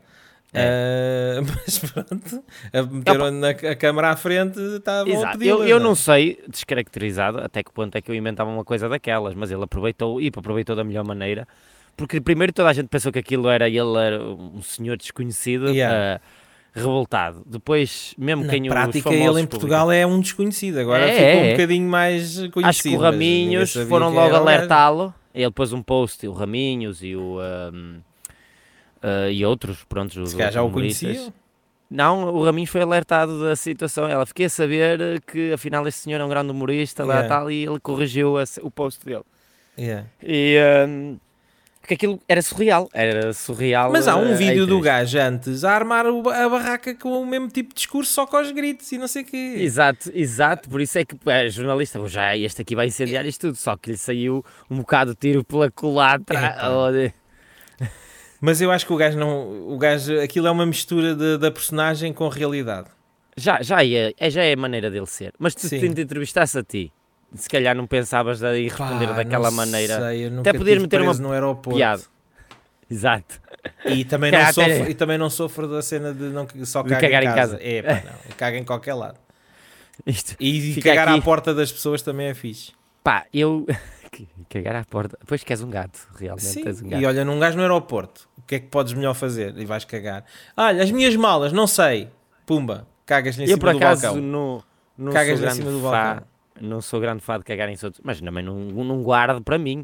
Ah, 0.55 1.40
mas 1.66 1.79
pronto, 1.81 2.44
a 2.73 2.83
meteram 2.85 3.31
na 3.33 3.49
a 3.49 3.75
câmara 3.75 4.11
à 4.11 4.16
frente, 4.16 4.61
estavam 4.61 5.12
a 5.12 5.16
Exato. 5.16 5.38
pedi 5.38 5.51
Eu, 5.51 5.64
eu 5.64 5.81
não 5.81 5.97
sei, 5.97 6.38
descaracterizado, 6.49 7.38
até 7.38 7.64
que 7.64 7.73
ponto 7.73 7.97
é 7.97 8.01
que 8.01 8.09
eu 8.11 8.14
inventava 8.14 8.49
uma 8.51 8.64
coisa 8.64 8.88
daquelas, 8.88 9.35
mas 9.35 9.51
ele 9.51 9.64
aproveitou 9.64 10.20
e 10.20 10.29
aproveitou 10.29 10.77
da 10.77 10.85
melhor 10.85 11.05
maneira. 11.05 11.49
Porque 11.97 12.20
primeiro 12.20 12.53
toda 12.53 12.68
a 12.68 12.73
gente 12.73 12.87
pensou 12.88 13.11
que 13.11 13.18
aquilo 13.18 13.49
era 13.49 13.68
ele 13.68 13.97
era 13.99 14.23
um 14.23 14.62
senhor 14.62 14.97
desconhecido, 14.97 15.70
Yeah. 15.70 16.20
ah, 16.23 16.43
revoltado. 16.74 17.42
Depois, 17.46 18.14
mesmo 18.18 18.44
Na 18.44 18.50
quem 18.50 18.64
prática, 18.68 19.08
ele 19.14 19.40
em 19.40 19.46
Portugal 19.46 19.90
é 19.92 20.04
um 20.06 20.20
desconhecido. 20.20 20.78
Agora 20.78 21.08
É, 21.08 21.12
ficou 21.14 21.42
um 21.42 21.46
é. 21.46 21.50
bocadinho 21.52 21.88
mais 21.88 22.34
conhecido. 22.48 22.66
Acho 22.66 22.82
que 22.82 22.96
o 22.96 22.98
Raminhos 22.98 23.72
foram 23.88 24.10
logo 24.12 24.34
alertá-lo. 24.34 25.14
Ele 25.34 25.50
pôs 25.50 25.72
um 25.72 25.82
post, 25.82 26.26
o 26.26 26.32
Raminhos 26.32 27.02
e 27.02 27.14
o. 27.16 27.38
ahm, 27.40 27.98
ah, 29.02 29.30
e 29.30 29.44
outros, 29.44 29.84
pronto, 29.88 30.20
os 30.20 30.30
Se 30.30 30.37
calhar 30.37 30.52
já 30.52 30.62
o 30.62 30.70
conheciam. 30.70 31.32
Não, 31.90 32.34
o 32.34 32.42
Raminhos 32.44 32.70
foi 32.70 32.80
alertado 32.80 33.40
da 33.42 33.54
situação. 33.54 34.08
Ela 34.08 34.26
fiquei 34.26 34.46
a 34.46 34.50
saber 34.50 35.20
que 35.20 35.52
afinal 35.52 35.87
este 35.87 36.00
senhor 36.00 36.20
é 36.20 36.24
um 36.24 36.28
grande 36.28 36.50
humorista 36.50 37.04
lá 37.04 37.14
Yeah. 37.20 37.28
tal 37.37 37.50
e 37.50 37.64
ele 37.66 37.78
corrigiu 37.78 38.38
a- 38.38 38.44
o 38.62 38.70
post 38.70 39.04
dele. 39.04 39.22
Yeah. 39.78 40.06
E 40.22 40.56
ahm, 40.58 41.16
porque 41.85 41.92
aquilo 41.92 42.18
era 42.27 42.40
surreal, 42.40 42.88
era 42.94 43.31
surreal. 43.35 43.92
Mas 43.92 44.09
há 44.09 44.16
um 44.16 44.31
eh, 44.33 44.37
vídeo 44.37 44.66
do 44.66 44.81
gajo 44.81 45.18
antes 45.18 45.64
a 45.64 45.73
armar 45.73 46.07
a 46.07 46.49
barraca 46.49 46.94
com 46.94 47.20
o 47.20 47.27
mesmo 47.27 47.49
tipo 47.49 47.68
de 47.68 47.75
discurso, 47.75 48.11
só 48.11 48.27
com 48.27 48.38
os 48.40 48.51
gritos 48.53 48.90
e 48.90 48.97
não 48.97 49.07
sei 49.07 49.20
o 49.20 49.27
quê. 49.27 49.57
Exato, 49.59 50.11
exato, 50.14 50.70
por 50.70 50.81
isso 50.81 50.99
é 50.99 51.05
que 51.05 51.14
é, 51.27 51.47
jornalista, 51.51 52.01
"Oh, 52.01 52.09
já 52.09 52.35
este 52.35 52.62
aqui 52.62 52.75
vai 52.75 52.87
incendiar 52.87 53.27
isto 53.27 53.49
tudo, 53.49 53.57
só 53.57 53.77
que 53.77 53.90
lhe 53.90 53.99
saiu 53.99 54.42
um 54.70 54.79
bocado 54.79 55.11
de 55.11 55.18
tiro 55.18 55.44
pela 55.44 55.70
culatra. 55.70 56.57
Olha. 56.73 57.12
Mas 58.40 58.62
eu 58.62 58.70
acho 58.70 58.87
que 58.87 58.92
o 58.94 58.97
gajo 58.97 59.18
não. 59.18 59.68
O 59.70 59.77
gajo, 59.77 60.18
aquilo 60.20 60.47
é 60.47 60.51
uma 60.51 60.64
mistura 60.64 61.14
de- 61.14 61.37
da 61.37 61.51
personagem 61.51 62.14
com 62.14 62.29
realidade. 62.29 62.88
Já, 63.37 63.61
já, 63.61 63.85
é, 63.85 64.14
é- 64.18 64.31
já 64.31 64.42
é 64.42 64.55
a 64.55 64.57
maneira 64.57 64.90
dele 64.90 65.07
ser. 65.07 65.35
Mas 65.38 65.53
se 65.55 65.68
Sim. 65.68 65.92
te 65.92 66.01
entrevistasse 66.01 66.59
a 66.59 66.62
ti, 66.62 66.90
se 67.35 67.49
calhar 67.49 67.75
não 67.77 67.87
pensavas 67.87 68.42
em 68.42 68.64
responder 68.68 69.07
Pá, 69.09 69.12
daquela 69.14 69.51
não 69.51 69.57
maneira. 69.57 69.99
Sei, 70.01 70.27
eu 70.27 70.31
nunca 70.31 70.55
poder 70.55 70.81
meter 70.81 71.01
uma 71.03 71.12
no 71.14 71.33
aeroporto. 71.33 71.77
piada. 71.77 72.03
Exato. 72.90 73.40
E 73.87 74.05
também, 74.05 74.31
não 74.33 74.38
até- 74.40 74.53
sofro, 74.53 74.90
e 74.90 74.94
também 74.94 75.18
não 75.18 75.31
sofro 75.31 75.68
da 75.68 75.83
cena 75.83 76.12
de 76.12 76.25
não, 76.25 76.47
só 76.64 76.83
De 76.83 76.90
cagar, 76.90 77.23
em 77.23 77.27
em 77.27 77.35
casa. 77.35 77.57
casa. 77.57 77.59
É, 77.62 77.83
pá, 77.83 77.94
não. 78.05 78.12
Eu 78.29 78.35
cago 78.37 78.57
em 78.57 78.64
qualquer 78.64 78.94
lado. 78.94 79.18
Isto. 80.07 80.37
E 80.40 80.75
Fica 80.75 80.90
cagar 80.90 81.09
aqui. 81.09 81.18
à 81.18 81.23
porta 81.23 81.55
das 81.55 81.73
pessoas 81.73 82.03
também 82.03 82.27
é 82.29 82.35
fixe. 82.35 82.73
Pá, 83.03 83.25
eu. 83.33 83.66
Cagar 84.49 84.77
à 84.77 84.85
porta. 84.85 85.18
Pois 85.27 85.42
que 85.42 85.53
és 85.53 85.61
um 85.61 85.68
gato, 85.68 85.99
realmente 86.16 86.44
Sim. 86.47 86.61
um 86.61 86.88
gato. 86.88 87.03
E 87.03 87.05
olha, 87.07 87.25
num 87.25 87.37
gajo 87.40 87.57
no 87.57 87.62
aeroporto, 87.62 88.29
o 88.38 88.42
que 88.42 88.55
é 88.55 88.59
que 88.61 88.66
podes 88.68 88.92
melhor 88.92 89.12
fazer? 89.14 89.59
E 89.59 89.64
vais 89.64 89.85
cagar. 89.85 90.25
Olha, 90.57 90.85
as 90.85 90.90
minhas 90.92 91.16
malas, 91.16 91.53
não 91.53 91.66
sei. 91.66 92.09
Pumba, 92.47 92.87
cagas-lhe 93.05 93.42
em 93.42 93.47
eu 93.47 93.57
cima 93.57 93.59
por 93.61 93.73
do 93.73 93.77
acaso 93.79 94.03
balcão. 94.03 94.23
não, 94.23 94.62
não 94.97 95.12
Cagas 95.12 95.40
sou 95.40 95.49
em 95.49 95.51
cima 95.51 95.70
do 95.73 95.81
balcão. 95.81 96.23
Não 96.61 96.81
sou 96.81 97.01
grande 97.01 97.21
fã 97.23 97.38
de 97.38 97.45
cagar 97.45 97.69
em 97.69 97.73
outros, 97.83 98.01
mas 98.03 98.21
também 98.21 98.45
não, 98.45 98.55
não 98.57 99.03
guardo 99.03 99.43
para 99.43 99.59
mim, 99.59 99.83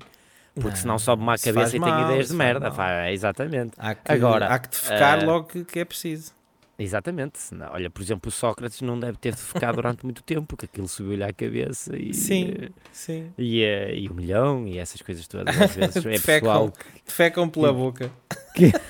porque 0.55 0.69
Não, 0.69 0.77
senão 0.77 0.99
sobe-me 0.99 1.31
à 1.31 1.35
isso 1.35 1.45
cabeça 1.45 1.71
faz 1.71 1.75
e 1.75 1.81
tenho 1.81 1.93
mal, 1.95 2.05
ideias 2.05 2.25
isso 2.27 2.33
de 2.33 2.39
faz 2.39 2.49
merda. 2.53 2.69
mal. 2.69 2.77
Pá, 2.77 3.11
exatamente. 3.11 3.73
Há 3.79 3.95
que, 3.95 4.13
Agora, 4.13 4.47
há 4.49 4.59
que 4.59 4.69
defecar 4.71 5.23
eh, 5.23 5.27
logo 5.27 5.47
que, 5.49 5.65
que 5.65 5.79
é 5.81 5.85
preciso. 5.85 6.33
Exatamente. 6.79 7.39
Olha, 7.73 7.91
por 7.91 8.01
exemplo, 8.01 8.29
o 8.29 8.33
Sócrates 8.33 8.81
não 8.81 8.99
deve 8.99 9.19
ter 9.19 9.35
de 9.35 9.41
ficar 9.43 9.73
durante 9.75 10.03
muito 10.05 10.23
tempo, 10.23 10.47
porque 10.47 10.65
aquilo 10.65 10.89
subiu-lhe 10.89 11.23
à 11.23 11.31
cabeça 11.33 11.95
e, 11.95 12.15
Sim. 12.15 12.55
eh, 12.59 12.69
Sim. 12.93 13.33
e, 13.37 13.63
eh, 13.63 13.95
e 13.97 14.09
o 14.09 14.15
milhão 14.15 14.67
e 14.67 14.79
essas 14.79 15.03
coisas 15.03 15.27
todas. 15.29 15.55
Às 15.61 15.75
vezes 15.77 15.97
é 15.97 16.01
Defecam. 16.11 16.71
pessoal 16.71 16.73
Defecam 17.05 17.49
pela 17.51 17.73
boca. 17.73 18.11
Que- 18.55 18.73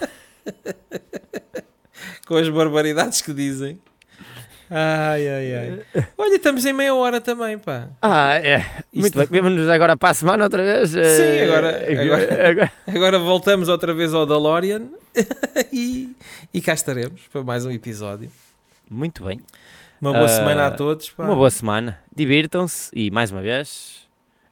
Com 2.27 2.37
as 2.37 2.49
barbaridades 2.49 3.21
que 3.21 3.35
dizem. 3.35 3.81
Ai, 4.71 5.29
ai, 5.29 5.55
ai. 5.57 6.05
Olha, 6.17 6.37
estamos 6.37 6.65
em 6.65 6.73
meia 6.73 6.95
hora 6.95 7.21
também, 7.21 7.59
pá. 7.59 7.89
Ah, 8.01 8.35
é. 8.37 8.65
Muito 8.95 9.19
bem. 9.19 9.27
Vemo-nos 9.29 9.69
agora 9.69 9.97
para 9.97 10.11
a 10.11 10.15
semana 10.15 10.45
outra 10.45 10.63
vez. 10.63 10.91
Sim, 10.91 10.99
eh, 11.01 11.45
agora- 11.45 12.03
agora- 12.03 12.49
agora- 12.51 12.73
Agora 12.87 13.19
voltamos 13.19 13.69
outra 13.69 13.93
vez 13.93 14.15
ao 14.15 14.25
DeLorean 14.27 14.83
e, 15.73 16.15
e 16.55 16.61
cá 16.61 16.73
estaremos 16.75 17.21
para 17.33 17.43
mais 17.43 17.67
um 17.67 17.71
episódio. 17.73 18.31
Muito 18.89 19.25
bem. 19.25 19.41
Uma 20.01 20.13
boa 20.13 20.25
Ah, 20.25 20.29
semana 20.29 20.67
a 20.69 20.71
todos. 20.71 21.11
Pá. 21.11 21.25
Uma 21.25 21.35
boa 21.35 21.51
semana. 21.51 21.99
Divirtam-se 22.15 22.91
e 22.95 23.11
mais 23.11 23.31
uma 23.33 23.43
vez, 23.43 24.07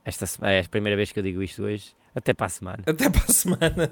esta 0.04 0.26
é 0.48 0.60
a 0.60 0.64
primeira 0.68 0.96
vez 0.96 1.12
que 1.12 1.18
eu 1.18 1.22
digo 1.22 1.42
isto 1.42 1.62
hoje. 1.62 1.92
Até 2.14 2.34
para 2.34 2.46
a 2.46 2.50
semana. 2.50 2.78
Até 2.86 3.08
para 3.08 3.22
a 3.22 3.32
semana. 3.32 3.90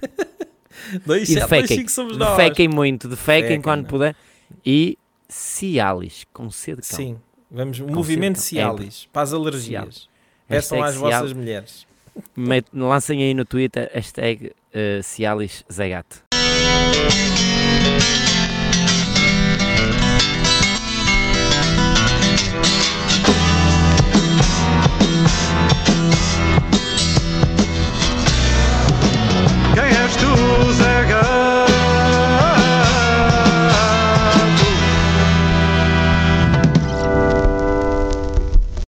Dois, 1.04 1.28
E 1.28 1.34
defequem. 1.34 1.86
somos 1.88 2.16
nós. 2.16 2.36
Defequem 2.36 2.68
muito, 2.68 3.08
defequem 3.08 3.42
Defequem, 3.42 3.62
quando 3.62 3.82
não. 3.82 3.88
puder. 3.90 4.16
E 4.64 4.96
Cialis, 5.28 6.24
com 6.32 6.50
C 6.50 6.74
de 6.76 6.82
cão. 6.82 6.96
Sim, 6.96 7.18
vamos. 7.50 7.78
Movimento 7.80 8.36
Conceito. 8.36 8.64
Cialis 8.64 9.08
para 9.12 9.22
as 9.22 9.32
alergias. 9.32 10.08
Peçam 10.46 10.82
às 10.82 10.94
Cial- 10.94 11.10
vossas 11.10 11.32
mulheres. 11.32 11.86
Met- 12.34 12.68
Lancem 12.72 13.22
aí 13.22 13.34
no 13.34 13.44
Twitter 13.44 13.90
hashtag 13.92 14.46
uh, 14.74 15.02
Cialis 15.02 15.64
Zegato. 15.70 16.22